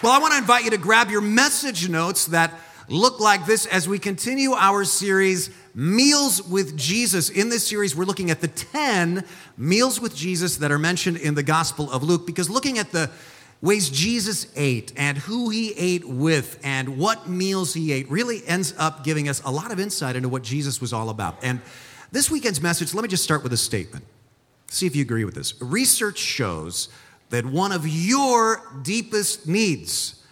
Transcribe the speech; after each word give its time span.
Well, 0.00 0.12
I 0.12 0.20
want 0.20 0.30
to 0.30 0.38
invite 0.38 0.62
you 0.62 0.70
to 0.70 0.78
grab 0.78 1.10
your 1.10 1.20
message 1.20 1.88
notes 1.88 2.26
that 2.26 2.52
look 2.88 3.18
like 3.18 3.46
this 3.46 3.66
as 3.66 3.88
we 3.88 3.98
continue 3.98 4.52
our 4.52 4.84
series, 4.84 5.50
Meals 5.74 6.40
with 6.40 6.76
Jesus. 6.76 7.30
In 7.30 7.48
this 7.48 7.66
series, 7.66 7.96
we're 7.96 8.04
looking 8.04 8.30
at 8.30 8.40
the 8.40 8.46
10 8.46 9.24
meals 9.56 10.00
with 10.00 10.14
Jesus 10.14 10.58
that 10.58 10.70
are 10.70 10.78
mentioned 10.78 11.16
in 11.16 11.34
the 11.34 11.42
Gospel 11.42 11.90
of 11.90 12.04
Luke, 12.04 12.28
because 12.28 12.48
looking 12.48 12.78
at 12.78 12.92
the 12.92 13.10
ways 13.60 13.90
Jesus 13.90 14.46
ate 14.54 14.92
and 14.96 15.18
who 15.18 15.50
he 15.50 15.72
ate 15.72 16.04
with 16.04 16.60
and 16.62 16.96
what 16.96 17.28
meals 17.28 17.74
he 17.74 17.90
ate 17.90 18.08
really 18.08 18.46
ends 18.46 18.74
up 18.78 19.02
giving 19.02 19.28
us 19.28 19.42
a 19.44 19.50
lot 19.50 19.72
of 19.72 19.80
insight 19.80 20.14
into 20.14 20.28
what 20.28 20.44
Jesus 20.44 20.80
was 20.80 20.92
all 20.92 21.10
about. 21.10 21.42
And 21.42 21.60
this 22.12 22.30
weekend's 22.30 22.60
message, 22.60 22.94
let 22.94 23.02
me 23.02 23.08
just 23.08 23.24
start 23.24 23.42
with 23.42 23.52
a 23.52 23.56
statement. 23.56 24.04
See 24.68 24.86
if 24.86 24.94
you 24.94 25.02
agree 25.02 25.24
with 25.24 25.34
this. 25.34 25.60
Research 25.60 26.18
shows 26.18 26.88
that 27.30 27.44
one 27.44 27.72
of 27.72 27.86
your 27.86 28.62
deepest 28.82 29.46
needs 29.46 30.24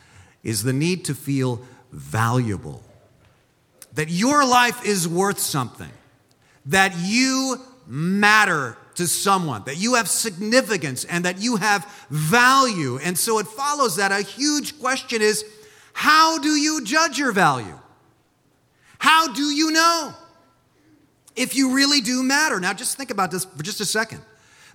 is 0.43 0.63
the 0.63 0.73
need 0.73 1.05
to 1.05 1.15
feel 1.15 1.61
valuable, 1.93 2.83
that 3.95 4.09
your 4.09 4.47
life 4.47 4.85
is 4.85 5.09
worth 5.09 5.39
something, 5.39 5.91
that 6.67 6.95
you 6.99 7.61
matter 7.87 8.77
to 8.95 9.07
someone, 9.07 9.63
that 9.65 9.77
you 9.77 9.95
have 9.95 10.09
significance 10.09 11.05
and 11.05 11.25
that 11.25 11.39
you 11.39 11.57
have 11.57 11.85
value. 12.11 12.99
And 12.99 13.17
so 13.19 13.39
it 13.39 13.47
follows 13.47 13.97
that 13.97 14.11
a 14.11 14.23
huge 14.23 14.79
question 14.81 15.21
is 15.21 15.45
how 15.93 16.39
do 16.39 16.49
you 16.49 16.83
judge 16.83 17.19
your 17.19 17.33
value? 17.33 17.79
How 18.99 19.33
do 19.33 19.43
you 19.43 19.71
know 19.71 20.15
if 21.35 21.55
you 21.55 21.75
really 21.75 22.01
do 22.01 22.23
matter? 22.23 22.59
Now, 22.59 22.73
just 22.73 22.97
think 22.97 23.11
about 23.11 23.31
this 23.31 23.45
for 23.45 23.63
just 23.63 23.81
a 23.81 23.85
second, 23.85 24.23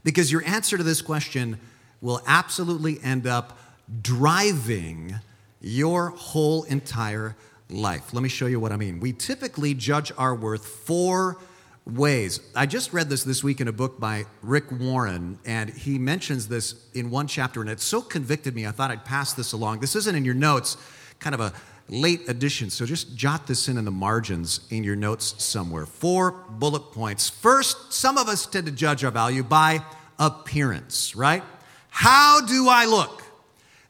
because 0.04 0.32
your 0.32 0.44
answer 0.46 0.78
to 0.78 0.84
this 0.84 1.02
question 1.02 1.60
will 2.02 2.22
absolutely 2.26 3.00
end 3.04 3.28
up 3.28 3.58
driving 4.02 5.16
your 5.62 6.10
whole 6.10 6.64
entire 6.64 7.36
life. 7.70 8.14
Let 8.14 8.24
me 8.24 8.30
show 8.30 8.48
you 8.48 8.60
what 8.60 8.72
I 8.72 8.78
mean. 8.78 9.00
We 9.00 9.14
typically 9.14 9.74
judge 9.74 10.12
our 10.18 10.36
worth 10.36 10.66
four 10.66 11.38
ways. 11.86 12.40
I 12.56 12.66
just 12.66 12.94
read 12.94 13.10
this 13.10 13.24
this 13.24 13.44
week 13.44 13.62
in 13.62 13.68
a 13.68 13.72
book 13.72 14.00
by 14.00 14.26
Rick 14.42 14.72
Warren, 14.72 15.40
and 15.46 15.70
he 15.70 15.98
mentions 15.98 16.48
this 16.48 16.76
in 16.94 17.10
one 17.10 17.28
chapter, 17.28 17.62
and 17.62 17.70
it 17.70 17.80
so 17.80 18.02
convicted 18.02 18.56
me, 18.56 18.68
I 18.68 18.72
thought 18.72 18.92
I'd 18.92 19.06
pass 19.06 19.34
this 19.34 19.54
along. 19.54 19.80
This 19.80 19.96
isn't 19.96 20.16
in 20.16 20.26
your 20.26 20.36
notes, 20.36 20.78
kind 21.20 21.34
of 21.34 21.42
a 21.42 21.54
late 21.90 22.30
addition, 22.30 22.70
so 22.70 22.86
just 22.86 23.16
jot 23.16 23.48
this 23.48 23.68
in 23.68 23.78
in 23.78 23.86
the 23.86 23.92
margins 23.92 24.62
in 24.70 24.84
your 24.84 24.96
notes 24.96 25.44
somewhere. 25.44 25.86
Four 25.86 26.32
bullet 26.50 26.92
points. 26.92 27.30
First, 27.30 27.92
some 27.94 28.18
of 28.18 28.28
us 28.28 28.46
tend 28.46 28.68
to 28.68 28.72
judge 28.72 29.04
our 29.04 29.12
value 29.12 29.44
by 29.44 29.82
appearance, 30.20 31.16
right? 31.16 31.44
How 31.92 32.42
do 32.42 32.68
I 32.68 32.86
look? 32.86 33.22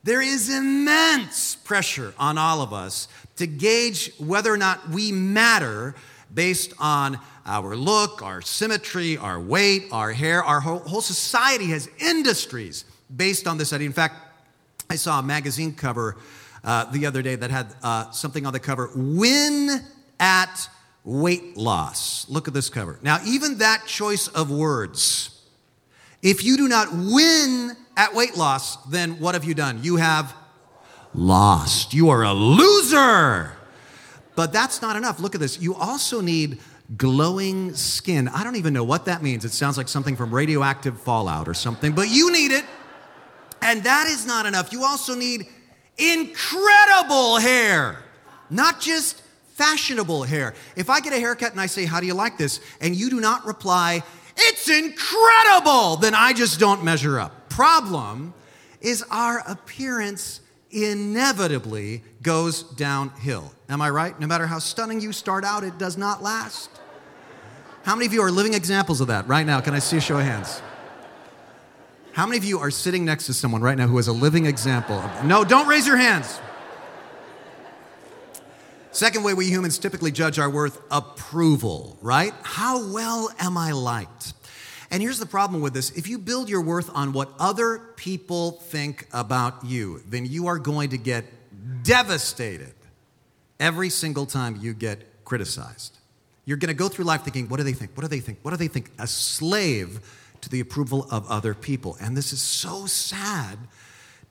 There 0.03 0.21
is 0.21 0.49
immense 0.49 1.55
pressure 1.55 2.13
on 2.17 2.37
all 2.37 2.61
of 2.61 2.73
us 2.73 3.07
to 3.37 3.47
gauge 3.47 4.11
whether 4.17 4.51
or 4.51 4.57
not 4.57 4.89
we 4.89 5.11
matter 5.11 5.95
based 6.33 6.73
on 6.79 7.19
our 7.45 7.75
look, 7.75 8.21
our 8.21 8.41
symmetry, 8.41 9.17
our 9.17 9.39
weight, 9.39 9.85
our 9.91 10.11
hair. 10.11 10.43
Our 10.43 10.59
whole, 10.59 10.79
whole 10.79 11.01
society 11.01 11.67
has 11.67 11.89
industries 11.99 12.85
based 13.15 13.47
on 13.47 13.57
this 13.57 13.71
idea. 13.71 13.87
In 13.87 13.93
fact, 13.93 14.15
I 14.89 14.95
saw 14.95 15.19
a 15.19 15.23
magazine 15.23 15.73
cover 15.73 16.17
uh, 16.63 16.85
the 16.85 17.05
other 17.05 17.21
day 17.21 17.35
that 17.35 17.51
had 17.51 17.73
uh, 17.83 18.11
something 18.11 18.45
on 18.45 18.53
the 18.53 18.59
cover 18.59 18.89
Win 18.95 19.81
at 20.19 20.69
Weight 21.03 21.55
Loss. 21.55 22.27
Look 22.29 22.47
at 22.47 22.53
this 22.53 22.69
cover. 22.69 22.99
Now, 23.01 23.19
even 23.25 23.59
that 23.59 23.85
choice 23.85 24.27
of 24.27 24.51
words, 24.51 25.40
if 26.21 26.43
you 26.43 26.57
do 26.57 26.67
not 26.67 26.89
win 26.91 27.75
at 27.97 28.13
weight 28.13 28.37
loss, 28.37 28.77
then 28.87 29.19
what 29.19 29.35
have 29.35 29.43
you 29.43 29.53
done? 29.53 29.79
You 29.83 29.97
have 29.97 30.33
lost. 31.13 31.93
You 31.93 32.09
are 32.09 32.23
a 32.23 32.33
loser. 32.33 33.53
But 34.35 34.53
that's 34.53 34.81
not 34.81 34.95
enough. 34.95 35.19
Look 35.19 35.35
at 35.35 35.41
this. 35.41 35.59
You 35.59 35.75
also 35.75 36.21
need 36.21 36.59
glowing 36.97 37.73
skin. 37.73 38.27
I 38.29 38.43
don't 38.43 38.55
even 38.55 38.73
know 38.73 38.83
what 38.83 39.05
that 39.05 39.21
means. 39.21 39.45
It 39.45 39.51
sounds 39.51 39.77
like 39.77 39.87
something 39.87 40.15
from 40.15 40.33
radioactive 40.33 40.99
fallout 41.01 41.47
or 41.47 41.53
something, 41.53 41.93
but 41.93 42.09
you 42.09 42.31
need 42.31 42.51
it. 42.51 42.65
And 43.61 43.83
that 43.83 44.07
is 44.07 44.25
not 44.25 44.45
enough. 44.45 44.71
You 44.73 44.83
also 44.83 45.15
need 45.15 45.47
incredible 45.97 47.37
hair, 47.37 47.99
not 48.49 48.79
just 48.79 49.21
fashionable 49.53 50.23
hair. 50.23 50.53
If 50.75 50.89
I 50.89 50.99
get 50.99 51.13
a 51.13 51.19
haircut 51.19 51.51
and 51.51 51.61
I 51.61 51.67
say, 51.67 51.85
How 51.85 51.99
do 51.99 52.07
you 52.07 52.13
like 52.13 52.37
this? 52.37 52.59
and 52.79 52.95
you 52.95 53.09
do 53.09 53.19
not 53.19 53.45
reply, 53.45 54.03
It's 54.43 54.69
incredible, 54.69 55.97
then 55.97 56.15
I 56.15 56.33
just 56.33 56.59
don't 56.59 56.83
measure 56.83 57.19
up. 57.19 57.49
Problem 57.49 58.33
is, 58.79 59.03
our 59.11 59.43
appearance 59.47 60.41
inevitably 60.71 62.03
goes 62.23 62.63
downhill. 62.63 63.53
Am 63.69 63.81
I 63.81 63.89
right? 63.89 64.19
No 64.19 64.27
matter 64.27 64.47
how 64.47 64.59
stunning 64.59 64.99
you 64.99 65.11
start 65.11 65.43
out, 65.43 65.63
it 65.63 65.77
does 65.77 65.97
not 65.97 66.23
last. 66.23 66.69
How 67.83 67.95
many 67.95 68.05
of 68.05 68.13
you 68.13 68.21
are 68.21 68.31
living 68.31 68.53
examples 68.53 69.01
of 69.01 69.07
that 69.07 69.27
right 69.27 69.45
now? 69.45 69.59
Can 69.59 69.73
I 69.73 69.79
see 69.79 69.97
a 69.97 70.01
show 70.01 70.17
of 70.17 70.25
hands? 70.25 70.61
How 72.13 72.25
many 72.25 72.37
of 72.37 72.43
you 72.43 72.59
are 72.59 72.71
sitting 72.71 73.05
next 73.05 73.25
to 73.27 73.33
someone 73.33 73.61
right 73.61 73.77
now 73.77 73.87
who 73.87 73.97
is 73.97 74.07
a 74.07 74.13
living 74.13 74.45
example 74.45 74.95
of 74.95 75.25
No, 75.25 75.43
don't 75.43 75.67
raise 75.67 75.87
your 75.87 75.97
hands. 75.97 76.39
Second 79.01 79.23
way 79.23 79.33
we 79.33 79.47
humans 79.47 79.79
typically 79.79 80.11
judge 80.11 80.37
our 80.37 80.47
worth 80.47 80.79
approval, 80.91 81.97
right? 82.03 82.35
How 82.43 82.93
well 82.93 83.31
am 83.39 83.57
I 83.57 83.71
liked? 83.71 84.33
And 84.91 85.01
here's 85.01 85.17
the 85.17 85.25
problem 85.25 85.63
with 85.63 85.73
this 85.73 85.89
if 85.97 86.07
you 86.07 86.19
build 86.19 86.49
your 86.49 86.61
worth 86.61 86.87
on 86.93 87.11
what 87.11 87.31
other 87.39 87.79
people 87.95 88.51
think 88.51 89.07
about 89.11 89.65
you, 89.65 90.03
then 90.07 90.27
you 90.27 90.45
are 90.45 90.59
going 90.59 90.91
to 90.91 90.99
get 90.99 91.25
devastated 91.81 92.75
every 93.59 93.89
single 93.89 94.27
time 94.27 94.59
you 94.61 94.71
get 94.75 95.25
criticized. 95.25 95.97
You're 96.45 96.57
going 96.57 96.67
to 96.67 96.75
go 96.75 96.87
through 96.87 97.05
life 97.05 97.23
thinking, 97.23 97.49
what 97.49 97.57
do 97.57 97.63
they 97.63 97.73
think? 97.73 97.97
What 97.97 98.03
do 98.03 98.07
they 98.07 98.19
think? 98.19 98.37
What 98.43 98.51
do 98.51 98.57
they 98.57 98.67
think? 98.67 98.91
A 98.99 99.07
slave 99.07 99.99
to 100.41 100.49
the 100.49 100.59
approval 100.59 101.07
of 101.09 101.27
other 101.27 101.55
people. 101.55 101.97
And 101.99 102.15
this 102.15 102.33
is 102.33 102.39
so 102.39 102.85
sad 102.85 103.57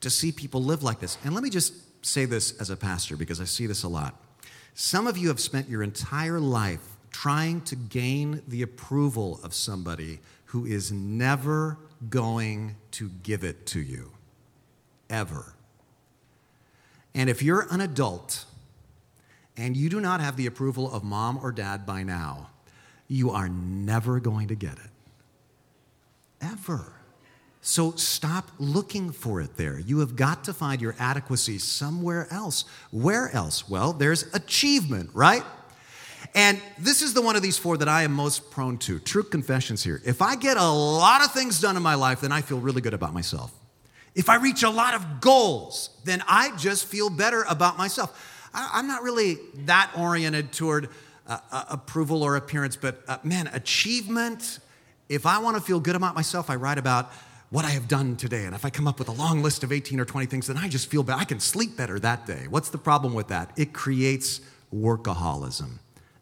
to 0.00 0.10
see 0.10 0.30
people 0.30 0.62
live 0.62 0.84
like 0.84 1.00
this. 1.00 1.18
And 1.24 1.34
let 1.34 1.42
me 1.42 1.50
just 1.50 1.74
say 2.06 2.24
this 2.24 2.56
as 2.60 2.70
a 2.70 2.76
pastor 2.76 3.16
because 3.16 3.40
I 3.40 3.44
see 3.46 3.66
this 3.66 3.82
a 3.82 3.88
lot. 3.88 4.14
Some 4.82 5.06
of 5.06 5.18
you 5.18 5.28
have 5.28 5.40
spent 5.40 5.68
your 5.68 5.82
entire 5.82 6.40
life 6.40 6.96
trying 7.10 7.60
to 7.66 7.76
gain 7.76 8.40
the 8.48 8.62
approval 8.62 9.38
of 9.44 9.52
somebody 9.52 10.20
who 10.46 10.64
is 10.64 10.90
never 10.90 11.76
going 12.08 12.76
to 12.92 13.10
give 13.22 13.44
it 13.44 13.66
to 13.66 13.80
you. 13.80 14.12
Ever. 15.10 15.54
And 17.14 17.28
if 17.28 17.42
you're 17.42 17.66
an 17.70 17.82
adult 17.82 18.46
and 19.54 19.76
you 19.76 19.90
do 19.90 20.00
not 20.00 20.22
have 20.22 20.38
the 20.38 20.46
approval 20.46 20.90
of 20.90 21.04
mom 21.04 21.38
or 21.42 21.52
dad 21.52 21.84
by 21.84 22.02
now, 22.02 22.48
you 23.06 23.28
are 23.32 23.50
never 23.50 24.18
going 24.18 24.48
to 24.48 24.54
get 24.54 24.78
it. 24.78 24.90
Ever. 26.40 26.99
So 27.62 27.92
stop 27.92 28.50
looking 28.58 29.12
for 29.12 29.40
it 29.40 29.56
there. 29.56 29.78
You 29.78 29.98
have 29.98 30.16
got 30.16 30.44
to 30.44 30.54
find 30.54 30.80
your 30.80 30.94
adequacy 30.98 31.58
somewhere 31.58 32.26
else. 32.30 32.64
Where 32.90 33.30
else? 33.32 33.68
Well, 33.68 33.92
there's 33.92 34.22
achievement, 34.34 35.10
right? 35.12 35.44
And 36.34 36.60
this 36.78 37.02
is 37.02 37.12
the 37.12 37.20
one 37.20 37.36
of 37.36 37.42
these 37.42 37.58
four 37.58 37.76
that 37.76 37.88
I 37.88 38.02
am 38.02 38.12
most 38.12 38.50
prone 38.50 38.78
to. 38.78 38.98
True 38.98 39.22
confessions 39.22 39.82
here. 39.82 40.00
If 40.06 40.22
I 40.22 40.36
get 40.36 40.56
a 40.56 40.70
lot 40.70 41.24
of 41.24 41.32
things 41.32 41.60
done 41.60 41.76
in 41.76 41.82
my 41.82 41.94
life, 41.96 42.20
then 42.22 42.32
I 42.32 42.40
feel 42.40 42.60
really 42.60 42.80
good 42.80 42.94
about 42.94 43.12
myself. 43.12 43.52
If 44.14 44.28
I 44.28 44.36
reach 44.36 44.62
a 44.62 44.70
lot 44.70 44.94
of 44.94 45.20
goals, 45.20 45.90
then 46.04 46.22
I 46.26 46.56
just 46.56 46.86
feel 46.86 47.10
better 47.10 47.44
about 47.48 47.76
myself. 47.76 48.48
I'm 48.52 48.88
not 48.88 49.02
really 49.02 49.38
that 49.66 49.92
oriented 49.96 50.52
toward 50.52 50.88
uh, 51.26 51.38
uh, 51.52 51.64
approval 51.68 52.22
or 52.22 52.36
appearance, 52.36 52.74
but 52.76 53.02
uh, 53.06 53.18
man, 53.22 53.48
achievement. 53.52 54.58
If 55.08 55.26
I 55.26 55.38
want 55.38 55.56
to 55.56 55.62
feel 55.62 55.78
good 55.78 55.94
about 55.94 56.14
myself, 56.14 56.50
I 56.50 56.56
write 56.56 56.78
about 56.78 57.12
what 57.50 57.64
I 57.64 57.70
have 57.70 57.88
done 57.88 58.16
today. 58.16 58.44
And 58.44 58.54
if 58.54 58.64
I 58.64 58.70
come 58.70 58.86
up 58.86 58.98
with 58.98 59.08
a 59.08 59.12
long 59.12 59.42
list 59.42 59.64
of 59.64 59.72
18 59.72 59.98
or 60.00 60.04
20 60.04 60.26
things, 60.26 60.46
then 60.46 60.56
I 60.56 60.68
just 60.68 60.88
feel 60.88 61.02
better. 61.02 61.18
I 61.20 61.24
can 61.24 61.40
sleep 61.40 61.76
better 61.76 61.98
that 61.98 62.26
day. 62.26 62.46
What's 62.48 62.70
the 62.70 62.78
problem 62.78 63.12
with 63.12 63.28
that? 63.28 63.50
It 63.56 63.72
creates 63.72 64.40
workaholism 64.72 65.78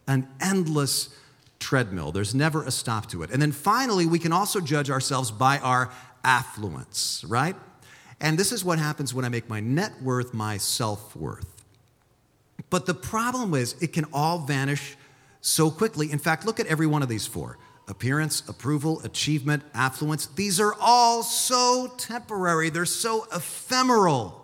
an 0.08 0.26
endless 0.40 1.10
treadmill. 1.60 2.10
There's 2.10 2.34
never 2.34 2.64
a 2.64 2.70
stop 2.70 3.08
to 3.10 3.22
it. 3.22 3.30
And 3.30 3.40
then 3.40 3.52
finally, 3.52 4.06
we 4.06 4.18
can 4.18 4.32
also 4.32 4.60
judge 4.60 4.90
ourselves 4.90 5.30
by 5.30 5.58
our 5.58 5.90
affluence, 6.24 7.24
right? 7.28 7.54
And 8.20 8.38
this 8.38 8.50
is 8.50 8.64
what 8.64 8.78
happens 8.78 9.14
when 9.14 9.24
I 9.24 9.28
make 9.28 9.48
my 9.48 9.60
net 9.60 10.02
worth 10.02 10.34
my 10.34 10.56
self 10.56 11.14
worth. 11.14 11.62
But 12.70 12.86
the 12.86 12.94
problem 12.94 13.54
is, 13.54 13.76
it 13.80 13.92
can 13.92 14.06
all 14.12 14.40
vanish 14.40 14.96
so 15.40 15.70
quickly. 15.70 16.10
In 16.10 16.18
fact, 16.18 16.44
look 16.44 16.58
at 16.58 16.66
every 16.66 16.86
one 16.86 17.02
of 17.02 17.08
these 17.08 17.26
four 17.26 17.58
appearance, 17.88 18.46
approval, 18.48 19.00
achievement, 19.02 19.62
affluence. 19.74 20.26
These 20.26 20.60
are 20.60 20.74
all 20.78 21.22
so 21.22 21.92
temporary, 21.98 22.70
they're 22.70 22.84
so 22.84 23.26
ephemeral. 23.34 24.34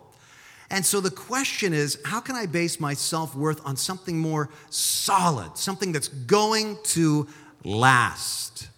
And 0.71 0.85
so 0.85 1.01
the 1.01 1.11
question 1.11 1.73
is 1.73 1.99
how 2.05 2.21
can 2.21 2.35
I 2.35 2.47
base 2.47 2.81
my 2.81 2.95
self 2.95 3.37
worth 3.37 3.65
on 3.65 3.77
something 3.77 4.19
more 4.19 4.51
solid, 4.71 5.57
something 5.57 5.93
that's 5.93 6.09
going 6.09 6.79
to 6.85 7.29
last? 7.63 8.69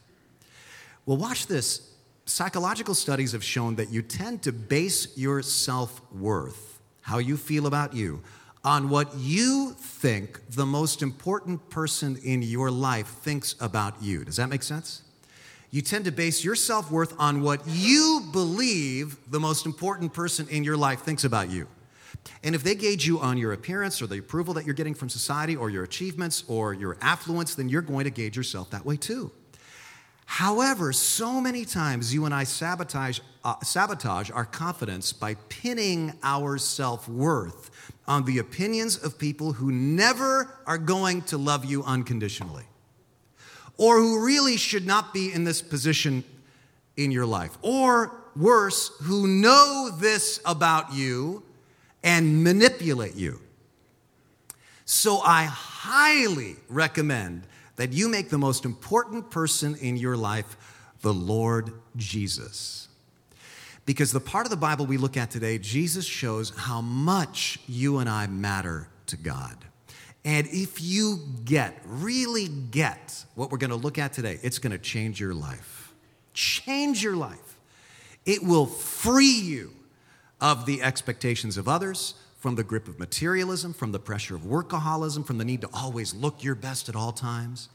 Well, 1.07 1.17
watch 1.17 1.47
this. 1.47 1.93
Psychological 2.27 2.95
studies 2.95 3.33
have 3.33 3.45
shown 3.45 3.77
that 3.77 3.91
you 3.91 4.03
tend 4.03 4.43
to 4.43 4.53
base 4.53 5.17
your 5.17 5.43
self 5.43 6.03
worth, 6.13 6.81
how 7.03 7.19
you 7.19 7.37
feel 7.37 7.67
about 7.67 7.95
you, 7.95 8.23
on 8.67 8.89
what 8.89 9.15
you 9.17 9.77
think 9.79 10.41
the 10.51 10.67
most 10.67 11.01
important 11.01 11.71
person 11.71 12.19
in 12.25 12.43
your 12.43 12.69
life 12.69 13.07
thinks 13.07 13.55
about 13.61 14.03
you. 14.03 14.25
Does 14.25 14.37
that 14.37 14.49
make 14.49 14.65
sense? 14.65 15.03
You 15.71 15.83
tend 15.83 16.05
to 16.07 16.11
base 16.11 16.43
your 16.43 16.57
self 16.57 16.91
worth 16.91 17.15
on 17.19 17.43
what 17.43 17.63
you 17.67 18.27
believe 18.33 19.17
the 19.31 19.39
most 19.39 19.67
important 19.67 20.13
person 20.13 20.49
in 20.49 20.65
your 20.65 20.77
life 20.77 21.01
thinks 21.01 21.23
about 21.23 21.49
you. 21.49 21.69
And 22.43 22.57
if 22.57 22.65
they 22.65 22.75
gauge 22.75 23.07
you 23.07 23.21
on 23.21 23.39
your 23.39 23.53
appearance 23.53 24.03
or 24.03 24.09
the 24.09 24.19
approval 24.19 24.53
that 24.55 24.65
you're 24.65 24.75
getting 24.75 24.95
from 24.95 25.09
society 25.09 25.55
or 25.55 25.71
your 25.71 25.85
achievements 25.85 26.43
or 26.49 26.75
your 26.75 26.97
affluence, 27.01 27.55
then 27.55 27.69
you're 27.69 27.83
going 27.83 28.05
to 28.05 28.11
gauge 28.11 28.37
yourself 28.37 28.71
that 28.71 28.85
way 28.85 28.97
too. 28.97 29.31
However, 30.27 30.93
so 30.93 31.41
many 31.41 31.65
times 31.65 32.13
you 32.13 32.25
and 32.25 32.35
I 32.35 32.45
sabotage, 32.45 33.21
uh, 33.45 33.55
sabotage 33.63 34.31
our 34.31 34.45
confidence 34.45 35.13
by 35.13 35.35
pinning 35.49 36.13
our 36.23 36.59
self 36.59 37.09
worth 37.09 37.71
on 38.07 38.25
the 38.25 38.39
opinions 38.39 39.03
of 39.03 39.19
people 39.19 39.53
who 39.53 39.73
never 39.73 40.59
are 40.67 40.79
going 40.79 41.23
to 41.23 41.39
love 41.39 41.65
you 41.65 41.83
unconditionally 41.85 42.65
or 43.79 43.99
who 43.99 44.25
really 44.25 44.57
should 44.57 44.87
not 44.87 45.13
be 45.15 45.33
in 45.33 45.45
this 45.45 45.63
position 45.63 46.25
in 46.97 47.11
your 47.11 47.27
life. 47.27 47.57
Or 47.63 48.13
worse, 48.35 48.91
who 49.03 49.27
know 49.27 49.91
this 49.99 50.41
about 50.45 50.93
you 50.93 51.43
and 52.03 52.43
manipulate 52.43 53.15
you. 53.15 53.41
So 54.85 55.19
I 55.19 55.45
highly 55.45 56.57
recommend 56.69 57.43
that 57.77 57.93
you 57.93 58.09
make 58.09 58.31
the 58.31 58.39
most 58.39 58.65
important 58.65 59.31
person 59.31 59.77
in 59.77 59.97
your 59.97 60.17
life 60.17 60.57
the 61.03 61.15
Lord 61.15 61.73
Jesus. 61.97 62.89
Because 63.85 64.11
the 64.11 64.21
part 64.21 64.47
of 64.47 64.51
the 64.51 64.57
Bible 64.57 64.87
we 64.87 64.97
look 64.97 65.17
at 65.17 65.31
today, 65.31 65.59
Jesus 65.59 66.05
shows 66.05 66.51
how 66.51 66.81
much 66.81 67.61
you 67.69 67.99
and 67.99 68.09
I 68.09 68.27
matter 68.27 68.89
to 69.07 69.17
God. 69.17 69.57
And 70.25 70.49
if 70.49 70.83
you 70.83 71.21
get, 71.45 71.81
really 71.85 72.49
get 72.49 73.25
what 73.37 73.53
we're 73.53 73.59
going 73.59 73.71
to 73.71 73.77
look 73.77 73.97
at 73.97 74.13
today, 74.13 74.41
it's 74.43 74.59
going 74.59 74.73
to 74.73 74.79
change 74.79 75.21
your 75.21 75.35
life. 75.35 75.93
Change 76.35 77.05
your 77.05 77.15
life. 77.15 77.59
It 78.25 78.43
will 78.43 78.67
free 78.67 79.39
you 79.39 79.71
of 80.41 80.67
the 80.67 80.83
expectations 80.83 81.57
of 81.57 81.69
others, 81.69 82.15
from 82.47 82.55
the 82.55 82.63
grip 82.63 82.87
of 82.87 82.97
materialism, 83.01 83.73
from 83.73 83.91
the 83.91 83.99
pressure 83.99 84.37
of 84.37 84.43
workaholism, 84.43 85.27
from 85.27 85.37
the 85.37 85.45
need 85.45 85.61
to 85.61 85.69
always 85.75 86.15
look 86.15 86.45
your 86.45 86.55
best 86.55 86.89
at 86.89 86.95
all 86.95 87.11
times. 87.11 87.69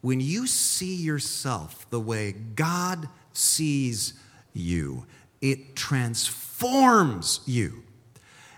When 0.00 0.20
you 0.20 0.46
see 0.46 0.94
yourself 0.94 1.84
the 1.90 2.00
way 2.00 2.32
God 2.32 3.10
sees 3.34 4.14
you, 4.54 5.04
it 5.42 5.76
transforms 5.76 7.40
you. 7.44 7.82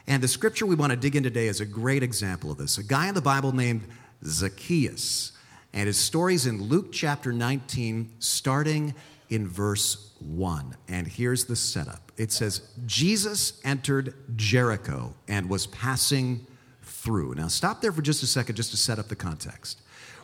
And 0.07 0.23
the 0.23 0.29
scripture 0.29 0.65
we 0.65 0.77
want 0.77 0.93
to 0.93 0.97
dig 0.97 1.17
in 1.17 1.25
today 1.25 1.49
is 1.49 1.61
a 1.61 1.67
great 1.67 2.05
example 2.05 2.53
of 2.53 2.59
this. 2.59 2.79
A 2.79 2.85
guy 2.85 3.09
in 3.09 3.17
the 3.17 3.21
Bible 3.21 3.51
named 3.51 3.83
Zacchaeus. 4.25 5.33
And 5.73 5.89
his 5.89 5.99
story's 5.99 6.47
in 6.47 6.63
Luke 6.63 6.93
chapter 6.93 7.33
19, 7.33 8.13
starting 8.21 8.95
in 9.29 9.49
verse 9.49 10.08
1. 10.21 10.77
And 10.89 11.07
here's 11.07 11.45
the 11.45 11.57
setup 11.57 12.13
it 12.17 12.33
says, 12.33 12.63
Jesus 12.87 13.61
entered 13.65 14.15
Jericho 14.37 15.15
and 15.29 15.49
was 15.49 15.67
passing 15.67 16.47
through. 16.83 17.35
Now, 17.35 17.49
stop 17.49 17.81
there 17.81 17.93
for 17.93 18.03
just 18.03 18.23
a 18.23 18.27
second 18.27 18.57
just 18.57 18.71
to 18.73 18.77
set 18.77 18.99
up 18.99 19.09
the 19.09 19.17
context. 19.17 19.81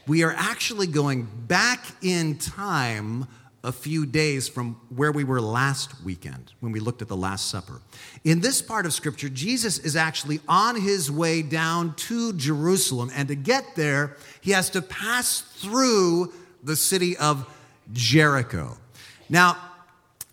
We 0.07 0.23
are 0.23 0.35
actually 0.37 0.87
going 0.87 1.29
back 1.47 1.85
in 2.03 2.37
time 2.37 3.27
a 3.63 3.73
few 3.73 4.05
days 4.05 4.47
from 4.47 4.79
where 4.95 5.11
we 5.11 5.25
were 5.25 5.41
last 5.41 6.05
weekend 6.05 6.53
when 6.61 6.71
we 6.71 6.81
looked 6.81 7.01
at 7.01 7.09
the 7.09 7.17
Last 7.17 7.49
Supper. 7.49 7.81
In 8.23 8.41
this 8.41 8.61
part 8.61 8.85
of 8.85 8.93
Scripture, 8.93 9.31
Jesus 9.31 9.79
is 9.79 9.97
actually 9.97 10.41
on 10.47 10.79
his 10.79 11.11
way 11.11 11.41
down 11.41 11.95
to 11.95 12.35
Jerusalem, 12.35 13.11
and 13.15 13.27
to 13.29 13.35
get 13.35 13.75
there, 13.75 14.19
he 14.43 14.51
has 14.51 14.69
to 14.71 14.83
pass 14.83 15.41
through 15.41 16.33
the 16.63 16.77
city 16.77 17.17
of 17.17 17.49
Jericho. 17.93 18.77
Now, 19.31 19.57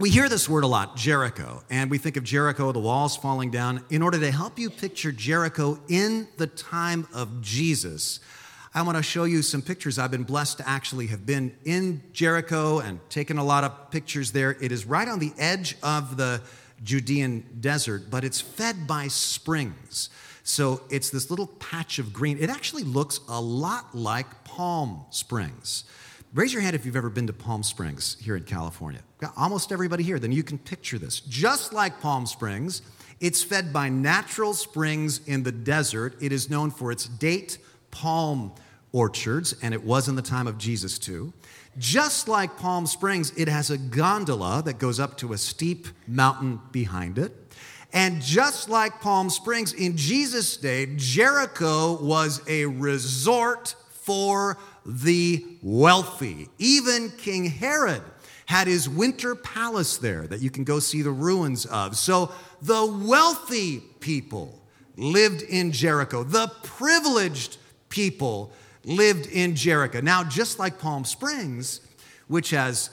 we 0.02 0.10
hear 0.10 0.28
this 0.28 0.50
word 0.50 0.64
a 0.64 0.68
lot, 0.68 0.96
Jericho, 0.96 1.64
and 1.70 1.92
we 1.92 2.00
think 2.00 2.18
of 2.18 2.24
Jericho, 2.24 2.72
the 2.72 2.80
walls 2.80 3.16
falling 3.16 3.52
down. 3.52 3.86
In 3.92 4.02
order 4.02 4.20
to 4.20 4.32
help 4.32 4.58
you 4.58 4.72
picture 4.72 5.12
Jericho 5.12 5.80
in 5.90 6.28
the 6.38 6.48
time 6.48 7.08
of 7.14 7.40
Jesus, 7.42 8.20
I 8.74 8.82
want 8.82 8.98
to 8.98 9.04
show 9.04 9.26
you 9.26 9.44
some 9.44 9.62
pictures. 9.62 10.00
I've 10.00 10.10
been 10.10 10.24
blessed 10.24 10.58
to 10.58 10.68
actually 10.68 11.06
have 11.08 11.28
been 11.28 11.56
in 11.66 12.02
Jericho 12.14 12.80
and 12.80 13.00
taken 13.12 13.38
a 13.38 13.44
lot 13.44 13.64
of 13.64 13.92
pictures 13.92 14.32
there. 14.32 14.58
It 14.60 14.72
is 14.72 14.88
right 14.88 15.08
on 15.08 15.20
the 15.20 15.34
edge 15.38 15.78
of 15.84 16.18
the 16.18 16.42
Judean 16.84 17.60
desert, 17.60 18.10
but 18.10 18.24
it's 18.24 18.42
fed 18.42 18.88
by 18.88 19.08
springs. 19.08 20.10
So 20.42 20.82
it's 20.90 21.12
this 21.12 21.30
little 21.30 21.46
patch 21.46 22.00
of 22.00 22.12
green. 22.12 22.40
It 22.40 22.50
actually 22.50 22.84
looks 22.84 23.20
a 23.30 23.40
lot 23.40 23.94
like 23.94 24.46
Palm 24.46 25.06
Springs. 25.12 25.84
Raise 26.34 26.54
your 26.54 26.64
hand 26.64 26.76
if 26.76 26.88
you've 26.88 26.96
ever 26.96 27.12
been 27.12 27.28
to 27.28 27.34
Palm 27.34 27.62
Springs 27.62 28.18
here 28.20 28.36
in 28.36 28.44
California. 28.44 29.02
Almost 29.38 29.72
everybody 29.72 30.04
here, 30.04 30.20
then 30.20 30.32
you 30.32 30.44
can 30.44 30.58
picture 30.58 30.98
this. 30.98 31.20
Just 31.22 31.74
like 31.74 32.02
Palm 32.02 32.26
Springs, 32.26 32.82
it's 33.20 33.44
fed 33.44 33.72
by 33.72 33.90
natural 33.90 34.54
springs 34.54 35.22
in 35.28 35.44
the 35.44 35.52
desert. 35.52 36.16
It 36.22 36.32
is 36.32 36.50
known 36.50 36.72
for 36.72 36.92
its 36.92 37.06
date 37.06 37.60
palm 37.92 38.52
orchards, 38.92 39.54
and 39.62 39.74
it 39.74 39.84
was 39.84 40.08
in 40.08 40.16
the 40.16 40.22
time 40.22 40.48
of 40.48 40.58
Jesus 40.58 40.98
too. 40.98 41.34
Just 41.78 42.28
like 42.28 42.58
Palm 42.58 42.88
Springs, 42.88 43.32
it 43.38 43.48
has 43.48 43.70
a 43.70 43.78
gondola 43.78 44.62
that 44.66 44.80
goes 44.80 45.00
up 45.00 45.18
to 45.18 45.34
a 45.34 45.38
steep 45.38 45.88
mountain 46.08 46.60
behind 46.72 47.18
it. 47.18 47.32
And 47.94 48.22
just 48.22 48.70
like 48.70 49.02
Palm 49.02 49.30
Springs, 49.30 49.74
in 49.74 49.98
Jesus' 49.98 50.58
day, 50.58 50.88
Jericho 50.96 52.02
was 52.02 52.42
a 52.48 52.66
resort 52.66 53.76
for 53.90 54.58
the 54.86 55.46
wealthy. 55.62 56.50
Even 56.58 57.12
King 57.12 57.46
Herod 57.46 58.02
had 58.52 58.68
his 58.68 58.90
winter 58.90 59.34
palace 59.34 59.96
there 59.96 60.28
that 60.28 60.42
you 60.42 60.50
can 60.50 60.66
go 60.66 60.78
see 60.78 61.02
the 61.02 61.10
ruins 61.10 61.66
of. 61.68 61.96
So 61.96 62.34
the 62.62 62.86
wealthy 63.08 63.80
people 64.02 64.62
lived 64.98 65.42
in 65.42 65.72
Jericho. 65.72 66.26
The 66.26 66.52
privileged 66.62 67.56
people 67.88 68.52
lived 68.84 69.28
in 69.28 69.56
Jericho. 69.56 70.02
Now, 70.02 70.26
just 70.26 70.60
like 70.60 70.80
Palm 70.80 71.06
Springs, 71.06 71.80
which 72.28 72.50
has 72.50 72.90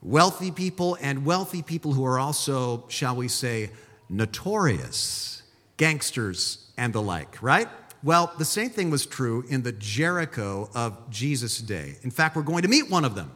wealthy 0.00 0.50
people 0.50 0.96
and 0.98 1.26
wealthy 1.26 1.60
people 1.60 1.92
who 1.92 2.06
are 2.06 2.18
also, 2.18 2.86
shall 2.88 3.14
we 3.14 3.28
say, 3.28 3.70
notorious, 4.08 5.42
gangsters 5.76 6.70
and 6.78 6.94
the 6.94 7.02
like, 7.02 7.42
right? 7.42 7.68
Well, 8.02 8.32
the 8.38 8.46
same 8.46 8.70
thing 8.70 8.88
was 8.88 9.04
true 9.04 9.44
in 9.50 9.62
the 9.62 9.72
Jericho 9.72 10.70
of 10.74 11.10
Jesus' 11.10 11.58
day. 11.58 11.98
In 12.00 12.10
fact, 12.10 12.34
we're 12.34 12.42
going 12.42 12.62
to 12.62 12.68
meet 12.68 12.88
one 12.88 13.04
of 13.04 13.14
them. 13.14 13.30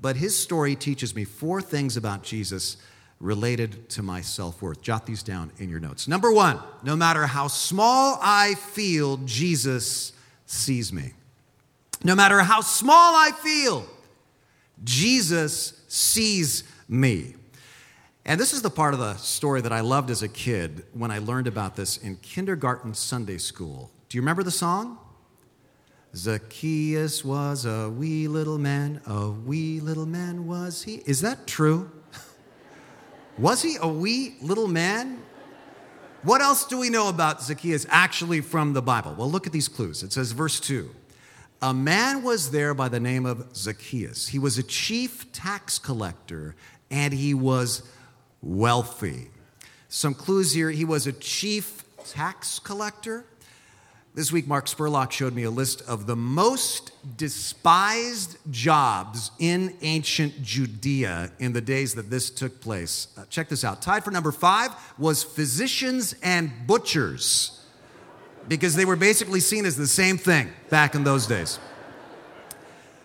But 0.00 0.16
his 0.16 0.36
story 0.36 0.76
teaches 0.76 1.14
me 1.14 1.24
four 1.24 1.60
things 1.60 1.96
about 1.96 2.22
Jesus 2.22 2.76
related 3.20 3.88
to 3.90 4.02
my 4.02 4.22
self 4.22 4.62
worth. 4.62 4.80
Jot 4.80 5.06
these 5.06 5.22
down 5.22 5.52
in 5.58 5.68
your 5.68 5.80
notes. 5.80 6.08
Number 6.08 6.32
one, 6.32 6.58
no 6.82 6.96
matter 6.96 7.26
how 7.26 7.48
small 7.48 8.18
I 8.20 8.54
feel, 8.54 9.18
Jesus 9.18 10.12
sees 10.46 10.92
me. 10.92 11.12
No 12.02 12.14
matter 12.14 12.40
how 12.40 12.62
small 12.62 13.14
I 13.14 13.30
feel, 13.42 13.84
Jesus 14.82 15.84
sees 15.88 16.64
me. 16.88 17.34
And 18.24 18.40
this 18.40 18.52
is 18.52 18.62
the 18.62 18.70
part 18.70 18.94
of 18.94 19.00
the 19.00 19.16
story 19.16 19.60
that 19.60 19.72
I 19.72 19.80
loved 19.80 20.10
as 20.10 20.22
a 20.22 20.28
kid 20.28 20.84
when 20.92 21.10
I 21.10 21.18
learned 21.18 21.46
about 21.46 21.76
this 21.76 21.96
in 21.98 22.16
kindergarten 22.16 22.94
Sunday 22.94 23.38
school. 23.38 23.90
Do 24.08 24.16
you 24.16 24.22
remember 24.22 24.42
the 24.42 24.50
song? 24.50 24.98
Zacchaeus 26.14 27.24
was 27.24 27.64
a 27.64 27.88
wee 27.88 28.26
little 28.26 28.58
man, 28.58 29.00
a 29.06 29.30
wee 29.30 29.80
little 29.80 30.06
man 30.06 30.46
was 30.46 30.82
he. 30.82 31.02
Is 31.06 31.20
that 31.20 31.46
true? 31.46 31.90
was 33.38 33.62
he 33.62 33.76
a 33.80 33.86
wee 33.86 34.34
little 34.42 34.66
man? 34.66 35.22
What 36.22 36.42
else 36.42 36.66
do 36.66 36.78
we 36.78 36.90
know 36.90 37.08
about 37.08 37.42
Zacchaeus 37.42 37.86
actually 37.88 38.40
from 38.40 38.74
the 38.74 38.82
Bible? 38.82 39.14
Well, 39.16 39.30
look 39.30 39.46
at 39.46 39.52
these 39.52 39.68
clues. 39.68 40.02
It 40.02 40.12
says, 40.12 40.32
verse 40.32 40.60
2 40.60 40.90
A 41.62 41.72
man 41.72 42.22
was 42.22 42.50
there 42.50 42.74
by 42.74 42.88
the 42.88 43.00
name 43.00 43.24
of 43.24 43.56
Zacchaeus. 43.56 44.28
He 44.28 44.38
was 44.38 44.58
a 44.58 44.62
chief 44.62 45.30
tax 45.32 45.78
collector 45.78 46.56
and 46.90 47.14
he 47.14 47.34
was 47.34 47.88
wealthy. 48.42 49.30
Some 49.88 50.14
clues 50.14 50.52
here 50.52 50.70
he 50.70 50.84
was 50.84 51.06
a 51.06 51.12
chief 51.12 51.84
tax 52.04 52.58
collector. 52.58 53.24
This 54.12 54.32
week, 54.32 54.48
Mark 54.48 54.66
Spurlock 54.66 55.12
showed 55.12 55.34
me 55.34 55.44
a 55.44 55.50
list 55.50 55.82
of 55.82 56.08
the 56.08 56.16
most 56.16 56.90
despised 57.16 58.38
jobs 58.50 59.30
in 59.38 59.76
ancient 59.82 60.42
Judea 60.42 61.30
in 61.38 61.52
the 61.52 61.60
days 61.60 61.94
that 61.94 62.10
this 62.10 62.28
took 62.28 62.60
place. 62.60 63.06
Uh, 63.16 63.24
check 63.30 63.48
this 63.48 63.62
out. 63.62 63.80
Tied 63.80 64.02
for 64.02 64.10
number 64.10 64.32
five 64.32 64.74
was 64.98 65.22
physicians 65.22 66.16
and 66.24 66.50
butchers, 66.66 67.64
because 68.48 68.74
they 68.74 68.84
were 68.84 68.96
basically 68.96 69.38
seen 69.38 69.64
as 69.64 69.76
the 69.76 69.86
same 69.86 70.18
thing 70.18 70.50
back 70.70 70.96
in 70.96 71.04
those 71.04 71.28
days. 71.28 71.60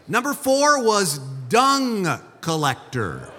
Number 0.07 0.33
four 0.33 0.83
was 0.83 1.19
dung 1.50 2.07
collector. 2.41 3.31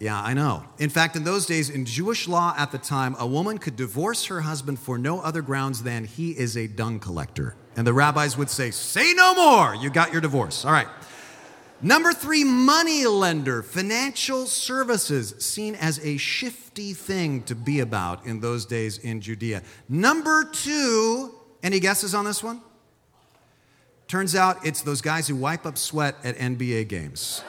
Yeah, 0.00 0.18
I 0.18 0.32
know. 0.32 0.64
In 0.78 0.88
fact, 0.88 1.14
in 1.14 1.24
those 1.24 1.44
days, 1.44 1.68
in 1.68 1.84
Jewish 1.84 2.26
law 2.26 2.54
at 2.56 2.72
the 2.72 2.78
time, 2.78 3.14
a 3.18 3.26
woman 3.26 3.58
could 3.58 3.76
divorce 3.76 4.24
her 4.26 4.40
husband 4.40 4.78
for 4.78 4.96
no 4.96 5.20
other 5.20 5.42
grounds 5.42 5.82
than 5.82 6.04
he 6.06 6.30
is 6.30 6.56
a 6.56 6.66
dung 6.66 6.98
collector. 6.98 7.54
And 7.76 7.86
the 7.86 7.92
rabbis 7.92 8.34
would 8.38 8.48
say, 8.48 8.70
Say 8.70 9.12
no 9.12 9.34
more, 9.34 9.74
you 9.74 9.90
got 9.90 10.10
your 10.10 10.22
divorce. 10.22 10.64
All 10.64 10.72
right. 10.72 10.88
Number 11.82 12.14
three, 12.14 12.44
money 12.44 13.06
lender, 13.06 13.62
financial 13.62 14.46
services, 14.46 15.34
seen 15.38 15.74
as 15.74 15.98
a 16.02 16.16
shifty 16.16 16.94
thing 16.94 17.42
to 17.42 17.54
be 17.54 17.80
about 17.80 18.24
in 18.24 18.40
those 18.40 18.64
days 18.64 18.96
in 18.96 19.20
Judea. 19.20 19.62
Number 19.86 20.44
two, 20.44 21.34
any 21.62 21.78
guesses 21.78 22.14
on 22.14 22.24
this 22.24 22.42
one? 22.42 22.62
Turns 24.08 24.34
out 24.34 24.64
it's 24.64 24.80
those 24.80 25.02
guys 25.02 25.28
who 25.28 25.36
wipe 25.36 25.66
up 25.66 25.76
sweat 25.76 26.16
at 26.24 26.36
NBA 26.36 26.88
games. 26.88 27.44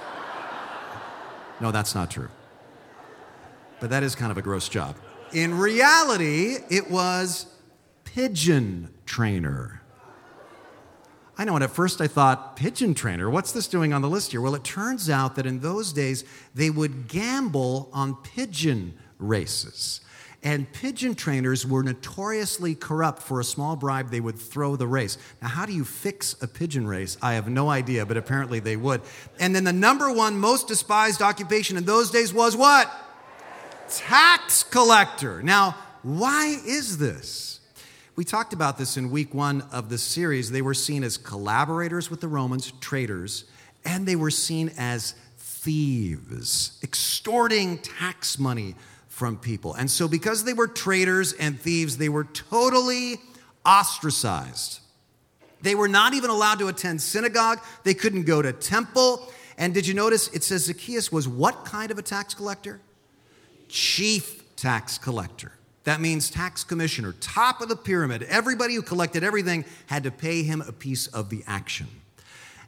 No, 1.61 1.71
that's 1.71 1.95
not 1.95 2.11
true 2.11 2.29
but 3.81 3.89
that 3.89 4.03
is 4.03 4.15
kind 4.15 4.31
of 4.31 4.37
a 4.37 4.41
gross 4.41 4.69
job. 4.69 4.95
In 5.33 5.57
reality, 5.57 6.57
it 6.69 6.89
was 6.89 7.47
pigeon 8.05 8.93
trainer. 9.05 9.81
I 11.37 11.43
know, 11.43 11.55
and 11.55 11.63
at 11.63 11.71
first 11.71 11.99
I 11.99 12.07
thought, 12.07 12.55
pigeon 12.55 12.93
trainer, 12.93 13.29
what's 13.29 13.51
this 13.51 13.67
doing 13.67 13.93
on 13.93 14.01
the 14.01 14.09
list 14.09 14.31
here? 14.31 14.41
Well, 14.41 14.53
it 14.53 14.63
turns 14.63 15.09
out 15.09 15.35
that 15.35 15.45
in 15.45 15.61
those 15.61 15.91
days, 15.91 16.23
they 16.53 16.69
would 16.69 17.07
gamble 17.07 17.89
on 17.91 18.15
pigeon 18.15 18.93
races. 19.17 20.01
And 20.43 20.71
pigeon 20.71 21.15
trainers 21.15 21.65
were 21.65 21.83
notoriously 21.83 22.75
corrupt. 22.75 23.21
For 23.21 23.39
a 23.39 23.43
small 23.43 23.75
bribe, 23.75 24.09
they 24.09 24.19
would 24.19 24.37
throw 24.37 24.75
the 24.75 24.87
race. 24.87 25.17
Now, 25.41 25.49
how 25.49 25.65
do 25.65 25.73
you 25.73 25.85
fix 25.85 26.35
a 26.41 26.47
pigeon 26.47 26.87
race? 26.87 27.17
I 27.21 27.33
have 27.33 27.47
no 27.47 27.69
idea, 27.69 28.05
but 28.05 28.17
apparently 28.17 28.59
they 28.59 28.75
would. 28.75 29.01
And 29.39 29.55
then 29.55 29.63
the 29.63 29.73
number 29.73 30.11
one 30.11 30.37
most 30.37 30.67
despised 30.67 31.21
occupation 31.21 31.77
in 31.77 31.85
those 31.85 32.11
days 32.11 32.33
was 32.33 32.55
what? 32.55 32.91
Tax 33.91 34.63
collector. 34.63 35.43
Now, 35.43 35.75
why 36.03 36.57
is 36.65 36.97
this? 36.97 37.59
We 38.15 38.25
talked 38.25 38.53
about 38.53 38.77
this 38.77 38.97
in 38.97 39.11
week 39.11 39.33
one 39.33 39.63
of 39.71 39.89
the 39.89 39.97
series. 39.97 40.51
They 40.51 40.61
were 40.61 40.73
seen 40.73 41.03
as 41.03 41.17
collaborators 41.17 42.09
with 42.09 42.21
the 42.21 42.27
Romans, 42.27 42.71
traitors, 42.81 43.45
and 43.85 44.07
they 44.07 44.15
were 44.15 44.31
seen 44.31 44.71
as 44.77 45.15
thieves, 45.37 46.79
extorting 46.83 47.77
tax 47.79 48.39
money 48.39 48.75
from 49.07 49.37
people. 49.37 49.73
And 49.75 49.89
so, 49.89 50.07
because 50.07 50.43
they 50.43 50.53
were 50.53 50.67
traitors 50.67 51.33
and 51.33 51.59
thieves, 51.59 51.97
they 51.97 52.09
were 52.09 52.23
totally 52.23 53.21
ostracized. 53.65 54.79
They 55.61 55.75
were 55.75 55.87
not 55.87 56.13
even 56.13 56.29
allowed 56.29 56.59
to 56.59 56.67
attend 56.67 57.01
synagogue, 57.01 57.59
they 57.83 57.93
couldn't 57.93 58.23
go 58.23 58.41
to 58.41 58.51
temple. 58.53 59.31
And 59.57 59.73
did 59.73 59.85
you 59.85 59.93
notice 59.93 60.27
it 60.29 60.43
says 60.43 60.65
Zacchaeus 60.65 61.11
was 61.11 61.27
what 61.27 61.65
kind 61.65 61.91
of 61.91 61.99
a 61.99 62.01
tax 62.01 62.33
collector? 62.33 62.81
Chief 63.71 64.55
tax 64.55 64.97
collector. 64.97 65.53
That 65.83 65.99
means 65.99 66.29
tax 66.29 66.63
commissioner, 66.63 67.13
top 67.19 67.61
of 67.61 67.69
the 67.69 67.75
pyramid. 67.75 68.23
Everybody 68.23 68.75
who 68.75 68.83
collected 68.83 69.23
everything 69.23 69.65
had 69.87 70.03
to 70.03 70.11
pay 70.11 70.43
him 70.43 70.61
a 70.61 70.71
piece 70.71 71.07
of 71.07 71.29
the 71.29 71.43
action. 71.47 71.87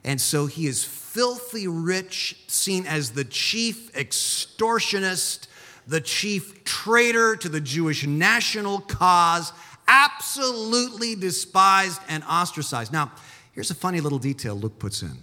And 0.02 0.20
so 0.20 0.46
he 0.46 0.66
is 0.66 0.84
filthy 0.84 1.68
rich, 1.68 2.36
seen 2.48 2.86
as 2.86 3.12
the 3.12 3.24
chief 3.24 3.92
extortionist, 3.92 5.46
the 5.86 6.00
chief 6.00 6.64
traitor 6.64 7.36
to 7.36 7.48
the 7.48 7.60
Jewish 7.60 8.04
national 8.04 8.80
cause, 8.80 9.52
absolutely 9.86 11.14
despised 11.14 12.00
and 12.08 12.24
ostracized. 12.24 12.92
Now, 12.92 13.12
here's 13.52 13.70
a 13.70 13.74
funny 13.74 14.00
little 14.00 14.18
detail 14.18 14.56
Luke 14.56 14.78
puts 14.78 15.02
in 15.02 15.18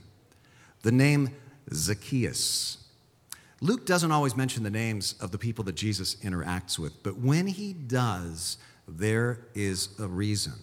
the 0.83 0.91
name 0.91 1.29
Zacchaeus 1.73 2.80
Luke 3.63 3.85
doesn't 3.85 4.11
always 4.11 4.35
mention 4.35 4.63
the 4.63 4.71
names 4.71 5.13
of 5.21 5.31
the 5.31 5.37
people 5.37 5.63
that 5.65 5.75
Jesus 5.75 6.15
interacts 6.15 6.79
with, 6.79 7.03
but 7.03 7.17
when 7.17 7.45
he 7.45 7.73
does, 7.73 8.57
there 8.87 9.45
is 9.53 9.89
a 9.99 10.07
reason. 10.07 10.53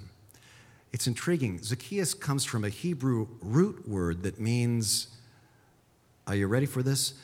It's 0.93 1.07
intriguing. 1.07 1.63
Zacchaeus 1.63 2.13
comes 2.13 2.45
from 2.45 2.65
a 2.65 2.69
Hebrew 2.69 3.29
root 3.41 3.89
word 3.89 4.25
that 4.25 4.41
means, 4.41 5.09
are 6.27 6.35
you 6.35 6.49
ready 6.49 6.67
for 6.67 6.83
this? 6.83 7.15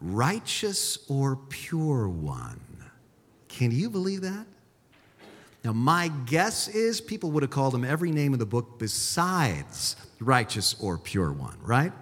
Righteous 0.00 0.98
or 1.08 1.36
pure 1.48 2.08
one. 2.08 2.60
Can 3.48 3.72
you 3.72 3.90
believe 3.90 4.20
that? 4.20 4.46
Now, 5.64 5.72
my 5.72 6.08
guess 6.26 6.68
is 6.68 7.00
people 7.00 7.32
would 7.32 7.42
have 7.42 7.50
called 7.50 7.74
him 7.74 7.84
every 7.84 8.12
name 8.12 8.32
in 8.32 8.38
the 8.38 8.46
book 8.46 8.78
besides 8.78 9.96
righteous 10.20 10.76
or 10.80 10.98
pure 10.98 11.32
one, 11.32 11.56
right? 11.60 11.92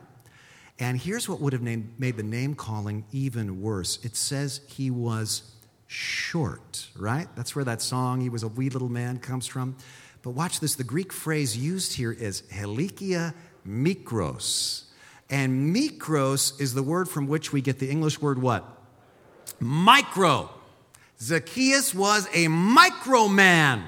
And 0.78 1.00
here's 1.00 1.28
what 1.28 1.40
would 1.40 1.52
have 1.52 1.62
named, 1.62 1.94
made 1.98 2.16
the 2.16 2.22
name 2.22 2.54
calling 2.54 3.04
even 3.12 3.60
worse 3.60 4.04
it 4.04 4.16
says 4.16 4.60
he 4.66 4.90
was 4.90 5.54
short, 5.86 6.88
right? 6.96 7.28
That's 7.36 7.54
where 7.54 7.64
that 7.64 7.80
song, 7.80 8.20
He 8.20 8.28
Was 8.28 8.42
a 8.42 8.48
Wee 8.48 8.70
Little 8.70 8.88
Man, 8.88 9.18
comes 9.18 9.46
from. 9.46 9.76
But 10.22 10.30
watch 10.30 10.60
this 10.60 10.74
the 10.74 10.84
Greek 10.84 11.12
phrase 11.12 11.56
used 11.56 11.94
here 11.94 12.10
is 12.12 12.42
helikia 12.52 13.34
mikros. 13.66 14.84
And 15.30 15.74
mikros 15.74 16.60
is 16.60 16.74
the 16.74 16.82
word 16.82 17.08
from 17.08 17.28
which 17.28 17.52
we 17.52 17.60
get 17.60 17.78
the 17.78 17.90
English 17.90 18.20
word 18.20 18.40
what? 18.40 18.64
Micro. 19.60 20.50
Zacchaeus 21.20 21.94
was 21.94 22.28
a 22.34 22.48
micro 22.48 23.28
man. 23.28 23.84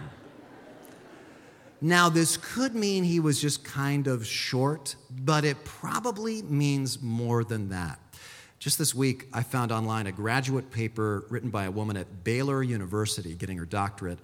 Now, 1.80 2.08
this 2.08 2.38
could 2.38 2.74
mean 2.74 3.04
he 3.04 3.20
was 3.20 3.40
just 3.40 3.62
kind 3.64 4.06
of 4.06 4.26
short, 4.26 4.96
but 5.10 5.44
it 5.44 5.62
probably 5.64 6.42
means 6.42 7.02
more 7.02 7.44
than 7.44 7.68
that. 7.68 7.98
Just 8.58 8.78
this 8.78 8.94
week, 8.94 9.26
I 9.32 9.42
found 9.42 9.70
online 9.70 10.06
a 10.06 10.12
graduate 10.12 10.70
paper 10.70 11.26
written 11.28 11.50
by 11.50 11.64
a 11.64 11.70
woman 11.70 11.96
at 11.96 12.24
Baylor 12.24 12.62
University 12.62 13.34
getting 13.34 13.58
her 13.58 13.66
doctorate. 13.66 14.18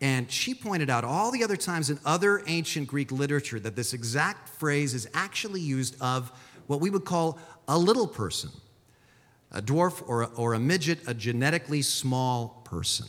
And 0.00 0.30
she 0.30 0.54
pointed 0.54 0.90
out 0.90 1.02
all 1.04 1.30
the 1.30 1.42
other 1.42 1.56
times 1.56 1.88
in 1.90 1.98
other 2.04 2.42
ancient 2.46 2.86
Greek 2.86 3.10
literature 3.10 3.58
that 3.60 3.74
this 3.74 3.94
exact 3.94 4.48
phrase 4.50 4.94
is 4.94 5.08
actually 5.14 5.62
used 5.62 6.00
of 6.00 6.30
what 6.66 6.80
we 6.80 6.90
would 6.90 7.06
call 7.06 7.38
a 7.66 7.76
little 7.76 8.06
person, 8.06 8.50
a 9.50 9.62
dwarf 9.62 10.06
or 10.06 10.22
a, 10.22 10.26
or 10.36 10.52
a 10.52 10.58
midget, 10.58 11.00
a 11.06 11.14
genetically 11.14 11.80
small 11.82 12.60
person. 12.64 13.06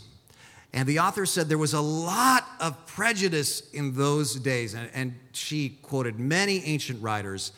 And 0.74 0.88
the 0.88 1.00
author 1.00 1.26
said 1.26 1.50
there 1.50 1.58
was 1.58 1.74
a 1.74 1.82
lot 1.82 2.39
of 2.60 2.86
prejudice 2.86 3.70
in 3.72 3.96
those 3.96 4.36
days. 4.36 4.74
And, 4.74 4.90
and, 4.94 5.16
she 5.32 5.78
quoted 5.82 6.20
many 6.20 6.64
ancient 6.66 7.02
writers. 7.02 7.54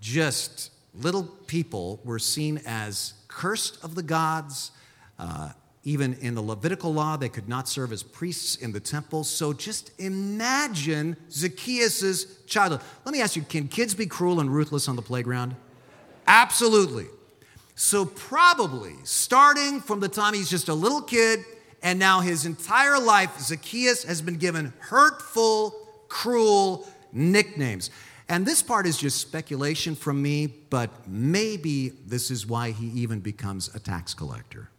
Just 0.00 0.70
little 0.94 1.22
people 1.46 2.00
were 2.04 2.18
seen 2.18 2.60
as 2.66 3.14
cursed 3.26 3.82
of 3.82 3.94
the 3.94 4.02
gods. 4.02 4.70
Uh, 5.18 5.50
even 5.82 6.14
in 6.20 6.34
the 6.34 6.42
Levitical 6.42 6.92
law, 6.92 7.16
they 7.16 7.30
could 7.30 7.48
not 7.48 7.68
serve 7.68 7.90
as 7.90 8.02
priests 8.02 8.56
in 8.56 8.72
the 8.72 8.80
temple. 8.80 9.24
So 9.24 9.52
just 9.54 9.92
imagine 9.98 11.16
Zacchaeus' 11.30 12.42
childhood. 12.44 12.82
Let 13.04 13.12
me 13.12 13.22
ask 13.22 13.34
you 13.34 13.42
can 13.42 13.66
kids 13.68 13.94
be 13.94 14.06
cruel 14.06 14.40
and 14.40 14.52
ruthless 14.52 14.88
on 14.88 14.96
the 14.96 15.02
playground? 15.02 15.56
Absolutely. 16.26 17.06
So, 17.74 18.04
probably 18.04 18.92
starting 19.04 19.80
from 19.80 20.00
the 20.00 20.08
time 20.08 20.34
he's 20.34 20.50
just 20.50 20.68
a 20.68 20.74
little 20.74 21.00
kid, 21.00 21.40
and 21.82 21.98
now 21.98 22.20
his 22.20 22.44
entire 22.44 22.98
life, 22.98 23.38
Zacchaeus 23.38 24.04
has 24.04 24.20
been 24.20 24.36
given 24.36 24.72
hurtful, 24.78 25.70
cruel 26.08 26.86
nicknames. 27.12 27.90
And 28.28 28.46
this 28.46 28.62
part 28.62 28.86
is 28.86 28.96
just 28.96 29.18
speculation 29.18 29.96
from 29.96 30.22
me, 30.22 30.46
but 30.46 30.90
maybe 31.08 31.88
this 32.06 32.30
is 32.30 32.46
why 32.46 32.70
he 32.70 32.86
even 33.00 33.20
becomes 33.20 33.74
a 33.74 33.80
tax 33.80 34.14
collector. 34.14 34.70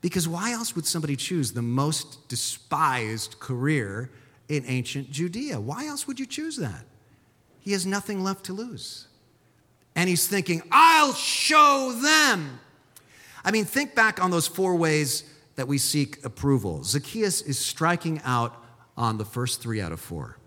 Because 0.00 0.28
why 0.28 0.52
else 0.52 0.76
would 0.76 0.86
somebody 0.86 1.16
choose 1.16 1.52
the 1.52 1.62
most 1.62 2.28
despised 2.28 3.38
career 3.40 4.10
in 4.48 4.64
ancient 4.66 5.10
Judea? 5.10 5.60
Why 5.60 5.86
else 5.86 6.06
would 6.06 6.20
you 6.20 6.26
choose 6.26 6.56
that? 6.56 6.84
He 7.60 7.72
has 7.72 7.86
nothing 7.86 8.22
left 8.22 8.44
to 8.46 8.52
lose. 8.52 9.06
And 9.94 10.08
he's 10.08 10.26
thinking, 10.26 10.62
I'll 10.70 11.14
show 11.14 11.92
them. 12.02 12.60
I 13.44 13.50
mean, 13.50 13.64
think 13.64 13.94
back 13.94 14.22
on 14.22 14.30
those 14.30 14.46
four 14.46 14.76
ways 14.76 15.24
that 15.56 15.68
we 15.68 15.78
seek 15.78 16.24
approval. 16.24 16.82
Zacchaeus 16.82 17.42
is 17.42 17.58
striking 17.58 18.20
out 18.24 18.56
on 18.96 19.18
the 19.18 19.24
first 19.24 19.60
three 19.60 19.80
out 19.80 19.92
of 19.92 20.00
four. 20.00 20.38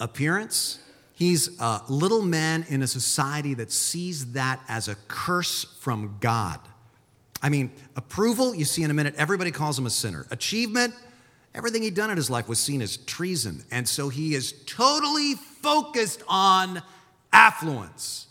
Appearance, 0.00 0.80
he's 1.12 1.58
a 1.60 1.82
little 1.88 2.22
man 2.22 2.66
in 2.68 2.82
a 2.82 2.86
society 2.86 3.54
that 3.54 3.70
sees 3.70 4.32
that 4.32 4.60
as 4.68 4.88
a 4.88 4.96
curse 5.08 5.64
from 5.80 6.16
God. 6.20 6.60
I 7.42 7.48
mean, 7.48 7.70
approval, 7.94 8.54
you 8.54 8.64
see 8.64 8.82
in 8.82 8.90
a 8.90 8.94
minute, 8.94 9.14
everybody 9.18 9.50
calls 9.50 9.78
him 9.78 9.86
a 9.86 9.90
sinner. 9.90 10.26
Achievement, 10.30 10.94
everything 11.54 11.82
he'd 11.82 11.94
done 11.94 12.10
in 12.10 12.16
his 12.16 12.30
life 12.30 12.48
was 12.48 12.58
seen 12.58 12.80
as 12.80 12.96
treason. 12.96 13.64
And 13.70 13.86
so 13.88 14.08
he 14.08 14.34
is 14.34 14.52
totally 14.66 15.34
focused 15.34 16.22
on 16.26 16.82
affluence. 17.32 18.28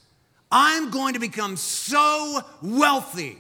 I'm 0.52 0.90
going 0.90 1.14
to 1.14 1.20
become 1.20 1.58
so 1.58 2.42
wealthy. 2.62 3.38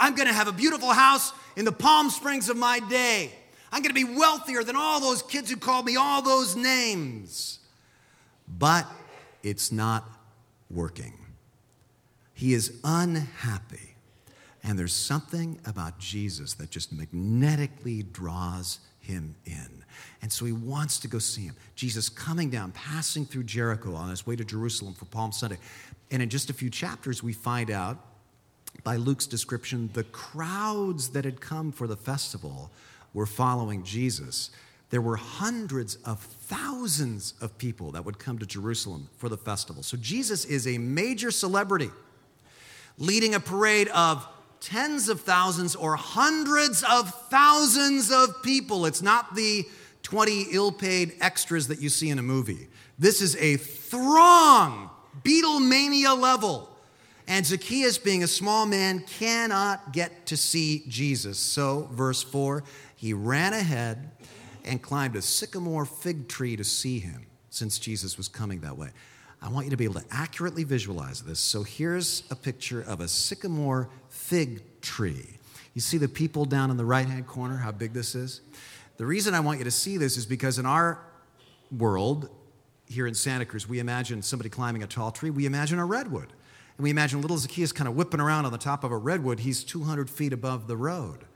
I'm 0.00 0.14
going 0.14 0.28
to 0.28 0.34
have 0.34 0.48
a 0.48 0.52
beautiful 0.52 0.88
house 0.88 1.32
in 1.56 1.66
the 1.66 1.72
Palm 1.72 2.08
Springs 2.08 2.48
of 2.48 2.56
my 2.56 2.80
day. 2.80 3.30
I'm 3.70 3.82
going 3.82 3.94
to 3.94 4.06
be 4.06 4.18
wealthier 4.18 4.64
than 4.64 4.74
all 4.74 4.98
those 4.98 5.22
kids 5.22 5.50
who 5.50 5.56
called 5.56 5.84
me 5.84 5.96
all 5.96 6.22
those 6.22 6.56
names. 6.56 7.58
But 8.48 8.86
it's 9.42 9.70
not 9.70 10.08
working. 10.70 11.12
He 12.32 12.54
is 12.54 12.80
unhappy. 12.82 13.94
And 14.62 14.78
there's 14.78 14.94
something 14.94 15.60
about 15.66 15.98
Jesus 15.98 16.54
that 16.54 16.70
just 16.70 16.92
magnetically 16.92 18.02
draws 18.02 18.78
him 19.00 19.34
in. 19.44 19.84
And 20.22 20.32
so 20.32 20.44
he 20.46 20.52
wants 20.52 20.98
to 21.00 21.08
go 21.08 21.18
see 21.18 21.42
him. 21.42 21.56
Jesus 21.74 22.08
coming 22.08 22.50
down, 22.50 22.72
passing 22.72 23.24
through 23.26 23.44
Jericho 23.44 23.94
on 23.94 24.10
his 24.10 24.26
way 24.26 24.36
to 24.36 24.44
Jerusalem 24.44 24.94
for 24.94 25.04
Palm 25.06 25.32
Sunday. 25.32 25.58
And 26.10 26.22
in 26.22 26.28
just 26.28 26.50
a 26.50 26.52
few 26.52 26.70
chapters, 26.70 27.22
we 27.22 27.32
find 27.32 27.70
out 27.70 27.98
by 28.84 28.96
Luke's 28.96 29.26
description 29.26 29.90
the 29.92 30.04
crowds 30.04 31.10
that 31.10 31.24
had 31.24 31.40
come 31.40 31.72
for 31.72 31.86
the 31.86 31.96
festival 31.96 32.70
were 33.12 33.26
following 33.26 33.82
Jesus. 33.82 34.50
There 34.90 35.00
were 35.00 35.16
hundreds 35.16 35.96
of 36.04 36.20
thousands 36.20 37.34
of 37.40 37.56
people 37.58 37.92
that 37.92 38.04
would 38.04 38.18
come 38.18 38.38
to 38.38 38.46
Jerusalem 38.46 39.08
for 39.16 39.28
the 39.28 39.36
festival. 39.36 39.82
So 39.82 39.96
Jesus 39.96 40.44
is 40.44 40.66
a 40.66 40.78
major 40.78 41.30
celebrity 41.30 41.90
leading 42.98 43.34
a 43.34 43.40
parade 43.40 43.88
of 43.88 44.26
tens 44.60 45.08
of 45.08 45.20
thousands 45.20 45.74
or 45.74 45.96
hundreds 45.96 46.82
of 46.82 47.12
thousands 47.30 48.10
of 48.12 48.42
people. 48.42 48.86
It's 48.86 49.02
not 49.02 49.34
the 49.34 49.64
20 50.02 50.46
ill 50.52 50.72
paid 50.72 51.14
extras 51.20 51.68
that 51.68 51.80
you 51.80 51.88
see 51.88 52.10
in 52.10 52.18
a 52.18 52.22
movie. 52.22 52.68
This 52.98 53.22
is 53.22 53.36
a 53.36 53.56
throng, 53.56 54.90
Beatlemania 55.22 56.18
level. 56.18 56.69
And 57.30 57.46
Zacchaeus, 57.46 57.96
being 57.96 58.24
a 58.24 58.26
small 58.26 58.66
man, 58.66 59.04
cannot 59.06 59.92
get 59.92 60.26
to 60.26 60.36
see 60.36 60.82
Jesus. 60.88 61.38
So, 61.38 61.88
verse 61.92 62.24
4, 62.24 62.64
he 62.96 63.14
ran 63.14 63.52
ahead 63.52 64.10
and 64.64 64.82
climbed 64.82 65.14
a 65.14 65.22
sycamore 65.22 65.84
fig 65.84 66.26
tree 66.26 66.56
to 66.56 66.64
see 66.64 66.98
him, 66.98 67.26
since 67.48 67.78
Jesus 67.78 68.16
was 68.16 68.26
coming 68.26 68.62
that 68.62 68.76
way. 68.76 68.88
I 69.40 69.48
want 69.48 69.66
you 69.66 69.70
to 69.70 69.76
be 69.76 69.84
able 69.84 70.00
to 70.00 70.06
accurately 70.10 70.64
visualize 70.64 71.22
this. 71.22 71.38
So, 71.38 71.62
here's 71.62 72.24
a 72.32 72.34
picture 72.34 72.80
of 72.80 72.98
a 72.98 73.06
sycamore 73.06 73.88
fig 74.08 74.64
tree. 74.80 75.38
You 75.74 75.80
see 75.80 75.98
the 75.98 76.08
people 76.08 76.44
down 76.46 76.72
in 76.72 76.76
the 76.76 76.84
right 76.84 77.06
hand 77.06 77.28
corner, 77.28 77.58
how 77.58 77.70
big 77.70 77.92
this 77.92 78.16
is? 78.16 78.40
The 78.96 79.06
reason 79.06 79.34
I 79.34 79.40
want 79.40 79.58
you 79.58 79.64
to 79.66 79.70
see 79.70 79.98
this 79.98 80.16
is 80.16 80.26
because 80.26 80.58
in 80.58 80.66
our 80.66 80.98
world, 81.70 82.28
here 82.88 83.06
in 83.06 83.14
Santa 83.14 83.44
Cruz, 83.44 83.68
we 83.68 83.78
imagine 83.78 84.20
somebody 84.20 84.50
climbing 84.50 84.82
a 84.82 84.88
tall 84.88 85.12
tree, 85.12 85.30
we 85.30 85.46
imagine 85.46 85.78
a 85.78 85.86
redwood. 85.86 86.32
And 86.80 86.84
we 86.84 86.88
imagine 86.88 87.20
little 87.20 87.36
Zacchaeus 87.36 87.72
kind 87.72 87.86
of 87.88 87.94
whipping 87.94 88.20
around 88.20 88.46
on 88.46 88.52
the 88.52 88.56
top 88.56 88.84
of 88.84 88.90
a 88.90 88.96
redwood. 88.96 89.40
He's 89.40 89.64
200 89.64 90.08
feet 90.08 90.32
above 90.32 90.66
the 90.66 90.78
road. 90.78 91.26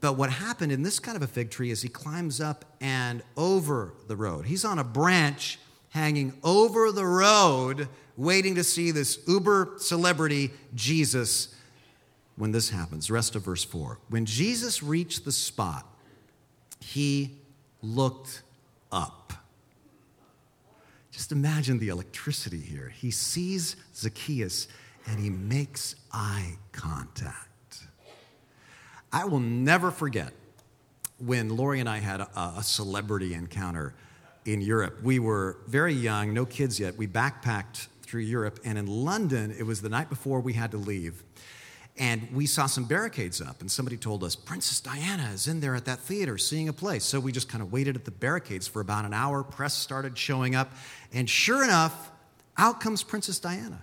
But 0.00 0.14
what 0.14 0.30
happened 0.30 0.72
in 0.72 0.82
this 0.82 0.98
kind 0.98 1.14
of 1.14 1.22
a 1.22 1.26
fig 1.26 1.50
tree 1.50 1.70
is 1.70 1.82
he 1.82 1.90
climbs 1.90 2.40
up 2.40 2.64
and 2.80 3.22
over 3.36 3.92
the 4.06 4.16
road. 4.16 4.46
He's 4.46 4.64
on 4.64 4.78
a 4.78 4.84
branch 4.84 5.58
hanging 5.90 6.32
over 6.42 6.90
the 6.90 7.04
road, 7.04 7.90
waiting 8.16 8.54
to 8.54 8.64
see 8.64 8.90
this 8.90 9.18
uber 9.28 9.74
celebrity, 9.76 10.52
Jesus, 10.74 11.54
when 12.36 12.52
this 12.52 12.70
happens. 12.70 13.10
Rest 13.10 13.36
of 13.36 13.42
verse 13.42 13.64
4. 13.64 13.98
When 14.08 14.24
Jesus 14.24 14.82
reached 14.82 15.26
the 15.26 15.32
spot, 15.32 15.86
he 16.80 17.36
looked 17.82 18.40
up. 18.90 19.17
Just 21.18 21.32
imagine 21.32 21.80
the 21.80 21.88
electricity 21.88 22.60
here. 22.60 22.92
He 22.96 23.10
sees 23.10 23.74
Zacchaeus 23.92 24.68
and 25.04 25.18
he 25.18 25.30
makes 25.30 25.96
eye 26.12 26.58
contact. 26.70 27.80
I 29.12 29.24
will 29.24 29.40
never 29.40 29.90
forget 29.90 30.32
when 31.18 31.56
Lori 31.56 31.80
and 31.80 31.88
I 31.88 31.98
had 31.98 32.20
a, 32.20 32.54
a 32.58 32.62
celebrity 32.62 33.34
encounter 33.34 33.94
in 34.44 34.60
Europe. 34.60 35.02
We 35.02 35.18
were 35.18 35.56
very 35.66 35.92
young, 35.92 36.32
no 36.32 36.46
kids 36.46 36.78
yet. 36.78 36.96
We 36.96 37.08
backpacked 37.08 37.88
through 38.02 38.20
Europe, 38.20 38.60
and 38.64 38.78
in 38.78 38.86
London, 38.86 39.52
it 39.58 39.64
was 39.64 39.82
the 39.82 39.88
night 39.88 40.08
before 40.08 40.38
we 40.38 40.52
had 40.52 40.70
to 40.70 40.78
leave. 40.78 41.24
And 41.98 42.28
we 42.32 42.46
saw 42.46 42.66
some 42.66 42.84
barricades 42.84 43.40
up, 43.40 43.60
and 43.60 43.68
somebody 43.68 43.96
told 43.96 44.22
us, 44.22 44.36
Princess 44.36 44.80
Diana 44.80 45.30
is 45.34 45.48
in 45.48 45.58
there 45.58 45.74
at 45.74 45.86
that 45.86 45.98
theater 45.98 46.38
seeing 46.38 46.68
a 46.68 46.72
play. 46.72 47.00
So 47.00 47.18
we 47.18 47.32
just 47.32 47.48
kind 47.48 47.60
of 47.60 47.72
waited 47.72 47.96
at 47.96 48.04
the 48.04 48.12
barricades 48.12 48.68
for 48.68 48.80
about 48.80 49.04
an 49.04 49.12
hour. 49.12 49.42
Press 49.42 49.74
started 49.74 50.16
showing 50.16 50.54
up, 50.54 50.72
and 51.12 51.28
sure 51.28 51.64
enough, 51.64 52.12
out 52.56 52.80
comes 52.80 53.02
Princess 53.02 53.40
Diana. 53.40 53.82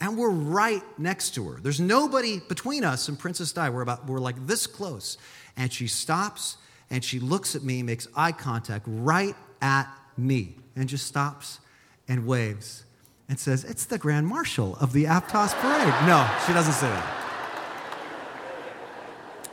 And 0.00 0.16
we're 0.16 0.30
right 0.30 0.82
next 0.98 1.34
to 1.34 1.48
her. 1.48 1.60
There's 1.60 1.80
nobody 1.80 2.40
between 2.48 2.84
us 2.84 3.08
and 3.08 3.18
Princess 3.18 3.52
Di. 3.52 3.70
We're, 3.70 3.82
about, 3.82 4.06
we're 4.06 4.18
like 4.18 4.46
this 4.46 4.66
close. 4.66 5.16
And 5.56 5.72
she 5.72 5.86
stops 5.86 6.56
and 6.90 7.04
she 7.04 7.20
looks 7.20 7.54
at 7.54 7.62
me, 7.62 7.82
makes 7.82 8.08
eye 8.16 8.32
contact 8.32 8.84
right 8.88 9.36
at 9.60 9.88
me, 10.16 10.56
and 10.74 10.88
just 10.88 11.06
stops 11.06 11.60
and 12.08 12.26
waves 12.26 12.84
and 13.28 13.38
says, 13.38 13.62
It's 13.62 13.84
the 13.84 13.96
Grand 13.96 14.26
Marshal 14.26 14.76
of 14.76 14.92
the 14.92 15.04
Aptos 15.04 15.54
Parade. 15.54 15.94
No, 16.08 16.28
she 16.46 16.52
doesn't 16.52 16.74
say 16.74 16.88
that 16.88 17.21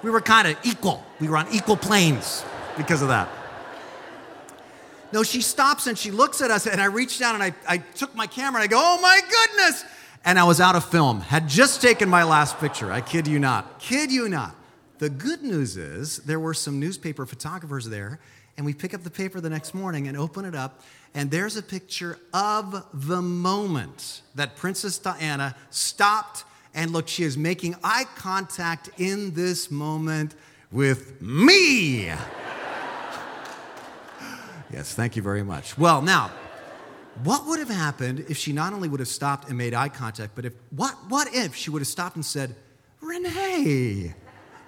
we 0.03 0.09
were 0.09 0.21
kind 0.21 0.47
of 0.47 0.57
equal. 0.63 1.03
We 1.19 1.27
were 1.27 1.37
on 1.37 1.47
equal 1.51 1.77
planes 1.77 2.43
because 2.77 3.01
of 3.01 3.09
that. 3.09 3.29
No, 5.11 5.23
she 5.23 5.41
stops 5.41 5.87
and 5.87 5.97
she 5.97 6.11
looks 6.11 6.41
at 6.41 6.51
us, 6.51 6.67
and 6.67 6.79
I 6.79 6.85
reached 6.85 7.19
down 7.19 7.35
and 7.35 7.43
I, 7.43 7.53
I 7.67 7.77
took 7.79 8.15
my 8.15 8.27
camera 8.27 8.61
and 8.61 8.69
I 8.69 8.71
go, 8.71 8.79
Oh 8.79 9.01
my 9.01 9.19
goodness! 9.21 9.83
And 10.25 10.37
I 10.37 10.43
was 10.43 10.59
out 10.59 10.75
of 10.75 10.85
film, 10.85 11.21
had 11.21 11.47
just 11.47 11.81
taken 11.81 12.09
my 12.09 12.23
last 12.23 12.59
picture. 12.59 12.91
I 12.91 13.01
kid 13.01 13.27
you 13.27 13.39
not. 13.39 13.79
Kid 13.79 14.11
you 14.11 14.29
not. 14.29 14.55
The 14.99 15.09
good 15.09 15.41
news 15.41 15.77
is 15.77 16.17
there 16.17 16.39
were 16.39 16.53
some 16.53 16.79
newspaper 16.79 17.25
photographers 17.25 17.85
there, 17.85 18.19
and 18.57 18.65
we 18.65 18.73
pick 18.73 18.93
up 18.93 19.03
the 19.03 19.09
paper 19.09 19.39
the 19.39 19.49
next 19.49 19.73
morning 19.73 20.07
and 20.09 20.17
open 20.17 20.43
it 20.43 20.53
up, 20.53 20.81
and 21.13 21.31
there's 21.31 21.55
a 21.55 21.63
picture 21.63 22.19
of 22.33 22.85
the 22.93 23.21
moment 23.21 24.21
that 24.35 24.57
Princess 24.57 24.97
Diana 24.97 25.55
stopped 25.69 26.43
and 26.73 26.91
look, 26.91 27.07
she 27.07 27.23
is 27.23 27.37
making 27.37 27.75
eye 27.83 28.05
contact 28.15 28.89
in 28.97 29.33
this 29.33 29.71
moment 29.71 30.35
with 30.71 31.21
me. 31.21 32.05
yes, 34.71 34.93
thank 34.93 35.15
you 35.15 35.21
very 35.21 35.43
much. 35.43 35.77
Well, 35.77 36.01
now, 36.01 36.31
what 37.23 37.45
would 37.47 37.59
have 37.59 37.69
happened 37.69 38.25
if 38.29 38.37
she 38.37 38.53
not 38.53 38.73
only 38.73 38.87
would 38.87 38.99
have 38.99 39.09
stopped 39.09 39.49
and 39.49 39.57
made 39.57 39.73
eye 39.73 39.89
contact, 39.89 40.35
but 40.35 40.45
if 40.45 40.53
what 40.69 40.95
what 41.09 41.33
if 41.33 41.55
she 41.55 41.69
would 41.69 41.81
have 41.81 41.87
stopped 41.87 42.15
and 42.15 42.25
said, 42.25 42.55
Rene, 43.01 44.13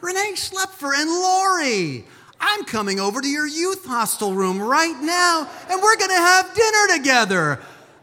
Rene 0.01 0.33
Schlaepfer 0.33 0.93
and 0.95 1.09
Lori, 1.09 2.05
I'm 2.39 2.65
coming 2.65 2.99
over 2.99 3.21
to 3.21 3.27
your 3.27 3.47
youth 3.47 3.85
hostel 3.85 4.33
room 4.33 4.61
right 4.61 4.97
now, 5.01 5.47
and 5.69 5.81
we're 5.81 5.97
gonna 5.97 6.13
have 6.13 6.53
dinner 6.53 6.97
together. 6.97 7.59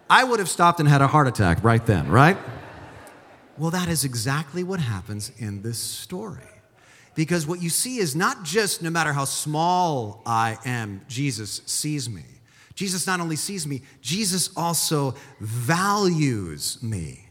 I 0.08 0.24
would 0.24 0.38
have 0.38 0.48
stopped 0.48 0.80
and 0.80 0.88
had 0.88 1.02
a 1.02 1.06
heart 1.06 1.26
attack 1.26 1.62
right 1.62 1.84
then, 1.84 2.08
right? 2.08 2.38
Well, 3.58 3.70
that 3.72 3.88
is 3.88 4.04
exactly 4.04 4.62
what 4.62 4.80
happens 4.80 5.32
in 5.38 5.62
this 5.62 5.78
story. 5.78 6.42
Because 7.16 7.46
what 7.46 7.60
you 7.60 7.68
see 7.68 7.98
is 7.98 8.14
not 8.14 8.44
just 8.44 8.80
no 8.80 8.90
matter 8.90 9.12
how 9.12 9.24
small 9.24 10.22
I 10.24 10.56
am, 10.64 11.00
Jesus 11.08 11.62
sees 11.66 12.08
me. 12.08 12.22
Jesus 12.76 13.08
not 13.08 13.18
only 13.18 13.34
sees 13.34 13.66
me, 13.66 13.82
Jesus 14.00 14.50
also 14.56 15.16
values 15.40 16.80
me. 16.80 17.28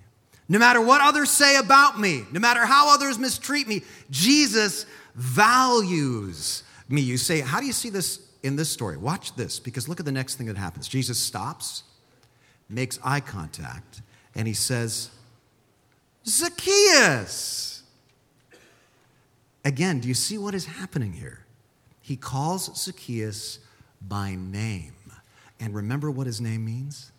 No 0.50 0.60
matter 0.60 0.82
what 0.82 1.00
others 1.00 1.32
say 1.32 1.56
about 1.56 1.98
me, 1.98 2.26
no 2.34 2.42
matter 2.42 2.66
how 2.66 2.94
others 2.94 3.18
mistreat 3.18 3.66
me, 3.66 3.82
Jesus 4.10 4.86
values 5.16 6.64
me. 6.90 7.00
You 7.00 7.16
say, 7.16 7.40
How 7.40 7.62
do 7.62 7.66
you 7.66 7.72
see 7.72 7.90
this 7.90 8.20
in 8.44 8.58
this 8.58 8.70
story? 8.70 8.98
Watch 8.98 9.36
this, 9.38 9.58
because 9.58 9.88
look 9.88 10.02
at 10.02 10.06
the 10.06 10.12
next 10.12 10.36
thing 10.36 10.48
that 10.48 10.58
happens. 10.58 10.90
Jesus 10.90 11.18
stops, 11.18 11.84
makes 12.68 13.00
eye 13.04 13.22
contact, 13.22 14.02
and 14.36 14.48
he 14.48 14.54
says, 14.54 15.12
Zacchaeus. 16.28 17.84
Again, 19.64 20.00
do 20.00 20.08
you 20.08 20.14
see 20.14 20.38
what 20.38 20.54
is 20.54 20.66
happening 20.66 21.14
here? 21.14 21.46
He 22.02 22.16
calls 22.16 22.84
Zacchaeus 22.84 23.60
by 24.02 24.36
name. 24.36 24.94
And 25.60 25.74
remember 25.74 26.12
what 26.12 26.28
his 26.28 26.40
name 26.40 26.66
means? 26.66 27.12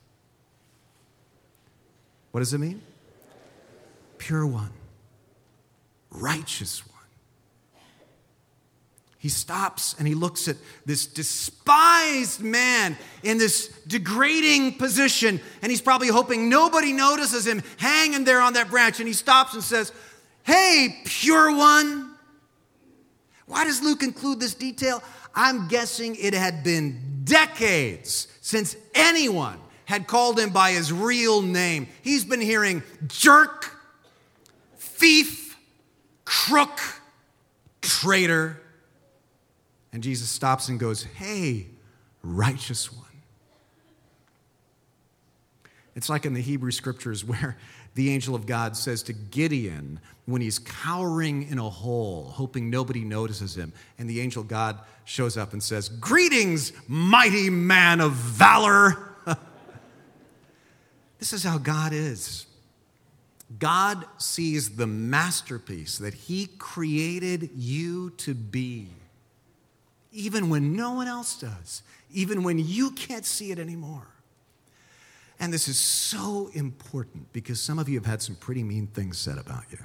What 2.31 2.40
does 2.40 2.55
it 2.55 2.59
mean? 2.59 2.81
Pure 4.18 4.47
one, 4.47 4.73
righteous 6.11 6.87
one. 6.87 6.88
He 9.29 9.33
stops 9.33 9.95
and 9.99 10.09
he 10.09 10.14
looks 10.14 10.49
at 10.49 10.57
this 10.87 11.05
despised 11.05 12.41
man 12.41 12.97
in 13.23 13.37
this 13.37 13.69
degrading 13.87 14.79
position, 14.79 15.38
and 15.61 15.71
he's 15.71 15.83
probably 15.83 16.09
hoping 16.09 16.49
nobody 16.49 16.95
notices 16.95 17.47
him 17.47 17.62
hanging 17.77 18.25
there 18.25 18.41
on 18.41 18.55
that 18.55 18.71
branch. 18.71 19.01
And 19.01 19.07
he 19.07 19.12
stops 19.12 19.53
and 19.53 19.62
says, 19.62 19.93
Hey, 20.45 21.03
pure 21.05 21.55
one. 21.55 22.14
Why 23.45 23.64
does 23.64 23.83
Luke 23.83 24.03
include 24.03 24.41
this 24.41 24.55
detail? 24.55 25.03
I'm 25.35 25.69
guessing 25.69 26.17
it 26.17 26.33
had 26.33 26.64
been 26.64 27.21
decades 27.25 28.29
since 28.41 28.77
anyone 28.95 29.59
had 29.85 30.07
called 30.07 30.38
him 30.38 30.49
by 30.49 30.71
his 30.71 30.91
real 30.91 31.43
name. 31.43 31.87
He's 32.01 32.25
been 32.25 32.41
hearing 32.41 32.83
jerk, 33.09 33.77
thief, 34.79 35.59
crook, 36.25 36.81
traitor 37.83 38.62
and 39.92 40.03
Jesus 40.03 40.29
stops 40.29 40.68
and 40.68 40.79
goes, 40.79 41.03
Hey, 41.03 41.66
righteous 42.22 42.92
one. 42.92 43.05
It's 45.94 46.09
like 46.09 46.24
in 46.24 46.35
the 46.35 46.40
Hebrew 46.40 46.70
scriptures 46.70 47.24
where 47.24 47.57
the 47.94 48.11
angel 48.11 48.35
of 48.35 48.46
God 48.46 48.77
says 48.77 49.03
to 49.05 49.12
Gideon 49.12 50.01
when 50.27 50.42
he's 50.42 50.59
cowering 50.59 51.48
in 51.48 51.59
a 51.59 51.68
hole, 51.68 52.31
hoping 52.35 52.70
nobody 52.70 53.01
notices 53.01 53.57
him, 53.57 53.72
and 53.98 54.09
the 54.09 54.20
angel 54.20 54.42
God 54.42 54.79
shows 55.05 55.37
up 55.37 55.53
and 55.53 55.62
says, 55.62 55.88
Greetings, 55.88 56.72
mighty 56.87 57.51
man 57.51 58.01
of 58.01 58.12
valor. 58.12 58.96
this 61.18 61.33
is 61.33 61.42
how 61.42 61.59
God 61.59 61.92
is. 61.92 62.46
God 63.59 64.05
sees 64.18 64.77
the 64.77 64.87
masterpiece 64.87 65.98
that 65.98 66.12
He 66.12 66.48
created 66.59 67.51
you 67.55 68.11
to 68.18 68.35
be, 68.35 68.88
even 70.12 70.49
when 70.49 70.75
no 70.75 70.92
one 70.92 71.07
else 71.07 71.38
does, 71.38 71.83
even 72.12 72.42
when 72.42 72.59
you 72.59 72.90
can't 72.92 73.27
see 73.27 73.51
it 73.51 73.59
anymore. 73.59 74.07
And 75.40 75.53
this 75.53 75.68
is 75.68 75.79
so 75.79 76.51
important 76.55 77.33
because 77.33 77.61
some 77.61 77.79
of 77.79 77.88
you 77.88 77.99
have 77.99 78.07
had 78.07 78.23
some 78.23 78.35
pretty 78.35 78.64
mean 78.64 78.88
things 78.88 79.18
said 79.18 79.38
about 79.38 79.64
you. 79.71 79.79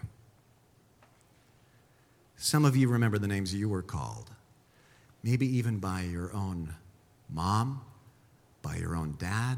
Some 2.38 2.65
of 2.65 2.75
you 2.75 2.89
remember 2.89 3.17
the 3.19 3.27
names 3.27 3.53
you 3.53 3.69
were 3.69 3.83
called, 3.83 4.31
maybe 5.23 5.45
even 5.57 5.77
by 5.77 6.01
your 6.01 6.33
own 6.33 6.73
mom, 7.29 7.81
by 8.62 8.75
your 8.77 8.95
own 8.95 9.15
dad, 9.17 9.57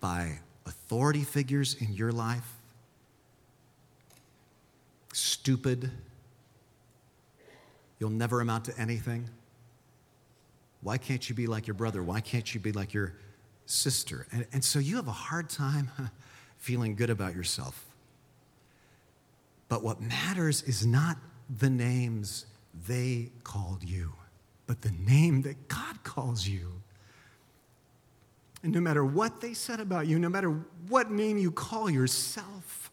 by 0.00 0.38
authority 0.66 1.24
figures 1.24 1.74
in 1.80 1.92
your 1.94 2.12
life. 2.12 2.48
Stupid. 5.12 5.90
You'll 7.98 8.10
never 8.10 8.40
amount 8.40 8.66
to 8.66 8.78
anything. 8.78 9.28
Why 10.80 10.98
can't 10.98 11.28
you 11.28 11.34
be 11.34 11.46
like 11.46 11.66
your 11.66 11.74
brother? 11.74 12.02
Why 12.02 12.20
can't 12.20 12.54
you 12.54 12.60
be 12.60 12.72
like 12.72 12.94
your 12.94 13.14
sister. 13.68 14.26
And, 14.32 14.46
and 14.52 14.64
so 14.64 14.78
you 14.78 14.96
have 14.96 15.08
a 15.08 15.12
hard 15.12 15.48
time 15.48 15.90
feeling 16.58 16.96
good 16.96 17.10
about 17.10 17.34
yourself. 17.34 17.84
But 19.68 19.82
what 19.82 20.00
matters 20.00 20.62
is 20.62 20.86
not 20.86 21.18
the 21.58 21.70
names 21.70 22.46
they 22.86 23.30
called 23.44 23.84
you, 23.84 24.14
but 24.66 24.82
the 24.82 24.90
name 24.90 25.42
that 25.42 25.68
God 25.68 26.02
calls 26.02 26.46
you. 26.46 26.72
And 28.62 28.72
no 28.72 28.80
matter 28.80 29.04
what 29.04 29.40
they 29.40 29.54
said 29.54 29.80
about 29.80 30.06
you, 30.06 30.18
no 30.18 30.28
matter 30.28 30.50
what 30.88 31.10
name 31.10 31.38
you 31.38 31.52
call 31.52 31.90
yourself, 31.90 32.90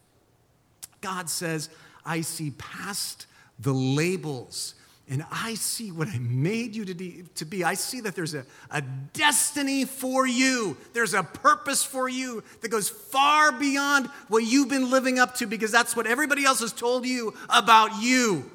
God 1.01 1.29
says, 1.29 1.69
I 2.05 2.21
see 2.21 2.51
past 2.51 3.25
the 3.59 3.73
labels 3.73 4.75
and 5.07 5.23
I 5.31 5.53
see 5.53 5.91
what 5.91 6.07
I 6.07 6.17
made 6.17 6.75
you 6.75 6.83
to, 6.85 7.45
be. 7.45 7.63
I 7.63 7.75
see 7.75 8.01
that 8.01 8.15
there's 8.15 8.33
a, 8.33 8.43
a 8.71 8.81
destiny 9.13 9.85
for 9.85 10.25
you. 10.25 10.77
There's 10.93 11.13
a 11.13 11.21
purpose 11.21 11.83
for 11.83 12.09
you 12.09 12.43
that 12.61 12.69
goes 12.69 12.89
far 12.89 13.51
beyond 13.51 14.07
what 14.29 14.43
you've 14.43 14.69
been 14.69 14.89
living 14.89 15.19
up 15.19 15.35
to 15.35 15.45
because 15.45 15.71
that's 15.71 15.95
what 15.95 16.07
everybody 16.07 16.43
else 16.43 16.61
has 16.61 16.73
told 16.73 17.05
you 17.05 17.35
about 17.49 18.01
you. 18.01 18.49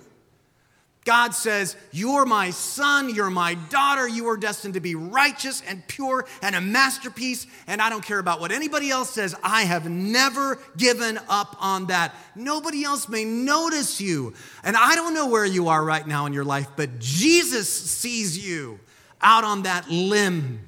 God 1.05 1.35
says, 1.35 1.77
You're 1.93 2.27
my 2.27 2.51
son, 2.51 3.15
you're 3.15 3.31
my 3.31 3.55
daughter, 3.55 4.07
you 4.07 4.29
are 4.29 4.37
destined 4.37 4.75
to 4.75 4.81
be 4.81 4.95
righteous 4.95 5.63
and 5.67 5.87
pure 5.89 6.27
and 6.43 6.55
a 6.55 6.61
masterpiece, 6.61 7.47
and 7.67 7.81
I 7.81 7.89
don't 7.89 8.05
care 8.05 8.19
about 8.19 8.41
what 8.41 8.53
anybody 8.53 8.91
else 8.91 9.11
says. 9.11 9.35
I 9.43 9.63
have 9.63 9.89
never 9.89 10.59
given 10.77 11.19
up 11.29 11.57
on 11.59 11.87
that. 11.87 12.15
Nobody 12.37 12.85
else 12.85 13.09
may 13.09 13.25
notice 13.25 14.01
you. 14.01 14.35
And 14.63 14.77
I 14.77 14.95
don't 14.95 15.15
know 15.15 15.29
where 15.29 15.47
you 15.47 15.69
are 15.69 15.83
right 15.83 16.07
now 16.07 16.27
in 16.27 16.33
your 16.35 16.45
life, 16.45 16.69
but 16.77 16.99
Jesus 16.99 17.69
sees 17.69 18.47
you 18.47 18.79
out 19.23 19.45
on 19.45 19.63
that 19.63 19.91
limb. 19.91 20.61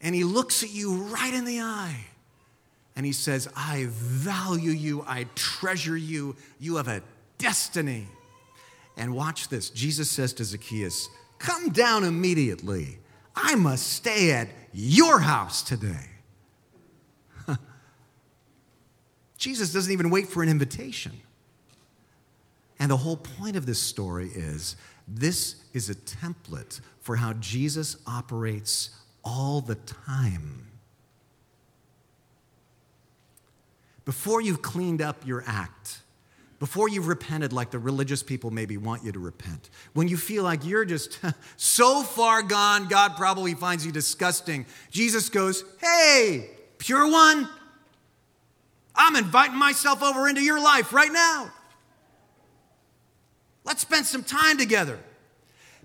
And 0.00 0.14
he 0.14 0.24
looks 0.24 0.62
at 0.62 0.70
you 0.70 0.94
right 0.94 1.32
in 1.34 1.44
the 1.44 1.60
eye. 1.60 2.06
And 2.94 3.06
he 3.06 3.12
says, 3.12 3.48
I 3.56 3.86
value 3.88 4.70
you, 4.70 5.04
I 5.06 5.26
treasure 5.34 5.96
you, 5.96 6.36
you 6.60 6.76
have 6.76 6.88
a 6.88 7.02
destiny. 7.38 8.06
And 8.96 9.14
watch 9.14 9.48
this 9.48 9.70
Jesus 9.70 10.10
says 10.10 10.32
to 10.34 10.44
Zacchaeus, 10.44 11.08
Come 11.38 11.70
down 11.70 12.04
immediately. 12.04 12.98
I 13.34 13.54
must 13.54 13.86
stay 13.86 14.32
at 14.32 14.48
your 14.72 15.18
house 15.18 15.62
today. 15.62 16.10
Jesus 19.38 19.72
doesn't 19.72 19.92
even 19.92 20.10
wait 20.10 20.28
for 20.28 20.42
an 20.42 20.48
invitation. 20.48 21.12
And 22.78 22.90
the 22.90 22.96
whole 22.96 23.16
point 23.16 23.56
of 23.56 23.64
this 23.64 23.80
story 23.80 24.28
is 24.34 24.76
this 25.08 25.56
is 25.72 25.88
a 25.88 25.94
template 25.94 26.80
for 27.00 27.16
how 27.16 27.32
Jesus 27.34 27.96
operates 28.06 28.90
all 29.24 29.60
the 29.60 29.76
time. 29.76 30.66
Before 34.04 34.40
you've 34.40 34.62
cleaned 34.62 35.00
up 35.00 35.26
your 35.26 35.44
act, 35.46 36.01
before 36.62 36.88
you've 36.88 37.08
repented 37.08 37.52
like 37.52 37.72
the 37.72 37.78
religious 37.80 38.22
people 38.22 38.52
maybe 38.52 38.76
want 38.76 39.02
you 39.02 39.10
to 39.10 39.18
repent, 39.18 39.68
when 39.94 40.06
you 40.06 40.16
feel 40.16 40.44
like 40.44 40.64
you're 40.64 40.84
just 40.84 41.18
so 41.56 42.04
far 42.04 42.40
gone, 42.40 42.86
God 42.86 43.16
probably 43.16 43.54
finds 43.54 43.84
you 43.84 43.90
disgusting, 43.90 44.64
Jesus 44.88 45.28
goes, 45.28 45.64
Hey, 45.80 46.50
pure 46.78 47.10
one, 47.10 47.48
I'm 48.94 49.16
inviting 49.16 49.56
myself 49.56 50.04
over 50.04 50.28
into 50.28 50.40
your 50.40 50.62
life 50.62 50.92
right 50.92 51.10
now. 51.10 51.50
Let's 53.64 53.82
spend 53.82 54.06
some 54.06 54.22
time 54.22 54.56
together 54.56 55.00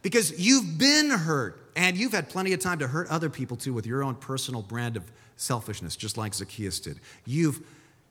because 0.03 0.39
you've 0.39 0.77
been 0.77 1.09
hurt 1.09 1.59
and 1.75 1.97
you've 1.97 2.11
had 2.11 2.29
plenty 2.29 2.53
of 2.53 2.59
time 2.59 2.77
to 2.77 2.87
hurt 2.87 3.07
other 3.09 3.31
people 3.31 3.57
too 3.57 3.73
with 3.73 3.87
your 3.87 4.03
own 4.03 4.13
personal 4.13 4.61
brand 4.61 4.95
of 4.95 5.11
selfishness, 5.37 5.95
just 5.95 6.17
like 6.17 6.35
Zacchaeus 6.35 6.79
did. 6.79 6.99
You've 7.25 7.61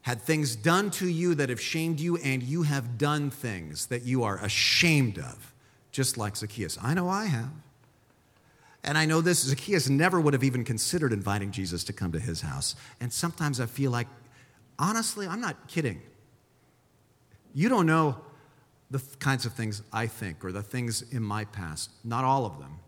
had 0.07 0.23
things 0.23 0.55
done 0.55 0.89
to 0.89 1.09
you 1.09 1.35
that 1.35 1.49
have 1.49 1.61
shamed 1.61 1.99
you, 1.99 2.17
and 2.19 2.41
you 2.41 2.63
have 2.63 2.97
done 2.97 3.29
things 3.29 3.87
that 3.87 4.05
you 4.05 4.23
are 4.23 4.39
ashamed 4.39 5.19
of, 5.19 5.53
just 5.91 6.17
like 6.17 6.37
Zacchaeus. 6.37 6.79
I 6.81 6.95
know 6.95 7.09
I 7.09 7.25
have. 7.25 7.51
And 8.85 8.97
I 8.97 9.05
know 9.05 9.21
this 9.21 9.41
Zacchaeus 9.41 9.89
never 9.89 10.21
would 10.21 10.33
have 10.33 10.45
even 10.45 10.63
considered 10.63 11.13
inviting 11.13 11.51
Jesus 11.51 11.83
to 11.83 11.93
come 11.93 12.13
to 12.13 12.21
his 12.21 12.43
house. 12.43 12.77
And 13.01 13.13
sometimes 13.13 13.59
I 13.59 13.67
feel 13.67 13.91
like, 13.91 14.07
honestly, 14.79 15.27
I'm 15.27 15.41
not 15.41 15.67
kidding. 15.67 16.01
You 17.53 17.69
don't 17.69 17.87
know 17.87 18.17
the 18.93 19.03
kinds 19.19 19.45
of 19.45 19.55
things 19.55 19.83
I 19.93 20.07
think 20.07 20.45
or 20.45 20.53
the 20.53 20.63
things 20.63 21.03
in 21.11 21.25
my 21.25 21.47
past, 21.47 21.91
not 22.05 22.23
all 22.23 22.47
of 22.47 22.61
them. 22.61 22.79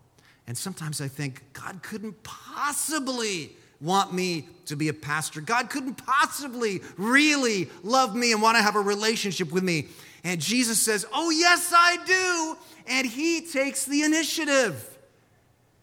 And 0.47 0.57
sometimes 0.57 1.01
I 1.01 1.09
think, 1.09 1.43
God 1.53 1.83
couldn't 1.83 2.23
possibly 2.23 3.57
want 3.81 4.13
me 4.13 4.49
to 4.67 4.77
be 4.77 4.89
a 4.89 4.95
pastor. 4.95 5.41
God 5.41 5.71
couldn't 5.71 5.95
possibly 5.95 6.81
really 6.97 7.69
love 7.83 8.15
me 8.15 8.33
and 8.33 8.43
want 8.43 8.57
to 8.57 8.63
have 8.63 8.77
a 8.77 8.81
relationship 8.81 9.53
with 9.53 9.63
me. 9.63 9.89
And 10.25 10.41
Jesus 10.41 10.81
says, 10.81 11.07
Oh, 11.13 11.31
yes, 11.31 11.73
I 11.75 11.97
do. 12.05 12.57
And 12.87 13.07
he 13.07 13.43
takes 13.43 13.85
the 13.85 14.03
initiative 14.03 14.99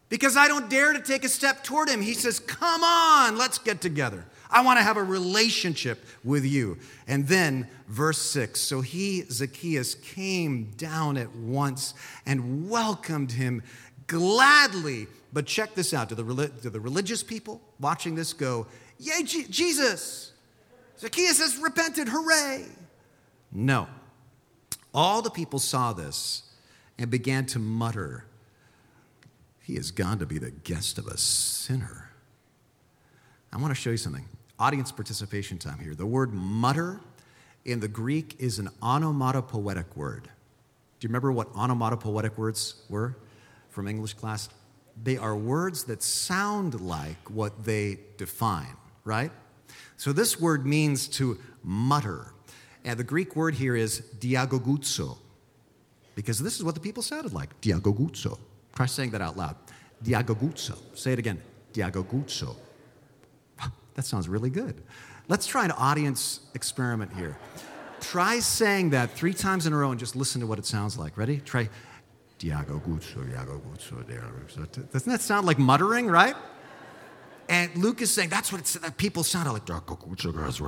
because 0.08 0.36
I 0.36 0.48
don't 0.48 0.68
dare 0.68 0.92
to 0.92 1.00
take 1.00 1.24
a 1.24 1.28
step 1.28 1.64
toward 1.64 1.88
him. 1.88 2.00
He 2.00 2.14
says, 2.14 2.38
Come 2.38 2.84
on, 2.84 3.38
let's 3.38 3.58
get 3.58 3.80
together. 3.80 4.24
I 4.50 4.62
want 4.62 4.78
to 4.78 4.82
have 4.82 4.96
a 4.96 5.02
relationship 5.02 6.04
with 6.22 6.44
you. 6.44 6.78
And 7.08 7.26
then, 7.26 7.68
verse 7.88 8.18
6 8.18 8.60
so 8.60 8.80
he, 8.80 9.22
Zacchaeus, 9.22 9.94
came 9.94 10.72
down 10.76 11.16
at 11.16 11.34
once 11.34 11.94
and 12.24 12.68
welcomed 12.68 13.32
him 13.32 13.62
gladly 14.06 15.08
but 15.36 15.44
check 15.44 15.74
this 15.74 15.92
out. 15.92 16.08
Do 16.08 16.14
the, 16.14 16.50
do 16.62 16.70
the 16.70 16.80
religious 16.80 17.22
people 17.22 17.60
watching 17.78 18.14
this 18.14 18.32
go, 18.32 18.66
Yay, 18.98 19.22
G- 19.22 19.44
Jesus! 19.50 20.32
Zacchaeus 20.98 21.40
has 21.40 21.58
repented, 21.58 22.08
hooray! 22.08 22.64
No. 23.52 23.86
All 24.94 25.20
the 25.20 25.28
people 25.28 25.58
saw 25.58 25.92
this 25.92 26.44
and 26.98 27.10
began 27.10 27.44
to 27.48 27.58
mutter, 27.58 28.24
He 29.60 29.74
has 29.74 29.90
gone 29.90 30.20
to 30.20 30.24
be 30.24 30.38
the 30.38 30.52
guest 30.52 30.96
of 30.96 31.06
a 31.06 31.18
sinner. 31.18 32.12
I 33.52 33.58
want 33.58 33.72
to 33.72 33.74
show 33.74 33.90
you 33.90 33.98
something. 33.98 34.24
Audience 34.58 34.90
participation 34.90 35.58
time 35.58 35.80
here. 35.80 35.94
The 35.94 36.06
word 36.06 36.32
mutter 36.32 36.98
in 37.66 37.80
the 37.80 37.88
Greek 37.88 38.36
is 38.38 38.58
an 38.58 38.70
onomatopoetic 38.82 39.98
word. 39.98 40.30
Do 40.98 41.04
you 41.04 41.10
remember 41.10 41.30
what 41.30 41.54
onomatopoetic 41.54 42.38
words 42.38 42.76
were 42.88 43.18
from 43.68 43.86
English 43.86 44.14
class? 44.14 44.48
They 45.02 45.16
are 45.16 45.36
words 45.36 45.84
that 45.84 46.02
sound 46.02 46.80
like 46.80 47.30
what 47.30 47.64
they 47.64 47.98
define, 48.16 48.76
right? 49.04 49.30
So 49.96 50.12
this 50.12 50.40
word 50.40 50.66
means 50.66 51.08
to 51.08 51.38
mutter. 51.62 52.32
And 52.84 52.98
the 52.98 53.04
Greek 53.04 53.36
word 53.36 53.54
here 53.54 53.76
is 53.76 54.02
diagoguzo, 54.18 55.18
because 56.14 56.38
this 56.38 56.56
is 56.56 56.64
what 56.64 56.74
the 56.74 56.80
people 56.80 57.02
sounded 57.02 57.32
like 57.32 57.60
diagoguzo. 57.60 58.38
Try 58.74 58.86
saying 58.86 59.10
that 59.10 59.20
out 59.20 59.36
loud. 59.36 59.56
Diagoguzo. 60.04 60.76
Say 60.94 61.12
it 61.12 61.18
again. 61.18 61.40
Diagoguzo. 61.72 62.56
That 63.94 64.04
sounds 64.04 64.28
really 64.28 64.50
good. 64.50 64.82
Let's 65.26 65.46
try 65.46 65.64
an 65.64 65.70
audience 65.70 66.40
experiment 66.54 67.14
here. 67.14 67.38
Try 68.00 68.40
saying 68.40 68.90
that 68.90 69.10
three 69.10 69.32
times 69.32 69.66
in 69.66 69.72
a 69.72 69.76
row 69.76 69.90
and 69.90 69.98
just 69.98 70.14
listen 70.14 70.42
to 70.42 70.46
what 70.46 70.58
it 70.58 70.66
sounds 70.66 70.98
like. 70.98 71.16
Ready? 71.16 71.38
Try 71.38 71.70
Diago 72.38 72.80
Guzzo, 72.80 73.24
Diago 73.28 73.60
Guzzo, 73.60 74.04
Diago 74.04 74.30
Guzzo. 74.44 74.90
Doesn't 74.92 75.10
that 75.10 75.22
sound 75.22 75.46
like 75.46 75.58
muttering, 75.58 76.08
right? 76.08 76.36
And 77.48 77.74
Luke 77.76 78.02
is 78.02 78.12
saying 78.12 78.28
that's 78.28 78.50
what 78.52 78.60
it's, 78.60 78.74
that 78.74 78.96
people 78.96 79.22
sounded 79.22 79.52
like. 79.52 79.66
That's 79.66 80.60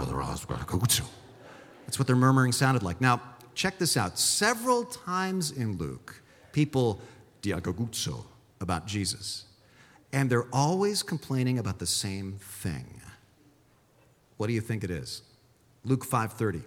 what 1.98 2.06
their 2.06 2.16
murmuring 2.16 2.52
sounded 2.52 2.82
like. 2.82 3.00
Now, 3.00 3.20
check 3.54 3.78
this 3.78 3.96
out. 3.96 4.18
Several 4.18 4.84
times 4.84 5.50
in 5.50 5.76
Luke, 5.76 6.22
people 6.52 7.00
diagogutso 7.42 8.24
about 8.60 8.86
Jesus. 8.86 9.44
And 10.12 10.30
they're 10.30 10.46
always 10.52 11.02
complaining 11.02 11.58
about 11.58 11.78
the 11.78 11.86
same 11.86 12.38
thing. 12.40 13.00
What 14.36 14.46
do 14.46 14.52
you 14.52 14.60
think 14.60 14.84
it 14.84 14.90
is? 14.90 15.22
Luke 15.84 16.04
5:30. 16.06 16.62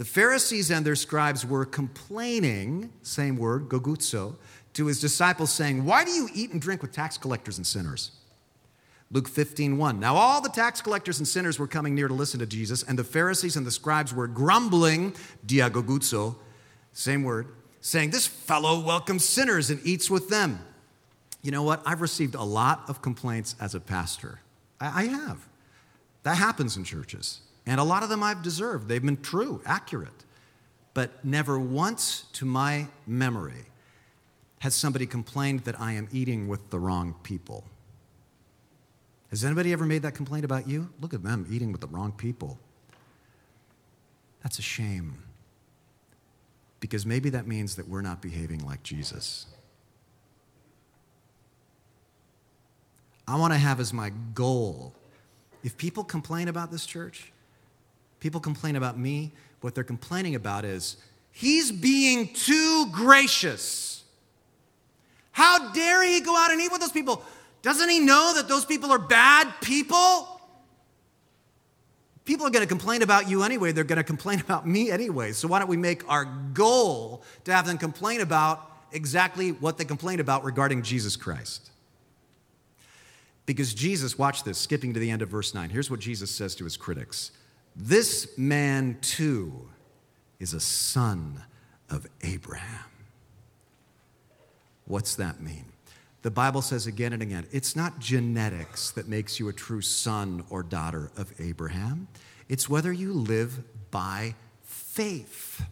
The 0.00 0.06
Pharisees 0.06 0.70
and 0.70 0.86
their 0.86 0.96
scribes 0.96 1.44
were 1.44 1.66
complaining, 1.66 2.90
same 3.02 3.36
word, 3.36 3.68
gogutso, 3.68 4.36
to 4.72 4.86
his 4.86 4.98
disciples 4.98 5.52
saying, 5.52 5.84
"Why 5.84 6.06
do 6.06 6.10
you 6.10 6.30
eat 6.32 6.52
and 6.52 6.62
drink 6.62 6.80
with 6.80 6.90
tax 6.90 7.18
collectors 7.18 7.58
and 7.58 7.66
sinners?" 7.66 8.12
Luke 9.10 9.28
15, 9.28 9.76
1. 9.76 10.00
Now 10.00 10.16
all 10.16 10.40
the 10.40 10.48
tax 10.48 10.80
collectors 10.80 11.18
and 11.18 11.28
sinners 11.28 11.58
were 11.58 11.66
coming 11.66 11.94
near 11.94 12.08
to 12.08 12.14
listen 12.14 12.40
to 12.40 12.46
Jesus, 12.46 12.82
and 12.82 12.98
the 12.98 13.04
Pharisees 13.04 13.56
and 13.56 13.66
the 13.66 13.70
scribes 13.70 14.14
were 14.14 14.26
grumbling, 14.26 15.14
diagogutso, 15.44 16.36
same 16.94 17.22
word, 17.22 17.48
saying, 17.82 18.08
This 18.08 18.26
fellow 18.26 18.80
welcomes 18.80 19.26
sinners 19.26 19.68
and 19.68 19.86
eats 19.86 20.08
with 20.08 20.30
them. 20.30 20.60
You 21.42 21.50
know 21.50 21.62
what? 21.62 21.82
I've 21.84 22.00
received 22.00 22.34
a 22.34 22.42
lot 22.42 22.88
of 22.88 23.02
complaints 23.02 23.54
as 23.60 23.74
a 23.74 23.80
pastor. 23.80 24.40
I, 24.80 25.02
I 25.02 25.04
have. 25.08 25.46
That 26.22 26.36
happens 26.36 26.78
in 26.78 26.84
churches. 26.84 27.42
And 27.66 27.78
a 27.80 27.84
lot 27.84 28.02
of 28.02 28.08
them 28.08 28.22
I've 28.22 28.42
deserved. 28.42 28.88
They've 28.88 29.02
been 29.02 29.20
true, 29.20 29.60
accurate. 29.64 30.24
But 30.94 31.24
never 31.24 31.58
once 31.58 32.24
to 32.34 32.44
my 32.44 32.88
memory 33.06 33.66
has 34.60 34.74
somebody 34.74 35.06
complained 35.06 35.60
that 35.60 35.80
I 35.80 35.92
am 35.92 36.08
eating 36.12 36.48
with 36.48 36.70
the 36.70 36.78
wrong 36.78 37.14
people. 37.22 37.64
Has 39.30 39.44
anybody 39.44 39.72
ever 39.72 39.86
made 39.86 40.02
that 40.02 40.14
complaint 40.14 40.44
about 40.44 40.68
you? 40.68 40.90
Look 41.00 41.14
at 41.14 41.22
them 41.22 41.46
eating 41.50 41.70
with 41.72 41.80
the 41.80 41.86
wrong 41.86 42.12
people. 42.12 42.58
That's 44.42 44.58
a 44.58 44.62
shame. 44.62 45.22
Because 46.80 47.06
maybe 47.06 47.30
that 47.30 47.46
means 47.46 47.76
that 47.76 47.88
we're 47.88 48.00
not 48.00 48.20
behaving 48.20 48.66
like 48.66 48.82
Jesus. 48.82 49.46
I 53.28 53.36
want 53.36 53.52
to 53.52 53.58
have 53.58 53.78
as 53.78 53.92
my 53.92 54.10
goal. 54.34 54.94
If 55.62 55.76
people 55.76 56.02
complain 56.02 56.48
about 56.48 56.72
this 56.72 56.84
church, 56.84 57.32
people 58.20 58.40
complain 58.40 58.76
about 58.76 58.98
me, 58.98 59.32
what 59.60 59.74
they're 59.74 59.84
complaining 59.84 60.34
about 60.34 60.64
is 60.64 60.96
he's 61.32 61.72
being 61.72 62.32
too 62.32 62.86
gracious. 62.92 64.04
How 65.32 65.72
dare 65.72 66.04
he 66.04 66.20
go 66.20 66.36
out 66.36 66.50
and 66.50 66.60
eat 66.60 66.70
with 66.70 66.80
those 66.80 66.92
people? 66.92 67.22
Doesn't 67.62 67.88
he 67.88 68.00
know 68.00 68.32
that 68.36 68.48
those 68.48 68.64
people 68.64 68.90
are 68.90 68.98
bad 68.98 69.48
people? 69.60 70.40
People 72.24 72.46
are 72.46 72.50
going 72.50 72.62
to 72.62 72.68
complain 72.68 73.02
about 73.02 73.28
you 73.28 73.42
anyway. 73.42 73.72
They're 73.72 73.84
going 73.84 73.98
to 73.98 74.04
complain 74.04 74.40
about 74.46 74.66
me 74.66 74.90
anyway. 74.90 75.32
So 75.32 75.48
why 75.48 75.58
don't 75.58 75.68
we 75.68 75.76
make 75.76 76.08
our 76.08 76.24
goal 76.24 77.22
to 77.44 77.52
have 77.52 77.66
them 77.66 77.78
complain 77.78 78.20
about 78.20 78.66
exactly 78.92 79.52
what 79.52 79.78
they 79.78 79.84
complain 79.84 80.20
about 80.20 80.44
regarding 80.44 80.82
Jesus 80.82 81.16
Christ? 81.16 81.70
Because 83.46 83.74
Jesus, 83.74 84.16
watch 84.16 84.44
this, 84.44 84.58
skipping 84.58 84.94
to 84.94 85.00
the 85.00 85.10
end 85.10 85.22
of 85.22 85.28
verse 85.28 85.54
9. 85.54 85.70
Here's 85.70 85.90
what 85.90 86.00
Jesus 86.00 86.30
says 86.30 86.54
to 86.56 86.64
his 86.64 86.76
critics 86.76 87.32
This 87.76 88.36
man 88.36 88.98
too 89.00 89.68
is 90.38 90.54
a 90.54 90.60
son 90.60 91.42
of 91.88 92.06
Abraham. 92.22 92.84
What's 94.86 95.14
that 95.16 95.40
mean? 95.40 95.66
The 96.22 96.30
Bible 96.30 96.62
says 96.62 96.86
again 96.86 97.12
and 97.12 97.22
again 97.22 97.46
it's 97.52 97.74
not 97.74 97.98
genetics 97.98 98.90
that 98.92 99.08
makes 99.08 99.40
you 99.40 99.48
a 99.48 99.52
true 99.52 99.80
son 99.80 100.44
or 100.50 100.62
daughter 100.62 101.10
of 101.16 101.32
Abraham, 101.38 102.08
it's 102.48 102.68
whether 102.68 102.92
you 102.92 103.12
live 103.12 103.62
by 103.90 104.34
faith 104.62 105.64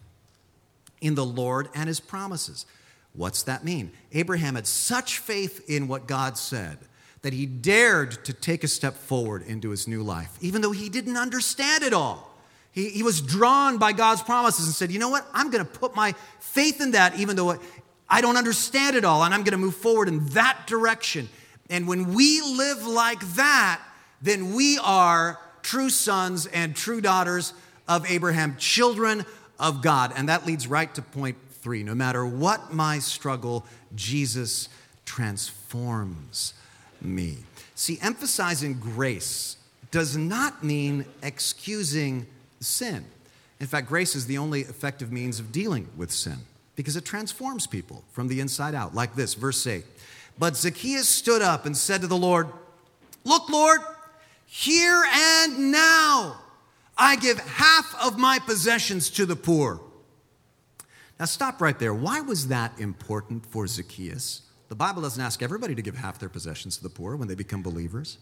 in 1.01 1.15
the 1.15 1.25
Lord 1.25 1.69
and 1.75 1.87
his 1.87 1.99
promises. 1.99 2.65
What's 3.13 3.43
that 3.43 3.63
mean? 3.63 3.91
Abraham 4.13 4.55
had 4.55 4.67
such 4.67 5.19
faith 5.19 5.69
in 5.69 5.87
what 5.87 6.07
God 6.07 6.37
said 6.37 6.77
that 7.21 7.33
he 7.33 7.45
dared 7.45 8.23
to 8.25 8.33
take 8.33 8.63
a 8.63 8.67
step 8.67 8.95
forward 8.95 9.43
into 9.43 9.69
his 9.69 9.87
new 9.87 10.03
life, 10.03 10.37
even 10.41 10.61
though 10.61 10.71
he 10.71 10.89
didn't 10.89 11.17
understand 11.17 11.83
it 11.83 11.93
all. 11.93 12.29
He, 12.71 12.89
he 12.89 13.03
was 13.03 13.21
drawn 13.21 13.77
by 13.77 13.91
God's 13.91 14.21
promises 14.21 14.65
and 14.65 14.75
said, 14.75 14.91
You 14.91 14.99
know 14.99 15.09
what? 15.09 15.27
I'm 15.33 15.49
going 15.49 15.65
to 15.65 15.69
put 15.69 15.95
my 15.95 16.13
faith 16.39 16.81
in 16.81 16.91
that, 16.91 17.19
even 17.19 17.35
though 17.35 17.59
I 18.09 18.21
don't 18.21 18.37
understand 18.37 18.95
it 18.95 19.05
all, 19.05 19.23
and 19.23 19.33
I'm 19.33 19.41
going 19.41 19.51
to 19.51 19.57
move 19.57 19.75
forward 19.75 20.07
in 20.07 20.25
that 20.29 20.65
direction. 20.67 21.29
And 21.69 21.87
when 21.87 22.13
we 22.13 22.41
live 22.41 22.85
like 22.85 23.21
that, 23.35 23.81
then 24.21 24.53
we 24.53 24.77
are 24.79 25.39
true 25.61 25.89
sons 25.89 26.45
and 26.47 26.75
true 26.75 27.01
daughters 27.01 27.53
of 27.87 28.09
Abraham, 28.09 28.55
children 28.57 29.25
of 29.59 29.81
God. 29.81 30.13
And 30.15 30.29
that 30.29 30.45
leads 30.45 30.67
right 30.67 30.93
to 30.95 31.01
point 31.01 31.37
three. 31.61 31.83
No 31.83 31.93
matter 31.93 32.25
what 32.25 32.73
my 32.73 32.99
struggle, 32.99 33.65
Jesus 33.93 34.69
transforms 35.05 36.53
me. 37.01 37.37
See, 37.75 37.97
emphasizing 38.01 38.73
grace 38.79 39.57
does 39.91 40.15
not 40.17 40.63
mean 40.63 41.05
excusing 41.23 42.27
sin. 42.59 43.05
In 43.59 43.67
fact, 43.67 43.87
grace 43.87 44.15
is 44.15 44.25
the 44.25 44.37
only 44.37 44.61
effective 44.61 45.11
means 45.11 45.39
of 45.39 45.51
dealing 45.51 45.87
with 45.97 46.11
sin 46.11 46.39
because 46.75 46.95
it 46.95 47.05
transforms 47.05 47.67
people 47.67 48.03
from 48.11 48.27
the 48.27 48.39
inside 48.39 48.73
out. 48.73 48.95
Like 48.95 49.15
this, 49.15 49.33
verse 49.33 49.65
8. 49.65 49.83
But 50.37 50.55
Zacchaeus 50.55 51.09
stood 51.09 51.41
up 51.41 51.65
and 51.65 51.75
said 51.75 52.01
to 52.01 52.07
the 52.07 52.17
Lord, 52.17 52.47
Look, 53.25 53.49
Lord, 53.49 53.81
here 54.45 55.03
and 55.13 55.71
now 55.71 56.37
I 56.97 57.17
give 57.17 57.39
half 57.39 57.95
of 58.01 58.17
my 58.17 58.39
possessions 58.39 59.09
to 59.11 59.25
the 59.25 59.35
poor. 59.35 59.81
Now, 61.19 61.25
stop 61.25 61.61
right 61.61 61.77
there. 61.77 61.93
Why 61.93 62.21
was 62.21 62.47
that 62.47 62.79
important 62.79 63.45
for 63.45 63.67
Zacchaeus? 63.67 64.41
The 64.69 64.75
Bible 64.75 65.01
doesn't 65.01 65.21
ask 65.21 65.41
everybody 65.41 65.75
to 65.75 65.81
give 65.81 65.95
half 65.95 66.19
their 66.19 66.29
possessions 66.29 66.77
to 66.77 66.83
the 66.83 66.89
poor 66.89 67.15
when 67.15 67.27
they 67.27 67.35
become 67.35 67.61
believers. 67.61 68.19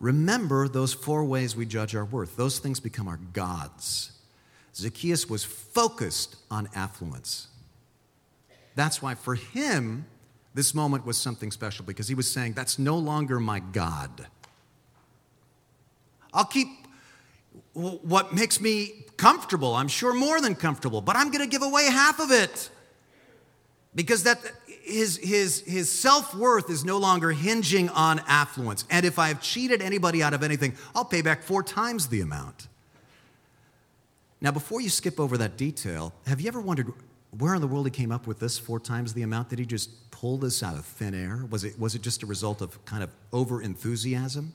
Remember 0.00 0.68
those 0.68 0.92
four 0.92 1.24
ways 1.24 1.56
we 1.56 1.64
judge 1.64 1.94
our 1.96 2.04
worth. 2.04 2.36
Those 2.36 2.58
things 2.58 2.78
become 2.78 3.08
our 3.08 3.18
gods. 3.32 4.12
Zacchaeus 4.74 5.28
was 5.28 5.44
focused 5.44 6.36
on 6.50 6.68
affluence. 6.74 7.48
That's 8.74 9.02
why 9.02 9.14
for 9.14 9.34
him, 9.34 10.06
this 10.54 10.74
moment 10.74 11.06
was 11.06 11.16
something 11.16 11.50
special 11.50 11.84
because 11.84 12.08
he 12.08 12.14
was 12.14 12.30
saying, 12.30 12.52
That's 12.52 12.78
no 12.78 12.96
longer 12.96 13.40
my 13.40 13.60
God. 13.60 14.26
I'll 16.34 16.44
keep 16.44 16.68
what 17.74 18.34
makes 18.34 18.60
me 18.60 19.04
comfortable, 19.16 19.74
I'm 19.74 19.88
sure 19.88 20.14
more 20.14 20.40
than 20.40 20.54
comfortable, 20.54 21.00
but 21.00 21.16
I'm 21.16 21.30
going 21.30 21.44
to 21.44 21.50
give 21.50 21.62
away 21.62 21.84
half 21.84 22.18
of 22.20 22.30
it. 22.30 22.70
Because 23.94 24.22
that 24.24 24.38
his, 24.84 25.16
his, 25.18 25.60
his 25.60 25.90
self 25.90 26.34
worth 26.34 26.70
is 26.70 26.84
no 26.84 26.98
longer 26.98 27.30
hinging 27.30 27.88
on 27.90 28.20
affluence. 28.26 28.84
And 28.90 29.06
if 29.06 29.18
I 29.18 29.28
have 29.28 29.40
cheated 29.40 29.80
anybody 29.80 30.22
out 30.22 30.34
of 30.34 30.42
anything, 30.42 30.74
I'll 30.94 31.04
pay 31.04 31.22
back 31.22 31.42
four 31.42 31.62
times 31.62 32.08
the 32.08 32.20
amount. 32.20 32.68
Now, 34.40 34.50
before 34.50 34.80
you 34.80 34.90
skip 34.90 35.20
over 35.20 35.38
that 35.38 35.56
detail, 35.56 36.12
have 36.26 36.40
you 36.40 36.48
ever 36.48 36.60
wondered 36.60 36.92
where 37.38 37.54
in 37.54 37.60
the 37.60 37.66
world 37.66 37.86
he 37.86 37.90
came 37.90 38.10
up 38.10 38.26
with 38.26 38.40
this 38.40 38.58
four 38.58 38.80
times 38.80 39.14
the 39.14 39.22
amount? 39.22 39.50
Did 39.50 39.60
he 39.60 39.66
just 39.66 40.10
pull 40.10 40.36
this 40.36 40.62
out 40.62 40.74
of 40.74 40.84
thin 40.84 41.14
air? 41.14 41.46
Was 41.48 41.64
it, 41.64 41.78
was 41.78 41.94
it 41.94 42.02
just 42.02 42.22
a 42.22 42.26
result 42.26 42.60
of 42.60 42.84
kind 42.84 43.02
of 43.02 43.10
over 43.32 43.62
enthusiasm? 43.62 44.52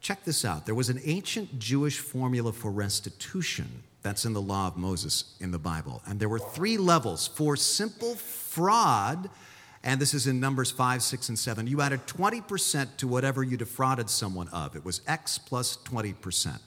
Check 0.00 0.24
this 0.24 0.44
out. 0.44 0.66
There 0.66 0.74
was 0.74 0.90
an 0.90 1.00
ancient 1.04 1.58
Jewish 1.58 1.98
formula 1.98 2.52
for 2.52 2.70
restitution 2.70 3.82
that's 4.06 4.24
in 4.24 4.32
the 4.32 4.40
law 4.40 4.68
of 4.68 4.76
Moses 4.76 5.34
in 5.40 5.50
the 5.50 5.58
Bible. 5.58 6.00
And 6.06 6.20
there 6.20 6.28
were 6.28 6.38
three 6.38 6.78
levels. 6.78 7.26
For 7.26 7.56
simple 7.56 8.14
fraud, 8.14 9.28
and 9.82 10.00
this 10.00 10.14
is 10.14 10.28
in 10.28 10.38
Numbers 10.38 10.70
5, 10.70 11.02
6, 11.02 11.28
and 11.28 11.38
7, 11.38 11.66
you 11.66 11.80
added 11.80 12.06
20% 12.06 12.96
to 12.98 13.08
whatever 13.08 13.42
you 13.42 13.56
defrauded 13.56 14.08
someone 14.08 14.46
of. 14.48 14.76
It 14.76 14.84
was 14.84 15.00
X 15.08 15.38
plus 15.38 15.76
20%. 15.78 16.60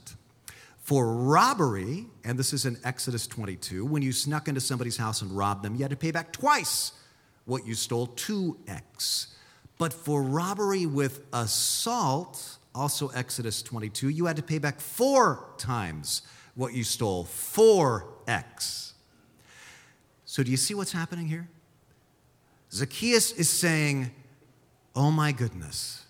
For 0.80 1.14
robbery, 1.14 2.06
and 2.24 2.38
this 2.38 2.52
is 2.52 2.66
in 2.66 2.76
Exodus 2.84 3.26
22, 3.26 3.86
when 3.86 4.02
you 4.02 4.12
snuck 4.12 4.46
into 4.46 4.60
somebody's 4.60 4.98
house 4.98 5.22
and 5.22 5.32
robbed 5.32 5.64
them, 5.64 5.74
you 5.74 5.80
had 5.80 5.90
to 5.90 5.96
pay 5.96 6.10
back 6.10 6.32
twice 6.32 6.92
what 7.46 7.66
you 7.66 7.74
stole, 7.74 8.08
2x. 8.08 9.28
But 9.78 9.94
for 9.94 10.22
robbery 10.22 10.84
with 10.84 11.22
assault, 11.32 12.58
also 12.74 13.08
Exodus 13.08 13.62
22, 13.62 14.10
you 14.10 14.26
had 14.26 14.36
to 14.36 14.42
pay 14.42 14.58
back 14.58 14.78
four 14.78 15.48
times 15.56 16.20
what 16.60 16.74
you 16.74 16.84
stole, 16.84 17.24
4x. 17.24 18.92
So, 20.26 20.42
do 20.42 20.50
you 20.50 20.58
see 20.58 20.74
what's 20.74 20.92
happening 20.92 21.26
here? 21.26 21.48
Zacchaeus 22.70 23.32
is 23.32 23.48
saying, 23.48 24.10
Oh 24.94 25.10
my 25.10 25.32
goodness, 25.32 26.04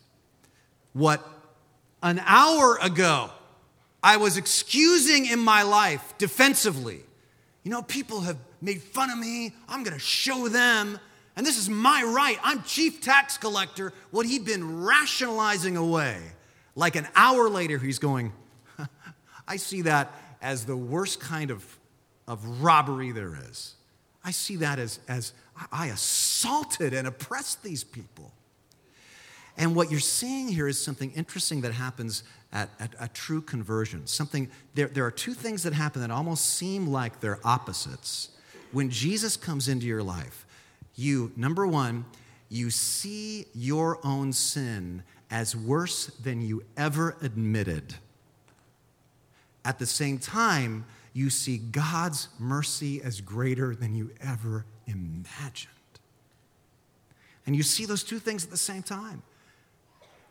what 0.92 1.24
an 2.02 2.20
hour 2.26 2.78
ago 2.82 3.30
I 4.02 4.16
was 4.16 4.36
excusing 4.36 5.26
in 5.26 5.38
my 5.38 5.62
life 5.62 6.14
defensively. 6.18 6.98
You 7.62 7.70
know, 7.70 7.82
people 7.82 8.22
have 8.22 8.38
made 8.60 8.82
fun 8.82 9.08
of 9.10 9.18
me. 9.18 9.52
I'm 9.68 9.84
going 9.84 9.94
to 9.94 10.02
show 10.02 10.48
them. 10.48 10.98
And 11.36 11.46
this 11.46 11.58
is 11.58 11.70
my 11.70 12.02
right. 12.02 12.38
I'm 12.42 12.64
chief 12.64 13.00
tax 13.00 13.38
collector, 13.38 13.92
what 14.10 14.26
he'd 14.26 14.44
been 14.44 14.82
rationalizing 14.82 15.76
away 15.76 16.20
Like 16.74 16.96
an 16.96 17.06
hour 17.14 17.48
later, 17.48 17.78
he's 17.78 18.00
going, 18.00 18.32
I 19.46 19.56
see 19.56 19.82
that 19.82 20.12
as 20.42 20.64
the 20.64 20.76
worst 20.76 21.20
kind 21.20 21.50
of, 21.50 21.64
of 22.26 22.62
robbery 22.62 23.12
there 23.12 23.36
is. 23.48 23.74
I 24.24 24.30
see 24.30 24.56
that 24.56 24.78
as, 24.78 25.00
as 25.08 25.32
I 25.72 25.86
assaulted 25.86 26.92
and 26.92 27.06
oppressed 27.06 27.62
these 27.62 27.84
people. 27.84 28.32
And 29.56 29.74
what 29.74 29.90
you're 29.90 30.00
seeing 30.00 30.48
here 30.48 30.68
is 30.68 30.82
something 30.82 31.12
interesting 31.12 31.60
that 31.62 31.72
happens 31.72 32.22
at, 32.52 32.70
a 32.98 33.08
true 33.08 33.40
conversion. 33.40 34.06
Something, 34.06 34.48
there, 34.74 34.88
there 34.88 35.04
are 35.04 35.10
two 35.10 35.34
things 35.34 35.62
that 35.62 35.72
happen 35.72 36.00
that 36.02 36.10
almost 36.10 36.46
seem 36.46 36.86
like 36.86 37.20
they're 37.20 37.40
opposites. 37.44 38.30
When 38.72 38.90
Jesus 38.90 39.36
comes 39.36 39.68
into 39.68 39.86
your 39.86 40.02
life, 40.02 40.46
you, 40.94 41.32
number 41.36 41.66
one, 41.66 42.04
you 42.48 42.70
see 42.70 43.46
your 43.54 43.98
own 44.04 44.32
sin 44.32 45.02
as 45.30 45.54
worse 45.54 46.06
than 46.06 46.42
you 46.42 46.64
ever 46.76 47.16
admitted. 47.22 47.94
At 49.64 49.78
the 49.78 49.86
same 49.86 50.18
time, 50.18 50.84
you 51.12 51.30
see 51.30 51.58
God's 51.58 52.28
mercy 52.38 53.02
as 53.02 53.20
greater 53.20 53.74
than 53.74 53.94
you 53.94 54.10
ever 54.20 54.64
imagined. 54.86 55.72
And 57.46 57.56
you 57.56 57.62
see 57.62 57.84
those 57.84 58.04
two 58.04 58.18
things 58.18 58.44
at 58.44 58.50
the 58.50 58.56
same 58.56 58.82
time. 58.82 59.22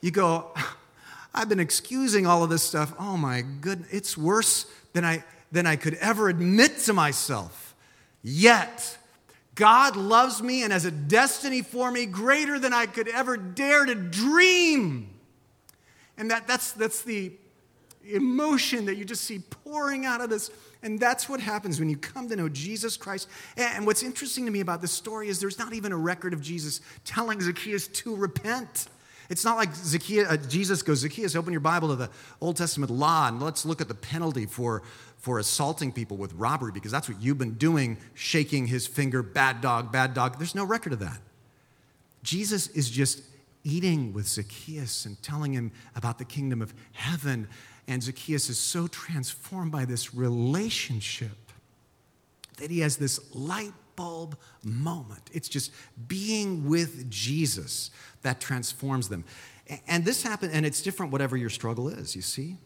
You 0.01 0.11
go, 0.11 0.53
I've 1.33 1.49
been 1.49 1.59
excusing 1.59 2.25
all 2.25 2.43
of 2.43 2.49
this 2.49 2.63
stuff. 2.63 2.93
Oh 2.97 3.17
my 3.17 3.41
goodness, 3.41 3.89
it's 3.91 4.17
worse 4.17 4.65
than 4.93 5.05
I, 5.05 5.23
than 5.51 5.67
I 5.67 5.75
could 5.75 5.95
ever 5.95 6.29
admit 6.29 6.77
to 6.79 6.93
myself. 6.93 7.75
Yet, 8.23 8.97
God 9.55 9.95
loves 9.95 10.41
me 10.41 10.63
and 10.63 10.73
has 10.73 10.85
a 10.85 10.91
destiny 10.91 11.61
for 11.61 11.91
me 11.91 12.05
greater 12.05 12.57
than 12.57 12.73
I 12.73 12.85
could 12.85 13.07
ever 13.09 13.37
dare 13.37 13.85
to 13.85 13.95
dream. 13.95 15.09
And 16.17 16.31
that, 16.31 16.47
that's, 16.47 16.71
that's 16.71 17.01
the 17.01 17.33
emotion 18.07 18.85
that 18.85 18.95
you 18.95 19.05
just 19.05 19.23
see 19.23 19.39
pouring 19.39 20.05
out 20.05 20.21
of 20.21 20.29
this. 20.29 20.51
And 20.81 20.99
that's 20.99 21.27
what 21.27 21.39
happens 21.39 21.79
when 21.79 21.89
you 21.89 21.97
come 21.97 22.29
to 22.29 22.35
know 22.35 22.49
Jesus 22.49 22.97
Christ. 22.97 23.27
And 23.57 23.85
what's 23.85 24.03
interesting 24.03 24.45
to 24.45 24.51
me 24.51 24.61
about 24.61 24.81
this 24.81 24.91
story 24.91 25.27
is 25.27 25.39
there's 25.39 25.59
not 25.59 25.73
even 25.73 25.91
a 25.91 25.97
record 25.97 26.33
of 26.33 26.41
Jesus 26.41 26.81
telling 27.05 27.41
Zacchaeus 27.41 27.87
to 27.87 28.15
repent. 28.15 28.87
It's 29.29 29.45
not 29.45 29.57
like 29.57 29.75
Zacchaeus, 29.75 30.27
uh, 30.27 30.37
Jesus 30.37 30.81
goes, 30.81 30.99
Zacchaeus, 30.99 31.35
open 31.35 31.53
your 31.53 31.59
Bible 31.59 31.89
to 31.89 31.95
the 31.95 32.09
Old 32.41 32.57
Testament 32.57 32.91
law 32.91 33.27
and 33.27 33.41
let's 33.41 33.63
look 33.65 33.79
at 33.79 33.87
the 33.87 33.95
penalty 33.95 34.45
for 34.45 34.81
for 35.19 35.37
assaulting 35.37 35.91
people 35.91 36.15
with 36.15 36.33
robbery 36.33 36.71
because 36.71 36.91
that's 36.91 37.09
what 37.09 37.21
you've 37.21 37.37
been 37.37 37.55
doing, 37.55 37.97
shaking 38.13 38.67
his 38.67 38.87
finger, 38.87 39.21
bad 39.21 39.59
dog, 39.59 39.91
bad 39.91 40.13
dog. 40.13 40.37
There's 40.37 40.55
no 40.55 40.63
record 40.63 40.93
of 40.93 40.99
that. 40.99 41.19
Jesus 42.23 42.67
is 42.67 42.89
just 42.89 43.21
eating 43.65 44.13
with 44.13 44.27
Zacchaeus 44.27 45.05
and 45.05 45.21
telling 45.21 45.53
him 45.53 45.71
about 45.95 46.17
the 46.19 46.25
kingdom 46.25 46.61
of 46.61 46.73
heaven. 46.93 47.49
And 47.89 48.03
Zacchaeus 48.03 48.51
is 48.51 48.59
so 48.59 48.87
transformed 48.87 49.71
by 49.71 49.83
this 49.83 50.13
relationship 50.13 51.51
that 52.57 52.69
he 52.69 52.81
has 52.81 52.97
this 52.97 53.19
light 53.33 53.73
bulb 53.95 54.37
moment. 54.63 55.23
It's 55.33 55.49
just 55.49 55.71
being 56.07 56.69
with 56.69 57.09
Jesus 57.09 57.89
that 58.21 58.39
transforms 58.39 59.09
them. 59.09 59.25
And 59.87 60.05
this 60.05 60.21
happened, 60.21 60.53
and 60.53 60.67
it's 60.67 60.83
different 60.83 61.11
whatever 61.11 61.35
your 61.35 61.49
struggle 61.49 61.89
is, 61.89 62.15
you 62.15 62.21
see? 62.21 62.57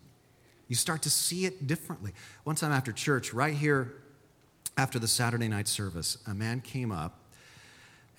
You 0.67 0.75
start 0.75 1.01
to 1.03 1.09
see 1.09 1.45
it 1.45 1.67
differently. 1.67 2.12
One 2.43 2.57
time 2.57 2.73
after 2.73 2.91
church, 2.91 3.33
right 3.33 3.53
here 3.53 3.93
after 4.77 4.99
the 4.99 5.07
Saturday 5.07 5.47
night 5.47 5.69
service, 5.69 6.17
a 6.27 6.33
man 6.33 6.59
came 6.59 6.91
up, 6.91 7.17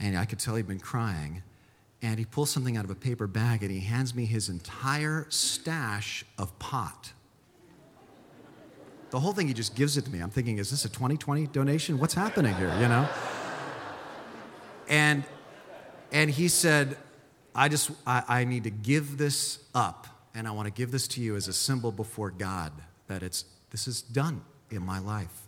and 0.01 0.17
I 0.17 0.25
could 0.25 0.39
tell 0.39 0.57
he'd 0.57 0.67
been 0.67 0.81
crying. 0.81 1.43
And 2.03 2.19
he 2.19 2.25
pulls 2.25 2.51
something 2.51 2.77
out 2.77 2.85
of 2.85 2.91
a 2.91 2.95
paper 2.95 3.27
bag 3.27 3.63
and 3.63 3.71
he 3.71 3.81
hands 3.81 4.15
me 4.15 4.27
his 4.27 4.49
entire 4.49 5.27
stash 5.31 6.25
of 6.39 6.59
pot. 6.59 7.13
The 9.11 9.21
whole 9.21 9.33
thing, 9.33 9.49
he 9.49 9.55
just 9.55 9.75
gives 9.75 9.97
it 9.97 10.05
to 10.07 10.11
me. 10.11 10.19
I'm 10.19 10.31
thinking, 10.31 10.59
is 10.59 10.71
this 10.71 10.85
a 10.85 10.89
2020 10.89 11.47
donation? 11.47 11.99
What's 11.99 12.15
happening 12.15 12.55
here, 12.57 12.77
you 12.81 12.89
know? 12.89 13.09
And, 14.89 15.25
and 16.13 16.31
he 16.31 16.49
said, 16.49 16.97
I 17.55 17.69
just, 17.69 17.91
I, 18.07 18.25
I 18.29 18.45
need 18.45 18.65
to 18.65 18.71
give 18.71 19.17
this 19.17 19.61
up 19.75 20.09
and 20.35 20.49
I 20.49 20.51
want 20.51 20.67
to 20.67 20.73
give 20.73 20.91
this 20.91 21.07
to 21.09 21.21
you 21.21 21.37
as 21.37 21.47
a 21.49 21.53
symbol 21.53 21.93
before 21.93 22.31
God 22.31 22.73
that 23.07 23.23
it's 23.23 23.45
this 23.71 23.87
is 23.87 24.03
done 24.03 24.43
in 24.71 24.85
my 24.85 24.99
life. 24.99 25.44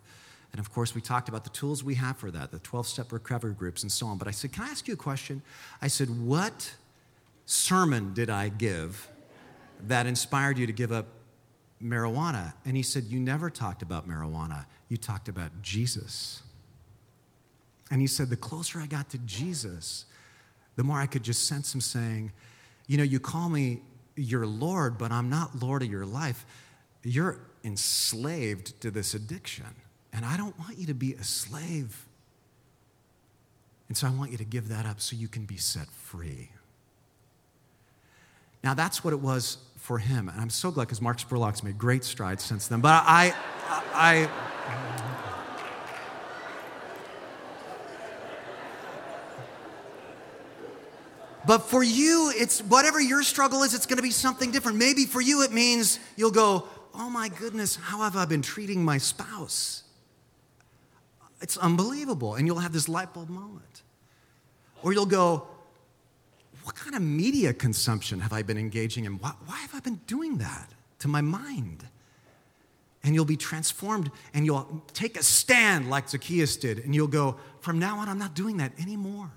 And 0.52 0.60
of 0.60 0.72
course, 0.72 0.94
we 0.94 1.00
talked 1.00 1.28
about 1.28 1.44
the 1.44 1.50
tools 1.50 1.84
we 1.84 1.94
have 1.96 2.16
for 2.16 2.30
that, 2.30 2.50
the 2.50 2.58
12 2.58 2.86
step 2.86 3.12
recovery 3.12 3.52
groups 3.52 3.82
and 3.82 3.92
so 3.92 4.06
on. 4.06 4.18
But 4.18 4.28
I 4.28 4.30
said, 4.30 4.52
Can 4.52 4.64
I 4.64 4.68
ask 4.68 4.88
you 4.88 4.94
a 4.94 4.96
question? 4.96 5.42
I 5.82 5.88
said, 5.88 6.08
What 6.08 6.74
sermon 7.44 8.14
did 8.14 8.30
I 8.30 8.48
give 8.48 9.08
that 9.86 10.06
inspired 10.06 10.58
you 10.58 10.66
to 10.66 10.72
give 10.72 10.92
up 10.92 11.06
marijuana? 11.82 12.54
And 12.64 12.76
he 12.76 12.82
said, 12.82 13.04
You 13.04 13.20
never 13.20 13.50
talked 13.50 13.82
about 13.82 14.08
marijuana, 14.08 14.66
you 14.88 14.96
talked 14.96 15.28
about 15.28 15.50
Jesus. 15.62 16.42
And 17.90 18.00
he 18.00 18.06
said, 18.06 18.30
The 18.30 18.36
closer 18.36 18.80
I 18.80 18.86
got 18.86 19.10
to 19.10 19.18
Jesus, 19.18 20.06
the 20.76 20.84
more 20.84 20.98
I 20.98 21.06
could 21.06 21.22
just 21.22 21.46
sense 21.46 21.74
him 21.74 21.80
saying, 21.80 22.32
You 22.86 22.96
know, 22.98 23.04
you 23.04 23.20
call 23.20 23.48
me 23.48 23.82
your 24.16 24.46
Lord, 24.46 24.98
but 24.98 25.12
I'm 25.12 25.28
not 25.28 25.60
Lord 25.60 25.82
of 25.82 25.90
your 25.90 26.06
life. 26.06 26.46
You're 27.02 27.38
enslaved 27.62 28.80
to 28.80 28.90
this 28.90 29.14
addiction. 29.14 29.66
And 30.16 30.24
I 30.24 30.38
don't 30.38 30.58
want 30.58 30.78
you 30.78 30.86
to 30.86 30.94
be 30.94 31.12
a 31.12 31.22
slave. 31.22 32.06
And 33.88 33.96
so 33.96 34.06
I 34.06 34.10
want 34.10 34.32
you 34.32 34.38
to 34.38 34.44
give 34.44 34.68
that 34.70 34.86
up 34.86 35.00
so 35.00 35.14
you 35.14 35.28
can 35.28 35.44
be 35.44 35.58
set 35.58 35.88
free. 35.88 36.48
Now, 38.64 38.72
that's 38.72 39.04
what 39.04 39.12
it 39.12 39.20
was 39.20 39.58
for 39.76 39.98
him. 39.98 40.30
And 40.30 40.40
I'm 40.40 40.50
so 40.50 40.70
glad 40.70 40.86
because 40.86 41.02
Mark 41.02 41.18
Spurlock's 41.18 41.62
made 41.62 41.76
great 41.76 42.02
strides 42.02 42.42
since 42.42 42.66
then. 42.66 42.80
But 42.80 43.04
I, 43.06 43.34
I, 43.92 44.28
But 51.46 51.58
for 51.58 51.84
you, 51.84 52.32
it's 52.34 52.60
whatever 52.60 53.00
your 53.00 53.22
struggle 53.22 53.62
is, 53.62 53.72
it's 53.72 53.86
going 53.86 53.98
to 53.98 54.02
be 54.02 54.10
something 54.10 54.50
different. 54.50 54.78
Maybe 54.78 55.04
for 55.04 55.20
you, 55.20 55.42
it 55.42 55.52
means 55.52 56.00
you'll 56.16 56.32
go, 56.32 56.66
Oh 56.92 57.10
my 57.10 57.28
goodness, 57.28 57.76
how 57.76 57.98
have 58.02 58.16
I 58.16 58.24
been 58.24 58.42
treating 58.42 58.82
my 58.82 58.98
spouse? 58.98 59.84
It's 61.40 61.56
unbelievable. 61.56 62.34
And 62.34 62.46
you'll 62.46 62.58
have 62.58 62.72
this 62.72 62.88
light 62.88 63.12
bulb 63.12 63.28
moment. 63.28 63.82
Or 64.82 64.92
you'll 64.92 65.06
go, 65.06 65.46
What 66.64 66.74
kind 66.74 66.94
of 66.94 67.02
media 67.02 67.52
consumption 67.52 68.20
have 68.20 68.32
I 68.32 68.42
been 68.42 68.58
engaging 68.58 69.04
in? 69.04 69.18
Why, 69.18 69.32
why 69.46 69.58
have 69.58 69.74
I 69.74 69.80
been 69.80 70.00
doing 70.06 70.38
that 70.38 70.70
to 71.00 71.08
my 71.08 71.20
mind? 71.20 71.86
And 73.02 73.14
you'll 73.14 73.24
be 73.24 73.36
transformed 73.36 74.10
and 74.34 74.44
you'll 74.44 74.82
take 74.92 75.16
a 75.16 75.22
stand 75.22 75.88
like 75.88 76.08
Zacchaeus 76.08 76.56
did, 76.56 76.80
and 76.80 76.94
you'll 76.94 77.06
go, 77.06 77.36
From 77.60 77.78
now 77.78 77.98
on, 77.98 78.08
I'm 78.08 78.18
not 78.18 78.34
doing 78.34 78.56
that 78.58 78.72
anymore. 78.80 79.30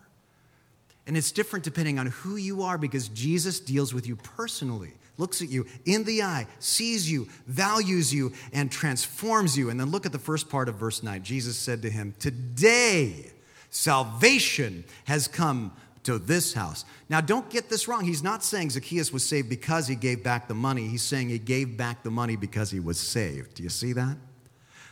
And 1.08 1.18
it's 1.18 1.32
different 1.32 1.66
depending 1.66 1.98
on 1.98 2.08
who 2.08 2.36
you 2.36 2.62
are 2.62 2.78
because 2.78 3.08
Jesus 3.10 3.60
deals 3.60 3.96
with 3.96 4.06
you 4.08 4.16
personally, 4.16 4.94
looks 5.20 5.42
at 5.42 5.50
you 5.50 5.66
in 5.86 6.04
the 6.06 6.24
eye, 6.24 6.48
sees 6.60 7.12
you, 7.12 7.28
values 7.46 8.14
you, 8.14 8.34
and 8.54 8.72
transforms 8.72 9.58
you. 9.58 9.70
And 9.70 9.80
then 9.80 9.92
look 9.92 10.06
at 10.06 10.12
the 10.12 10.20
first 10.20 10.50
part 10.50 10.70
of 10.70 10.76
verse 10.76 11.04
9. 11.04 11.24
Jesus 11.24 11.58
said 11.58 11.82
to 11.82 11.90
him, 11.90 12.16
Today 12.20 13.32
salvation 13.70 14.84
has 15.06 15.28
come 15.28 15.74
to 16.04 16.18
this 16.18 16.54
house. 16.54 16.86
Now, 17.10 17.22
don't 17.22 17.50
get 17.50 17.70
this 17.70 17.88
wrong. 17.88 18.06
He's 18.06 18.24
not 18.24 18.44
saying 18.44 18.72
Zacchaeus 18.72 19.12
was 19.12 19.28
saved 19.28 19.50
because 19.50 19.88
he 19.88 19.96
gave 19.96 20.24
back 20.24 20.48
the 20.48 20.56
money. 20.56 20.88
He's 20.88 21.04
saying 21.04 21.30
he 21.30 21.40
gave 21.40 21.78
back 21.78 22.04
the 22.04 22.12
money 22.12 22.36
because 22.36 22.72
he 22.72 22.80
was 22.80 23.00
saved. 23.00 23.56
Do 23.56 23.64
you 23.64 23.70
see 23.70 23.94
that? 23.94 24.18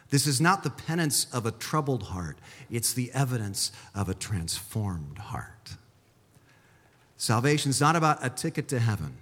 This 0.09 0.27
is 0.27 0.39
not 0.39 0.63
the 0.63 0.69
penance 0.69 1.27
of 1.33 1.45
a 1.45 1.51
troubled 1.51 2.03
heart, 2.03 2.37
it's 2.69 2.93
the 2.93 3.11
evidence 3.13 3.71
of 3.93 4.09
a 4.09 4.13
transformed 4.13 5.17
heart. 5.17 5.75
Salvation 7.17 7.71
is 7.71 7.81
not 7.81 7.95
about 7.95 8.23
a 8.23 8.29
ticket 8.29 8.67
to 8.69 8.79
heaven. 8.79 9.17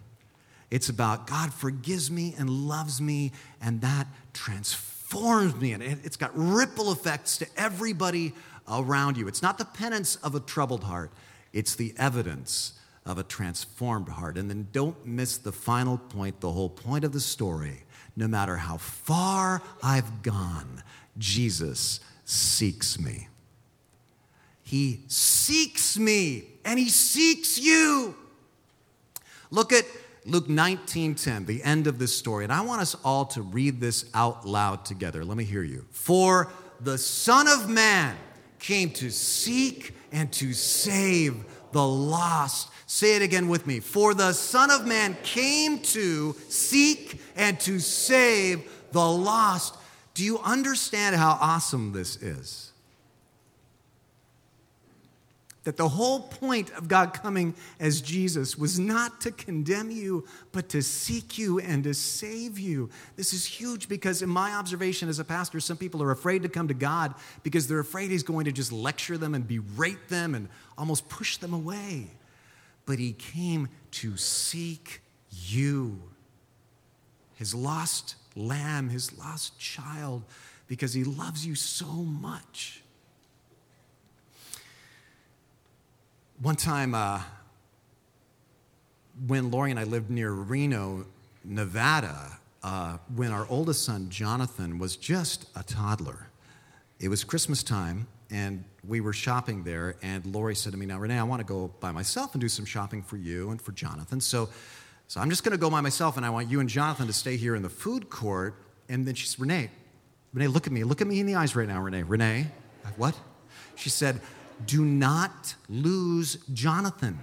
It's 0.72 0.90
about 0.90 1.28
God 1.28 1.54
forgives 1.54 2.10
me 2.10 2.36
and 2.38 2.50
loves 2.50 3.00
me, 3.00 3.32
and 3.62 3.82
that 3.82 4.08
transforms 4.34 5.56
me. 5.56 5.74
And 5.74 5.84
it's 5.84 6.18
got 6.18 6.32
ripple 6.34 6.92
effects 6.92 7.38
to 7.38 7.48
everybody 7.56 8.34
around 8.70 9.18
you. 9.18 9.28
It's 9.28 9.42
not 9.42 9.58
the 9.58 9.66
penance 9.66 10.16
of 10.18 10.36
a 10.36 10.40
troubled 10.40 10.84
heart, 10.84 11.12
it's 11.54 11.76
the 11.76 11.94
evidence 11.98 12.74
of 13.06 13.18
a 13.20 13.24
transformed 13.24 14.10
heart. 14.10 14.38
And 14.38 14.50
then 14.50 14.68
don't 14.72 15.06
miss 15.06 15.38
the 15.38 15.52
final 15.52 15.98
point, 15.98 16.42
the 16.42 16.52
whole 16.52 16.70
point 16.70 17.04
of 17.06 17.14
the 17.14 17.20
story. 17.20 17.84
No 18.16 18.28
matter 18.28 18.56
how 18.56 18.78
far 18.78 19.62
I've 19.84 20.24
gone, 20.24 20.82
Jesus 21.18 22.00
seeks 22.24 23.00
me. 23.00 23.28
He 24.64 25.02
seeks 25.08 25.98
me 25.98 26.48
and 26.64 26.80
he 26.80 26.90
seeks 26.90 27.60
you. 27.60 28.16
Look 29.52 29.72
at 29.72 29.86
Luke 30.28 30.48
19:10, 30.48 31.46
the 31.46 31.64
end 31.64 31.86
of 31.86 32.00
this 32.00 32.18
story. 32.18 32.44
And 32.44 32.52
I 32.52 32.62
want 32.62 32.82
us 32.82 32.96
all 33.04 33.26
to 33.28 33.44
read 33.44 33.80
this 33.80 34.06
out 34.14 34.48
loud 34.48 34.84
together. 34.84 35.24
Let 35.24 35.38
me 35.38 35.44
hear 35.44 35.64
you. 35.64 35.86
For 35.92 36.52
the 36.82 36.98
Son 36.98 37.48
of 37.48 37.70
Man 37.70 38.18
came 38.60 38.90
to 38.94 39.12
seek 39.12 39.96
and 40.12 40.32
to 40.34 40.54
save 40.54 41.46
the 41.72 41.86
lost. 41.86 42.70
Say 42.88 43.16
it 43.16 43.22
again 43.22 43.50
with 43.50 43.68
me. 43.68 43.80
For 43.80 44.14
the 44.16 44.34
Son 44.34 44.72
of 44.72 44.88
Man 44.88 45.16
came 45.24 45.80
to 45.80 46.36
seek 46.50 47.22
and 47.36 47.60
to 47.62 47.80
save 47.80 48.64
the 48.92 49.08
lost. 49.08 49.76
Do 50.16 50.24
you 50.24 50.40
understand 50.40 51.16
how 51.16 51.38
awesome 51.40 51.92
this 51.92 52.16
is? 52.16 52.72
That 55.66 55.78
the 55.78 55.90
whole 55.90 56.20
point 56.20 56.72
of 56.74 56.88
God 56.88 57.14
coming 57.14 57.56
as 57.80 58.00
Jesus 58.00 58.56
was 58.56 58.80
not 58.80 59.20
to 59.22 59.32
condemn 59.32 59.90
you, 59.90 60.26
but 60.52 60.70
to 60.70 60.84
seek 60.84 61.40
you 61.40 61.60
and 61.60 61.84
to 61.86 61.94
save 61.96 62.60
you. 62.60 62.92
This 63.16 63.34
is 63.34 63.46
huge 63.46 63.90
because, 63.90 64.22
in 64.22 64.30
my 64.30 64.52
observation 64.54 65.10
as 65.10 65.18
a 65.18 65.24
pastor, 65.24 65.60
some 65.60 65.76
people 65.76 66.04
are 66.04 66.12
afraid 66.12 66.44
to 66.44 66.50
come 66.50 66.68
to 66.68 66.76
God 66.76 67.16
because 67.42 67.68
they're 67.68 67.80
afraid 67.80 68.12
He's 68.12 68.22
going 68.22 68.46
to 68.46 68.52
just 68.52 68.72
lecture 68.72 69.18
them 69.18 69.34
and 69.34 69.48
berate 69.48 70.08
them 70.08 70.36
and 70.36 70.50
almost 70.78 71.10
push 71.10 71.38
them 71.38 71.52
away. 71.52 72.12
But 72.86 73.00
He 73.00 73.14
came 73.14 73.68
to 73.92 74.18
seek 74.18 75.02
you, 75.32 76.00
His 77.34 77.56
lost 77.56 78.18
lamb, 78.36 78.90
His 78.90 79.18
lost 79.18 79.58
child, 79.58 80.26
because 80.68 80.94
He 80.94 81.04
loves 81.04 81.44
you 81.44 81.56
so 81.56 81.88
much. 81.88 82.84
One 86.42 86.58
time, 86.58 86.94
uh, 86.94 87.22
when 89.26 89.52
Lori 89.52 89.72
and 89.72 89.80
I 89.80 89.86
lived 89.86 90.10
near 90.10 90.32
Reno, 90.32 91.06
Nevada, 91.46 92.40
uh, 92.62 92.98
when 93.16 93.32
our 93.32 93.48
oldest 93.50 93.86
son, 93.86 94.10
Jonathan, 94.10 94.78
was 94.78 94.98
just 94.98 95.46
a 95.56 95.64
toddler, 95.64 96.28
it 97.00 97.08
was 97.08 97.24
Christmas 97.24 97.64
time, 97.64 98.08
and 98.30 98.66
we 98.86 99.00
were 99.00 99.14
shopping 99.14 99.64
there. 99.64 99.96
And 100.02 100.26
Lori 100.26 100.56
said 100.56 100.74
to 100.74 100.78
me, 100.78 100.86
Now, 100.86 101.00
Rene, 101.00 101.18
I 101.18 101.24
want 101.24 101.40
to 101.40 101.46
go 101.46 101.72
by 101.80 101.94
myself 101.94 102.34
and 102.34 102.42
do 102.42 102.50
some 102.50 102.66
shopping 102.66 103.02
for 103.02 103.16
you 103.16 103.52
and 103.52 103.62
for 103.62 103.72
Jonathan. 103.72 104.20
So, 104.20 104.50
so 105.08 105.22
I'm 105.22 105.30
just 105.30 105.46
going 105.46 105.54
to 105.54 105.58
go 105.58 105.70
by 105.70 105.80
myself, 105.80 106.18
and 106.18 106.26
I 106.26 106.32
want 106.32 106.50
you 106.50 106.60
and 106.60 106.68
Jonathan 106.68 107.08
to 107.08 107.14
stay 107.14 107.38
here 107.38 107.56
in 107.56 107.64
the 107.64 107.70
food 107.70 108.10
court. 108.10 108.56
And 108.90 109.08
then 109.08 109.16
she 109.16 109.26
said, 109.26 109.40
Rene, 109.40 109.70
Rene, 110.34 110.48
look 110.50 110.68
at 110.68 110.74
me. 110.74 110.84
Look 110.84 111.00
at 111.00 111.08
me 111.08 111.22
in 111.22 111.28
the 111.28 111.36
eyes 111.36 111.56
right 111.56 111.68
now, 111.68 111.80
Rene. 111.80 112.04
Rene, 112.04 112.48
what? 112.98 113.18
She 113.76 113.90
said, 113.90 114.20
do 114.66 114.86
not 114.86 115.56
lose 115.70 116.38
Jonathan. 116.54 117.20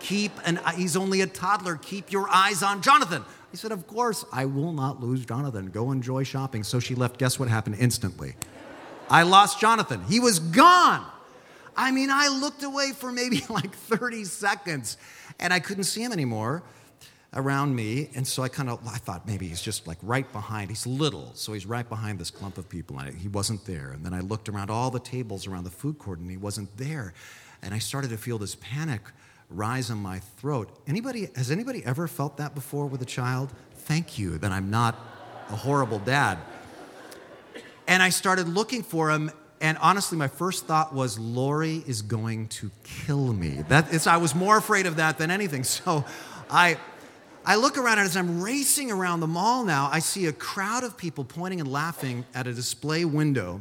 Keep 0.00 0.32
an 0.44 0.60
he's 0.76 0.96
only 0.96 1.20
a 1.20 1.26
toddler. 1.26 1.76
Keep 1.76 2.12
your 2.12 2.28
eyes 2.28 2.62
on 2.62 2.82
Jonathan. 2.82 3.24
He 3.50 3.56
said, 3.56 3.72
Of 3.72 3.86
course, 3.86 4.24
I 4.32 4.44
will 4.44 4.72
not 4.72 5.00
lose 5.00 5.24
Jonathan. 5.24 5.70
Go 5.70 5.92
enjoy 5.92 6.24
shopping. 6.24 6.62
So 6.64 6.80
she 6.80 6.94
left. 6.94 7.18
Guess 7.18 7.38
what 7.38 7.48
happened 7.48 7.76
instantly? 7.78 8.34
I 9.08 9.22
lost 9.22 9.60
Jonathan. 9.60 10.02
He 10.08 10.20
was 10.20 10.38
gone. 10.38 11.04
I 11.76 11.90
mean, 11.90 12.10
I 12.10 12.28
looked 12.28 12.62
away 12.62 12.92
for 12.92 13.12
maybe 13.12 13.42
like 13.48 13.74
30 13.74 14.24
seconds 14.24 14.96
and 15.38 15.52
I 15.52 15.60
couldn't 15.60 15.84
see 15.84 16.02
him 16.02 16.12
anymore 16.12 16.62
around 17.36 17.76
me. 17.76 18.10
And 18.14 18.26
so 18.26 18.42
I 18.42 18.48
kind 18.48 18.68
of, 18.68 18.80
I 18.86 18.98
thought 18.98 19.26
maybe 19.26 19.46
he's 19.46 19.62
just 19.62 19.86
like 19.86 19.98
right 20.02 20.30
behind. 20.32 20.70
He's 20.70 20.86
little, 20.86 21.30
so 21.34 21.52
he's 21.52 21.66
right 21.66 21.88
behind 21.88 22.18
this 22.18 22.30
clump 22.30 22.58
of 22.58 22.68
people. 22.68 22.98
And 22.98 23.16
he 23.16 23.28
wasn't 23.28 23.64
there. 23.66 23.92
And 23.92 24.04
then 24.04 24.12
I 24.12 24.20
looked 24.20 24.48
around 24.48 24.70
all 24.70 24.90
the 24.90 24.98
tables 24.98 25.46
around 25.46 25.64
the 25.64 25.70
food 25.70 25.98
court 25.98 26.18
and 26.18 26.30
he 26.30 26.36
wasn't 26.36 26.76
there. 26.76 27.14
And 27.62 27.72
I 27.72 27.78
started 27.78 28.10
to 28.10 28.16
feel 28.16 28.38
this 28.38 28.56
panic 28.56 29.02
rise 29.48 29.90
in 29.90 29.98
my 29.98 30.18
throat. 30.18 30.76
Anybody, 30.88 31.28
has 31.36 31.50
anybody 31.50 31.84
ever 31.84 32.08
felt 32.08 32.38
that 32.38 32.54
before 32.54 32.86
with 32.86 33.02
a 33.02 33.06
child? 33.06 33.52
Thank 33.74 34.18
you 34.18 34.38
that 34.38 34.50
I'm 34.50 34.70
not 34.70 34.98
a 35.50 35.56
horrible 35.56 36.00
dad. 36.00 36.38
And 37.86 38.02
I 38.02 38.08
started 38.08 38.48
looking 38.48 38.82
for 38.82 39.10
him 39.10 39.30
and 39.60 39.78
honestly, 39.78 40.18
my 40.18 40.28
first 40.28 40.66
thought 40.66 40.94
was, 40.94 41.18
Lori 41.18 41.82
is 41.86 42.02
going 42.02 42.48
to 42.48 42.70
kill 42.84 43.32
me. 43.32 43.64
That 43.68 43.92
is, 43.92 44.06
I 44.06 44.18
was 44.18 44.34
more 44.34 44.58
afraid 44.58 44.86
of 44.86 44.96
that 44.96 45.18
than 45.18 45.30
anything. 45.30 45.64
So 45.86 46.04
I, 46.50 46.78
I 47.48 47.54
look 47.54 47.78
around 47.78 47.98
and 47.98 48.06
as 48.06 48.16
I'm 48.16 48.42
racing 48.42 48.90
around 48.90 49.20
the 49.20 49.28
mall 49.28 49.62
now, 49.62 49.88
I 49.92 50.00
see 50.00 50.26
a 50.26 50.32
crowd 50.32 50.82
of 50.82 50.96
people 50.96 51.24
pointing 51.24 51.60
and 51.60 51.70
laughing 51.70 52.24
at 52.34 52.48
a 52.48 52.52
display 52.52 53.04
window. 53.04 53.60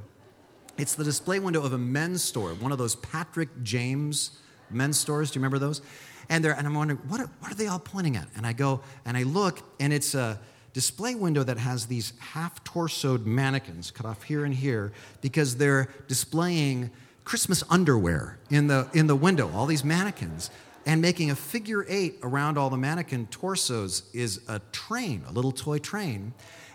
It's 0.76 0.96
the 0.96 1.04
display 1.04 1.38
window 1.38 1.62
of 1.62 1.72
a 1.72 1.78
men's 1.78 2.24
store, 2.24 2.56
one 2.56 2.72
of 2.72 2.80
those 2.80 2.96
Patrick 2.96 3.50
James 3.62 4.40
men's 4.72 4.98
stores. 4.98 5.30
Do 5.30 5.38
you 5.38 5.42
remember 5.42 5.60
those? 5.60 5.84
And, 6.30 6.44
they're, 6.44 6.54
and 6.54 6.66
I'm 6.66 6.74
wondering, 6.74 7.00
what 7.08 7.20
are, 7.20 7.30
what 7.40 7.52
are 7.52 7.56
they 7.56 7.68
all 7.68 7.78
pointing 7.78 8.18
at? 8.18 8.28
And 8.36 8.48
I 8.48 8.54
go 8.54 8.82
and 9.06 9.16
I 9.16 9.22
look, 9.22 9.62
and 9.80 9.94
it's 9.94 10.16
a 10.16 10.40
display 10.74 11.14
window 11.14 11.44
that 11.44 11.60
has 11.60 11.86
these 11.86 12.14
half 12.18 12.64
torsoed 12.64 13.28
mannequins 13.28 13.92
cut 13.92 14.08
off 14.08 14.24
here 14.24 14.46
and 14.46 14.54
here 14.54 14.94
because 15.22 15.58
they're 15.58 15.90
displaying 16.08 16.90
Christmas 17.24 17.64
underwear 17.70 18.40
in 18.50 18.66
the, 18.66 18.90
in 18.96 19.06
the 19.06 19.16
window, 19.16 19.52
all 19.54 19.68
these 19.68 19.84
mannequins. 19.84 20.50
And 20.86 21.02
making 21.02 21.32
a 21.32 21.36
figure 21.36 21.86
eight 21.90 22.20
around 22.22 22.58
all 22.58 22.70
the 22.70 22.78
mannequin 22.78 23.28
torsos 23.28 24.04
is 24.14 24.42
a 24.48 24.60
train, 24.72 25.24
a 25.28 25.32
little 25.32 25.52
toy 25.52 25.80
train. 25.80 26.34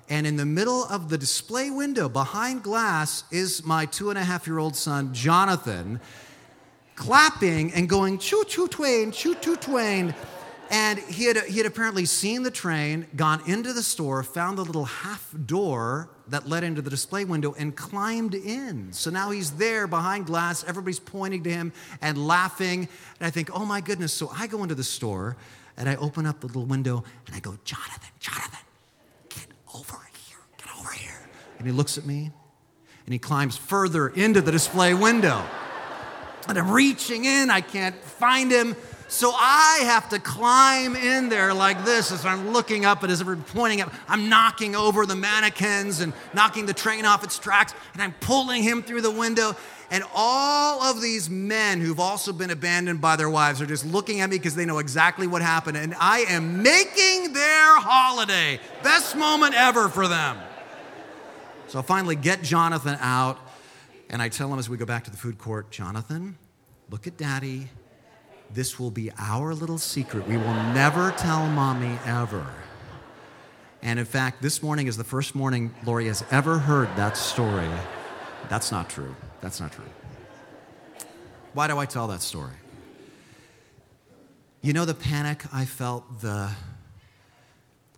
And 0.09 0.27
in 0.27 0.37
the 0.37 0.45
middle 0.45 0.85
of 0.85 1.09
the 1.09 1.17
display 1.17 1.71
window 1.71 2.09
behind 2.09 2.65
glass 2.65 3.23
is 3.31 3.65
my 3.65 3.87
two 3.87 4.11
and 4.11 4.19
a 4.19 4.25
half 4.25 4.49
year 4.49 4.59
old 4.59 4.75
son, 4.75 5.15
Jonathan, 5.15 6.01
clapping 6.97 7.73
and 7.73 7.89
going, 7.89 8.19
choo 8.19 8.43
choo 8.49 8.67
twain, 8.67 9.13
choo 9.13 9.37
choo 9.37 9.57
twain. 9.57 10.13
And 10.71 10.99
he 10.99 11.25
had, 11.25 11.37
he 11.45 11.59
had 11.59 11.67
apparently 11.67 12.05
seen 12.05 12.43
the 12.43 12.51
train, 12.51 13.07
gone 13.15 13.41
into 13.47 13.73
the 13.73 13.83
store, 13.83 14.23
found 14.25 14.59
the 14.59 14.65
little 14.65 14.85
half 14.85 15.33
door 15.47 16.11
that 16.31 16.49
led 16.49 16.64
into 16.64 16.83
the 16.83 16.91
display 16.91 17.24
window 17.24 17.55
and 17.59 17.76
climbed 17.76 18.35
in. 18.35 18.93
So 18.93 19.11
now 19.11 19.31
he's 19.31 19.53
there 19.53 19.87
behind 19.87 20.26
glass. 20.26 20.64
Everybody's 20.66 20.99
pointing 20.99 21.43
to 21.45 21.51
him 21.51 21.72
and 22.01 22.26
laughing. 22.26 22.89
And 23.18 23.26
I 23.26 23.31
think, 23.31 23.51
oh 23.53 23.64
my 23.64 23.81
goodness. 23.81 24.12
So 24.12 24.31
I 24.35 24.47
go 24.47 24.62
into 24.62 24.74
the 24.74 24.85
store 24.85 25.37
and 25.76 25.89
I 25.89 25.97
open 25.97 26.26
up 26.26 26.41
the 26.41 26.47
little 26.47 26.66
window 26.66 27.05
and 27.26 27.37
I 27.37 27.41
go, 27.41 27.59
Jonathan, 27.64 28.11
Jonathan, 28.18 28.59
get 29.28 29.47
over 29.74 29.99
here, 30.26 30.39
get 30.57 30.68
over 30.78 30.93
here. 30.93 31.28
And 31.59 31.66
he 31.66 31.72
looks 31.72 31.99
at 31.99 32.07
me 32.07 32.31
and 33.07 33.12
he 33.12 33.18
climbs 33.18 33.57
further 33.57 34.09
into 34.09 34.41
the 34.41 34.53
display 34.53 34.95
window. 34.95 35.45
And 36.49 36.59
I'm 36.59 36.70
reaching 36.70 37.24
in, 37.24 37.51
I 37.51 37.61
can't 37.61 37.97
find 37.97 38.51
him. 38.51 38.74
So 39.11 39.33
I 39.33 39.81
have 39.87 40.09
to 40.11 40.21
climb 40.21 40.95
in 40.95 41.31
there 41.31 41.53
like 41.53 41.85
this 41.85 42.13
as 42.13 42.25
I'm 42.25 42.53
looking 42.53 42.85
up 42.85 43.03
and 43.03 43.11
as 43.11 43.21
I'm 43.21 43.43
pointing 43.43 43.81
up. 43.81 43.93
I'm 44.07 44.29
knocking 44.29 44.77
over 44.77 45.05
the 45.05 45.17
mannequins 45.17 45.99
and 45.99 46.13
knocking 46.33 46.65
the 46.65 46.73
train 46.73 47.05
off 47.05 47.25
its 47.25 47.37
tracks, 47.37 47.75
and 47.93 48.03
I'm 48.03 48.13
pulling 48.21 48.63
him 48.63 48.85
through 48.85 49.01
the 49.01 49.11
window. 49.11 49.57
And 49.91 50.05
all 50.15 50.81
of 50.83 51.03
these 51.03 51.29
men 51.29 51.81
who've 51.81 51.99
also 51.99 52.33
been 52.33 52.51
abandoned 52.51 53.01
by 53.01 53.17
their 53.17 53.29
wives 53.29 53.61
are 53.61 53.67
just 53.67 53.85
looking 53.85 54.21
at 54.21 54.31
me 54.31 54.37
because 54.37 54.55
they 54.55 54.65
know 54.65 54.79
exactly 54.79 55.27
what 55.27 55.43
happened. 55.43 55.77
And 55.77 55.97
I 55.99 56.21
am 56.29 56.63
making 56.63 57.33
their 57.33 57.81
holiday. 57.81 58.61
Best 58.85 59.17
moment 59.17 59.55
ever 59.57 59.89
for 59.89 60.07
them. 60.07 60.39
So 61.67 61.81
I 61.81 61.83
finally 61.83 62.15
get 62.15 62.45
Jonathan 62.45 62.97
out, 63.01 63.41
and 64.09 64.23
I 64.23 64.29
tell 64.29 64.53
him 64.53 64.61
as 64.61 64.69
we 64.69 64.77
go 64.77 64.87
back 64.87 65.03
to 65.05 65.11
the 65.11 65.17
food 65.17 65.37
court 65.37 65.73
Jonathan, 65.73 66.39
look 66.91 67.09
at 67.09 67.17
daddy 67.17 67.71
this 68.53 68.79
will 68.79 68.91
be 68.91 69.11
our 69.19 69.55
little 69.55 69.79
secret. 69.79 70.27
We 70.27 70.37
will 70.37 70.55
never 70.75 71.13
tell 71.13 71.47
mommy 71.47 71.99
ever. 72.05 72.47
And 73.83 73.99
in 73.99 74.05
fact, 74.05 74.43
this 74.43 74.63
morning 74.63 74.87
is 74.87 74.97
the 74.97 75.05
first 75.05 75.35
morning 75.35 75.75
Lori 75.85 76.07
has 76.07 76.25
ever 76.31 76.59
heard 76.59 76.89
that 76.97 77.17
story. 77.17 77.69
That's 78.49 78.71
not 78.71 78.91
true. 78.91 79.15
That's 79.41 79.61
not 79.61 79.73
true. 79.73 79.85
Why 81.55 81.67
do 81.67 81.79
I 81.79 81.87
tell 81.87 82.09
that 82.09 82.23
story? 82.23 82.55
You 84.63 84.73
know 84.73 84.85
the 84.85 84.95
panic 84.95 85.43
I 85.53 85.65
felt, 85.65 86.21
the 86.21 86.51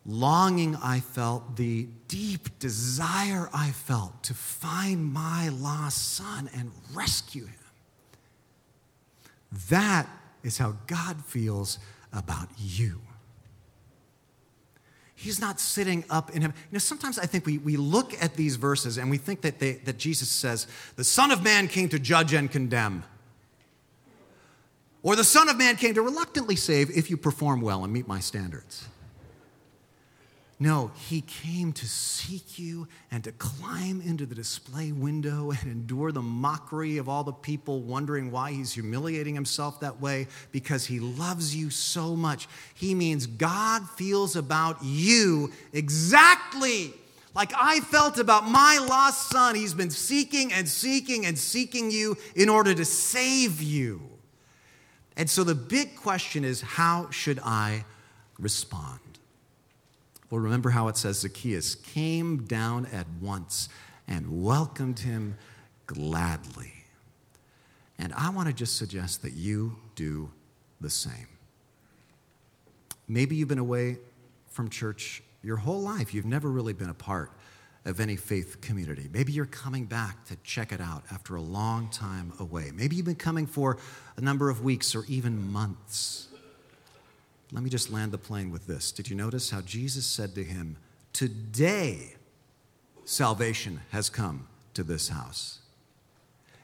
longing 0.06 0.76
I 0.76 1.00
felt, 1.00 1.56
the 1.56 1.88
deep 2.08 2.58
desire 2.58 3.50
I 3.52 3.70
felt 3.70 4.22
to 4.24 4.34
find 4.34 5.12
my 5.12 5.48
lost 5.48 6.14
son 6.14 6.48
and 6.54 6.70
rescue 6.94 7.46
him. 7.46 7.54
That 9.68 10.08
is 10.42 10.58
how 10.58 10.76
God 10.86 11.24
feels 11.24 11.78
about 12.12 12.48
you. 12.58 13.00
He's 15.14 15.40
not 15.40 15.60
sitting 15.60 16.04
up 16.10 16.30
in 16.30 16.42
heaven. 16.42 16.56
You 16.70 16.74
know, 16.74 16.78
sometimes 16.80 17.16
I 17.18 17.26
think 17.26 17.46
we, 17.46 17.58
we 17.58 17.76
look 17.76 18.20
at 18.20 18.34
these 18.34 18.56
verses 18.56 18.98
and 18.98 19.08
we 19.08 19.18
think 19.18 19.42
that, 19.42 19.60
they, 19.60 19.74
that 19.74 19.96
Jesus 19.96 20.28
says, 20.28 20.66
the 20.96 21.04
Son 21.04 21.30
of 21.30 21.44
Man 21.44 21.68
came 21.68 21.88
to 21.90 21.98
judge 21.98 22.32
and 22.32 22.50
condemn. 22.50 23.04
Or 25.04 25.14
the 25.14 25.24
Son 25.24 25.48
of 25.48 25.56
Man 25.56 25.76
came 25.76 25.94
to 25.94 26.02
reluctantly 26.02 26.56
save 26.56 26.90
if 26.90 27.08
you 27.08 27.16
perform 27.16 27.60
well 27.60 27.84
and 27.84 27.92
meet 27.92 28.08
my 28.08 28.18
standards. 28.18 28.84
No, 30.62 30.92
he 30.94 31.22
came 31.22 31.72
to 31.72 31.88
seek 31.88 32.56
you 32.56 32.86
and 33.10 33.24
to 33.24 33.32
climb 33.32 34.00
into 34.00 34.26
the 34.26 34.36
display 34.36 34.92
window 34.92 35.50
and 35.50 35.64
endure 35.64 36.12
the 36.12 36.22
mockery 36.22 36.98
of 36.98 37.08
all 37.08 37.24
the 37.24 37.32
people 37.32 37.82
wondering 37.82 38.30
why 38.30 38.52
he's 38.52 38.72
humiliating 38.72 39.34
himself 39.34 39.80
that 39.80 40.00
way 40.00 40.28
because 40.52 40.86
he 40.86 41.00
loves 41.00 41.56
you 41.56 41.68
so 41.68 42.14
much. 42.14 42.46
He 42.74 42.94
means 42.94 43.26
God 43.26 43.88
feels 43.96 44.36
about 44.36 44.76
you 44.84 45.50
exactly 45.72 46.92
like 47.34 47.50
I 47.56 47.80
felt 47.80 48.18
about 48.18 48.48
my 48.48 48.78
lost 48.88 49.30
son. 49.30 49.56
He's 49.56 49.74
been 49.74 49.90
seeking 49.90 50.52
and 50.52 50.68
seeking 50.68 51.26
and 51.26 51.36
seeking 51.36 51.90
you 51.90 52.16
in 52.36 52.48
order 52.48 52.72
to 52.72 52.84
save 52.84 53.60
you. 53.60 54.00
And 55.16 55.28
so 55.28 55.42
the 55.42 55.56
big 55.56 55.96
question 55.96 56.44
is 56.44 56.60
how 56.60 57.10
should 57.10 57.40
I 57.42 57.84
respond? 58.38 59.00
Well, 60.32 60.40
remember 60.40 60.70
how 60.70 60.88
it 60.88 60.96
says 60.96 61.18
Zacchaeus 61.18 61.74
came 61.74 62.44
down 62.44 62.86
at 62.86 63.06
once 63.20 63.68
and 64.08 64.42
welcomed 64.42 65.00
him 65.00 65.36
gladly. 65.84 66.72
And 67.98 68.14
I 68.14 68.30
want 68.30 68.48
to 68.48 68.54
just 68.54 68.78
suggest 68.78 69.20
that 69.24 69.34
you 69.34 69.76
do 69.94 70.30
the 70.80 70.88
same. 70.88 71.28
Maybe 73.06 73.36
you've 73.36 73.48
been 73.48 73.58
away 73.58 73.98
from 74.46 74.70
church 74.70 75.22
your 75.42 75.58
whole 75.58 75.82
life, 75.82 76.14
you've 76.14 76.24
never 76.24 76.50
really 76.50 76.72
been 76.72 76.88
a 76.88 76.94
part 76.94 77.30
of 77.84 78.00
any 78.00 78.16
faith 78.16 78.62
community. 78.62 79.10
Maybe 79.12 79.32
you're 79.32 79.44
coming 79.44 79.84
back 79.84 80.24
to 80.28 80.36
check 80.36 80.72
it 80.72 80.80
out 80.80 81.02
after 81.12 81.36
a 81.36 81.42
long 81.42 81.90
time 81.90 82.32
away. 82.40 82.70
Maybe 82.74 82.96
you've 82.96 83.04
been 83.04 83.16
coming 83.16 83.46
for 83.46 83.76
a 84.16 84.22
number 84.22 84.48
of 84.48 84.64
weeks 84.64 84.94
or 84.94 85.04
even 85.08 85.52
months. 85.52 86.28
Let 87.52 87.62
me 87.62 87.68
just 87.68 87.92
land 87.92 88.12
the 88.12 88.18
plane 88.18 88.50
with 88.50 88.66
this. 88.66 88.90
Did 88.92 89.10
you 89.10 89.16
notice 89.16 89.50
how 89.50 89.60
Jesus 89.60 90.06
said 90.06 90.34
to 90.34 90.42
him, 90.42 90.78
Today 91.12 92.14
salvation 93.04 93.82
has 93.90 94.08
come 94.08 94.48
to 94.72 94.82
this 94.82 95.10
house? 95.10 95.58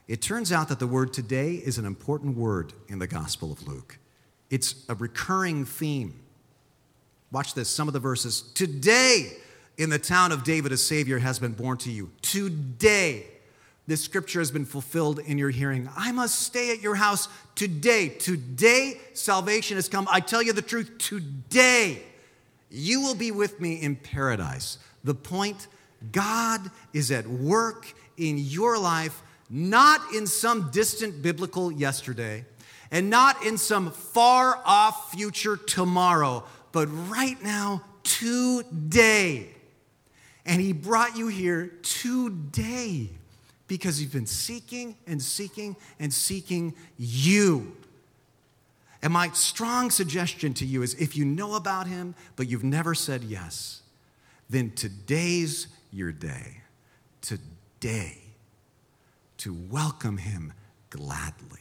It 0.06 0.22
turns 0.22 0.50
out 0.50 0.68
that 0.70 0.78
the 0.78 0.86
word 0.86 1.12
today 1.12 1.54
is 1.54 1.76
an 1.76 1.84
important 1.84 2.38
word 2.38 2.72
in 2.88 2.98
the 2.98 3.06
Gospel 3.06 3.52
of 3.52 3.68
Luke. 3.68 3.98
It's 4.48 4.86
a 4.88 4.94
recurring 4.94 5.66
theme. 5.66 6.18
Watch 7.30 7.52
this, 7.52 7.68
some 7.68 7.88
of 7.88 7.92
the 7.92 8.00
verses. 8.00 8.40
Today, 8.54 9.32
in 9.76 9.90
the 9.90 9.98
town 9.98 10.32
of 10.32 10.44
David, 10.44 10.72
a 10.72 10.78
Savior 10.78 11.18
has 11.18 11.38
been 11.38 11.52
born 11.52 11.76
to 11.78 11.90
you. 11.90 12.10
Today, 12.22 13.26
this 13.88 14.04
scripture 14.04 14.38
has 14.38 14.50
been 14.50 14.66
fulfilled 14.66 15.18
in 15.18 15.38
your 15.38 15.48
hearing. 15.48 15.88
I 15.96 16.12
must 16.12 16.40
stay 16.40 16.72
at 16.72 16.82
your 16.82 16.94
house 16.94 17.26
today. 17.54 18.10
Today, 18.10 19.00
salvation 19.14 19.78
has 19.78 19.88
come. 19.88 20.06
I 20.10 20.20
tell 20.20 20.42
you 20.42 20.52
the 20.52 20.60
truth, 20.60 20.98
today, 20.98 22.02
you 22.70 23.00
will 23.00 23.14
be 23.14 23.30
with 23.30 23.62
me 23.62 23.80
in 23.80 23.96
paradise. 23.96 24.76
The 25.04 25.14
point 25.14 25.68
God 26.12 26.70
is 26.92 27.10
at 27.10 27.26
work 27.26 27.86
in 28.18 28.36
your 28.36 28.78
life, 28.78 29.22
not 29.48 30.02
in 30.14 30.26
some 30.26 30.70
distant 30.70 31.22
biblical 31.22 31.72
yesterday, 31.72 32.44
and 32.90 33.08
not 33.08 33.42
in 33.46 33.56
some 33.56 33.90
far 33.90 34.60
off 34.66 35.12
future 35.12 35.56
tomorrow, 35.56 36.44
but 36.72 36.88
right 37.08 37.42
now, 37.42 37.82
today. 38.02 39.48
And 40.44 40.60
He 40.60 40.74
brought 40.74 41.16
you 41.16 41.28
here 41.28 41.72
today 41.82 43.12
because 43.68 43.98
He's 43.98 44.12
been 44.12 44.26
seeking 44.26 44.96
and 45.06 45.22
seeking 45.22 45.76
and 46.00 46.12
seeking 46.12 46.74
you. 46.98 47.76
And 49.00 49.12
my 49.12 49.30
strong 49.30 49.90
suggestion 49.90 50.54
to 50.54 50.66
you 50.66 50.82
is 50.82 50.94
if 50.94 51.16
you 51.16 51.24
know 51.24 51.54
about 51.54 51.86
Him, 51.86 52.14
but 52.34 52.48
you've 52.48 52.64
never 52.64 52.94
said 52.94 53.22
yes, 53.22 53.82
then 54.50 54.72
today's 54.72 55.68
your 55.92 56.10
day. 56.10 56.62
Today, 57.20 58.18
to 59.38 59.56
welcome 59.70 60.16
Him 60.16 60.52
gladly. 60.90 61.60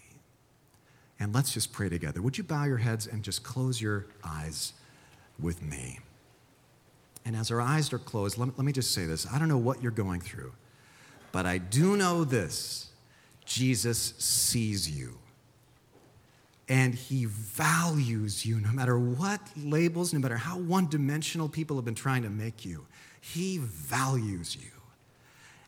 And 1.20 1.34
let's 1.34 1.54
just 1.54 1.72
pray 1.74 1.90
together. 1.90 2.22
Would 2.22 2.38
you 2.38 2.44
bow 2.44 2.66
your 2.66 2.78
heads 2.78 3.08
and 3.08 3.24
just 3.24 3.44
close 3.44 3.82
your 3.82 4.06
eyes 4.24 4.74
with 5.40 5.62
me? 5.62 6.00
And 7.26 7.36
as 7.36 7.52
our 7.52 7.60
eyes 7.60 7.92
are 7.92 8.00
closed, 8.00 8.38
let, 8.38 8.58
let 8.58 8.66
me 8.66 8.72
just 8.72 8.94
say 8.94 9.06
this. 9.06 9.28
I 9.32 9.40
don't 9.40 9.50
know 9.50 9.58
what 9.58 9.82
you're 9.82 9.92
going 9.92 10.22
through, 10.22 10.54
but 11.32 11.46
I 11.46 11.58
do 11.58 11.98
know 11.98 12.24
this 12.24 12.90
Jesus 13.46 14.14
sees 14.18 14.90
you. 14.90 15.18
And 16.70 16.94
he 16.94 17.26
values 17.26 18.46
you 18.46 18.60
no 18.60 18.72
matter 18.74 19.00
what 19.00 19.40
labels, 19.56 20.14
no 20.14 20.20
matter 20.20 20.36
how 20.36 20.58
one 20.58 20.88
dimensional 20.88 21.48
people 21.48 21.78
have 21.78 21.86
been 21.86 21.96
trying 21.96 22.24
to 22.24 22.30
make 22.30 22.66
you. 22.66 22.86
He 23.22 23.58
values 23.60 24.56
you. 24.56 24.72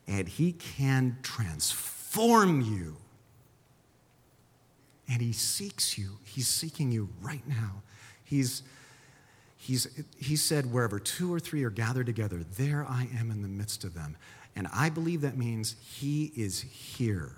And 0.07 0.27
he 0.27 0.53
can 0.53 1.17
transform 1.21 2.61
you. 2.61 2.97
And 5.07 5.21
he 5.21 5.31
seeks 5.31 5.97
you. 5.97 6.17
He's 6.25 6.47
seeking 6.47 6.91
you 6.91 7.09
right 7.21 7.47
now. 7.47 7.81
He's 8.25 8.63
He's, 9.61 9.89
he 10.17 10.37
said, 10.37 10.71
wherever 10.71 10.99
two 10.99 11.33
or 11.33 11.39
three 11.39 11.65
are 11.65 11.69
gathered 11.69 12.05
together, 12.05 12.45
there 12.57 12.85
I 12.87 13.09
am 13.19 13.29
in 13.29 13.41
the 13.41 13.49
midst 13.49 13.83
of 13.83 13.93
them. 13.93 14.15
And 14.55 14.67
I 14.73 14.89
believe 14.89 15.21
that 15.21 15.37
means 15.37 15.75
he 15.81 16.31
is 16.35 16.61
here. 16.61 17.35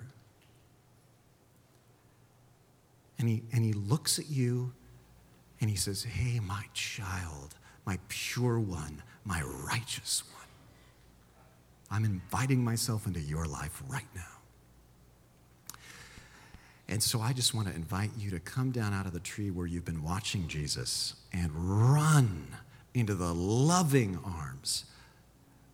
And 3.19 3.29
he, 3.29 3.43
and 3.51 3.63
he 3.63 3.73
looks 3.73 4.17
at 4.17 4.29
you 4.29 4.73
and 5.59 5.69
he 5.69 5.75
says, 5.75 6.03
Hey, 6.03 6.39
my 6.39 6.65
child, 6.73 7.55
my 7.85 7.99
pure 8.07 8.59
one, 8.59 9.03
my 9.23 9.43
righteous 9.43 10.23
one. 10.33 10.41
I'm 11.91 12.05
inviting 12.05 12.63
myself 12.63 13.05
into 13.05 13.19
your 13.19 13.45
life 13.45 13.83
right 13.87 14.07
now. 14.15 14.21
And 16.87 17.01
so 17.01 17.21
I 17.21 17.31
just 17.31 17.53
want 17.53 17.67
to 17.67 17.75
invite 17.75 18.11
you 18.17 18.31
to 18.31 18.39
come 18.39 18.71
down 18.71 18.93
out 18.93 19.05
of 19.05 19.13
the 19.13 19.19
tree 19.19 19.49
where 19.51 19.67
you've 19.67 19.85
been 19.85 20.03
watching 20.03 20.47
Jesus 20.47 21.15
and 21.31 21.51
run 21.53 22.47
into 22.93 23.13
the 23.13 23.33
loving 23.33 24.19
arms 24.25 24.85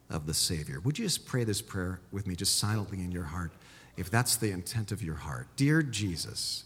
of 0.10 0.26
the 0.26 0.34
Savior. 0.34 0.80
Would 0.80 0.98
you 0.98 1.06
just 1.06 1.26
pray 1.26 1.44
this 1.44 1.62
prayer 1.62 2.00
with 2.12 2.28
me, 2.28 2.36
just 2.36 2.58
silently 2.58 3.00
in 3.00 3.12
your 3.12 3.24
heart, 3.24 3.52
if 3.98 4.10
that's 4.10 4.36
the 4.38 4.52
intent 4.52 4.92
of 4.92 5.02
your 5.02 5.16
heart? 5.16 5.48
Dear 5.56 5.82
Jesus, 5.82 6.64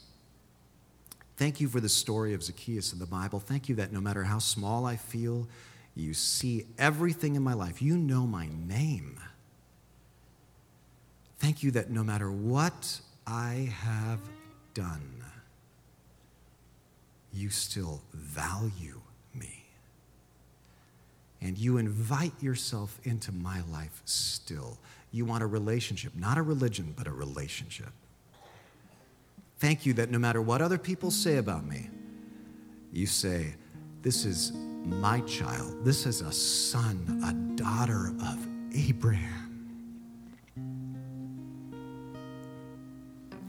thank 1.37 1.59
you 1.59 1.67
for 1.67 1.79
the 1.79 1.89
story 1.89 2.33
of 2.33 2.43
Zacchaeus 2.43 2.93
in 2.93 2.99
the 2.99 3.05
Bible. 3.05 3.39
Thank 3.39 3.69
you 3.69 3.75
that 3.75 3.91
no 3.91 4.01
matter 4.01 4.23
how 4.23 4.39
small 4.39 4.85
I 4.85 4.95
feel, 4.95 5.47
you 5.95 6.13
see 6.13 6.65
everything 6.77 7.35
in 7.35 7.41
my 7.41 7.53
life. 7.53 7.81
You 7.81 7.97
know 7.97 8.25
my 8.25 8.47
name. 8.67 9.19
Thank 11.39 11.63
you 11.63 11.71
that 11.71 11.89
no 11.89 12.03
matter 12.03 12.31
what 12.31 13.01
I 13.25 13.73
have 13.81 14.19
done, 14.73 15.23
you 17.33 17.49
still 17.49 18.03
value. 18.13 19.00
And 21.41 21.57
you 21.57 21.77
invite 21.77 22.33
yourself 22.41 22.99
into 23.03 23.31
my 23.31 23.61
life 23.71 24.01
still. 24.05 24.77
You 25.11 25.25
want 25.25 25.43
a 25.43 25.47
relationship, 25.47 26.15
not 26.15 26.37
a 26.37 26.41
religion, 26.41 26.93
but 26.95 27.07
a 27.07 27.11
relationship. 27.11 27.89
Thank 29.57 29.85
you 29.85 29.93
that 29.93 30.09
no 30.09 30.19
matter 30.19 30.41
what 30.41 30.61
other 30.61 30.77
people 30.77 31.11
say 31.11 31.37
about 31.37 31.65
me, 31.65 31.89
you 32.91 33.05
say, 33.05 33.53
This 34.01 34.25
is 34.25 34.51
my 34.85 35.19
child. 35.21 35.83
This 35.85 36.05
is 36.05 36.21
a 36.21 36.31
son, 36.31 37.21
a 37.25 37.33
daughter 37.55 38.13
of 38.23 38.47
Abraham. 38.73 39.41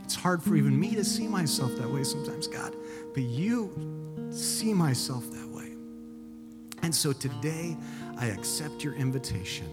It's 0.04 0.14
hard 0.14 0.42
for 0.42 0.56
even 0.56 0.78
me 0.78 0.94
to 0.94 1.04
see 1.04 1.26
myself 1.26 1.74
that 1.76 1.90
way 1.90 2.04
sometimes, 2.04 2.46
God, 2.46 2.76
but 3.14 3.22
you 3.22 4.28
see 4.30 4.74
myself 4.74 5.24
that 5.30 5.36
way. 5.36 5.41
And 6.82 6.94
so 6.94 7.12
today, 7.12 7.76
I 8.18 8.26
accept 8.26 8.84
your 8.84 8.94
invitation 8.94 9.68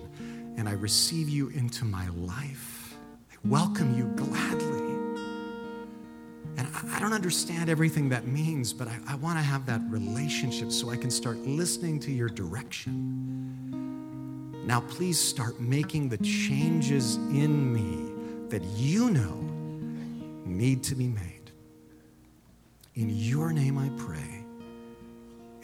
and 0.57 0.69
I 0.69 0.73
receive 0.73 1.29
you 1.29 1.49
into 1.49 1.85
my 1.85 2.07
life. 2.09 2.95
I 3.31 3.35
welcome 3.47 3.97
you 3.97 4.05
gladly. 4.15 4.89
And 6.57 6.67
I 6.91 6.99
don't 6.99 7.13
understand 7.13 7.69
everything 7.69 8.09
that 8.09 8.27
means, 8.27 8.73
but 8.73 8.87
I, 8.87 8.99
I 9.07 9.15
want 9.15 9.37
to 9.37 9.43
have 9.43 9.65
that 9.67 9.81
relationship 9.89 10.71
so 10.71 10.89
I 10.89 10.97
can 10.97 11.09
start 11.09 11.37
listening 11.37 11.99
to 12.01 12.11
your 12.11 12.29
direction. 12.29 13.75
Now, 14.67 14.81
please 14.81 15.19
start 15.19 15.59
making 15.59 16.09
the 16.09 16.17
changes 16.17 17.15
in 17.15 17.73
me 17.73 18.11
that 18.49 18.63
you 18.75 19.09
know 19.09 19.35
need 20.45 20.83
to 20.83 20.95
be 20.95 21.07
made. 21.07 21.51
In 22.95 23.09
your 23.09 23.53
name 23.53 23.77
I 23.77 23.89
pray. 23.97 24.43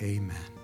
Amen. 0.02 0.55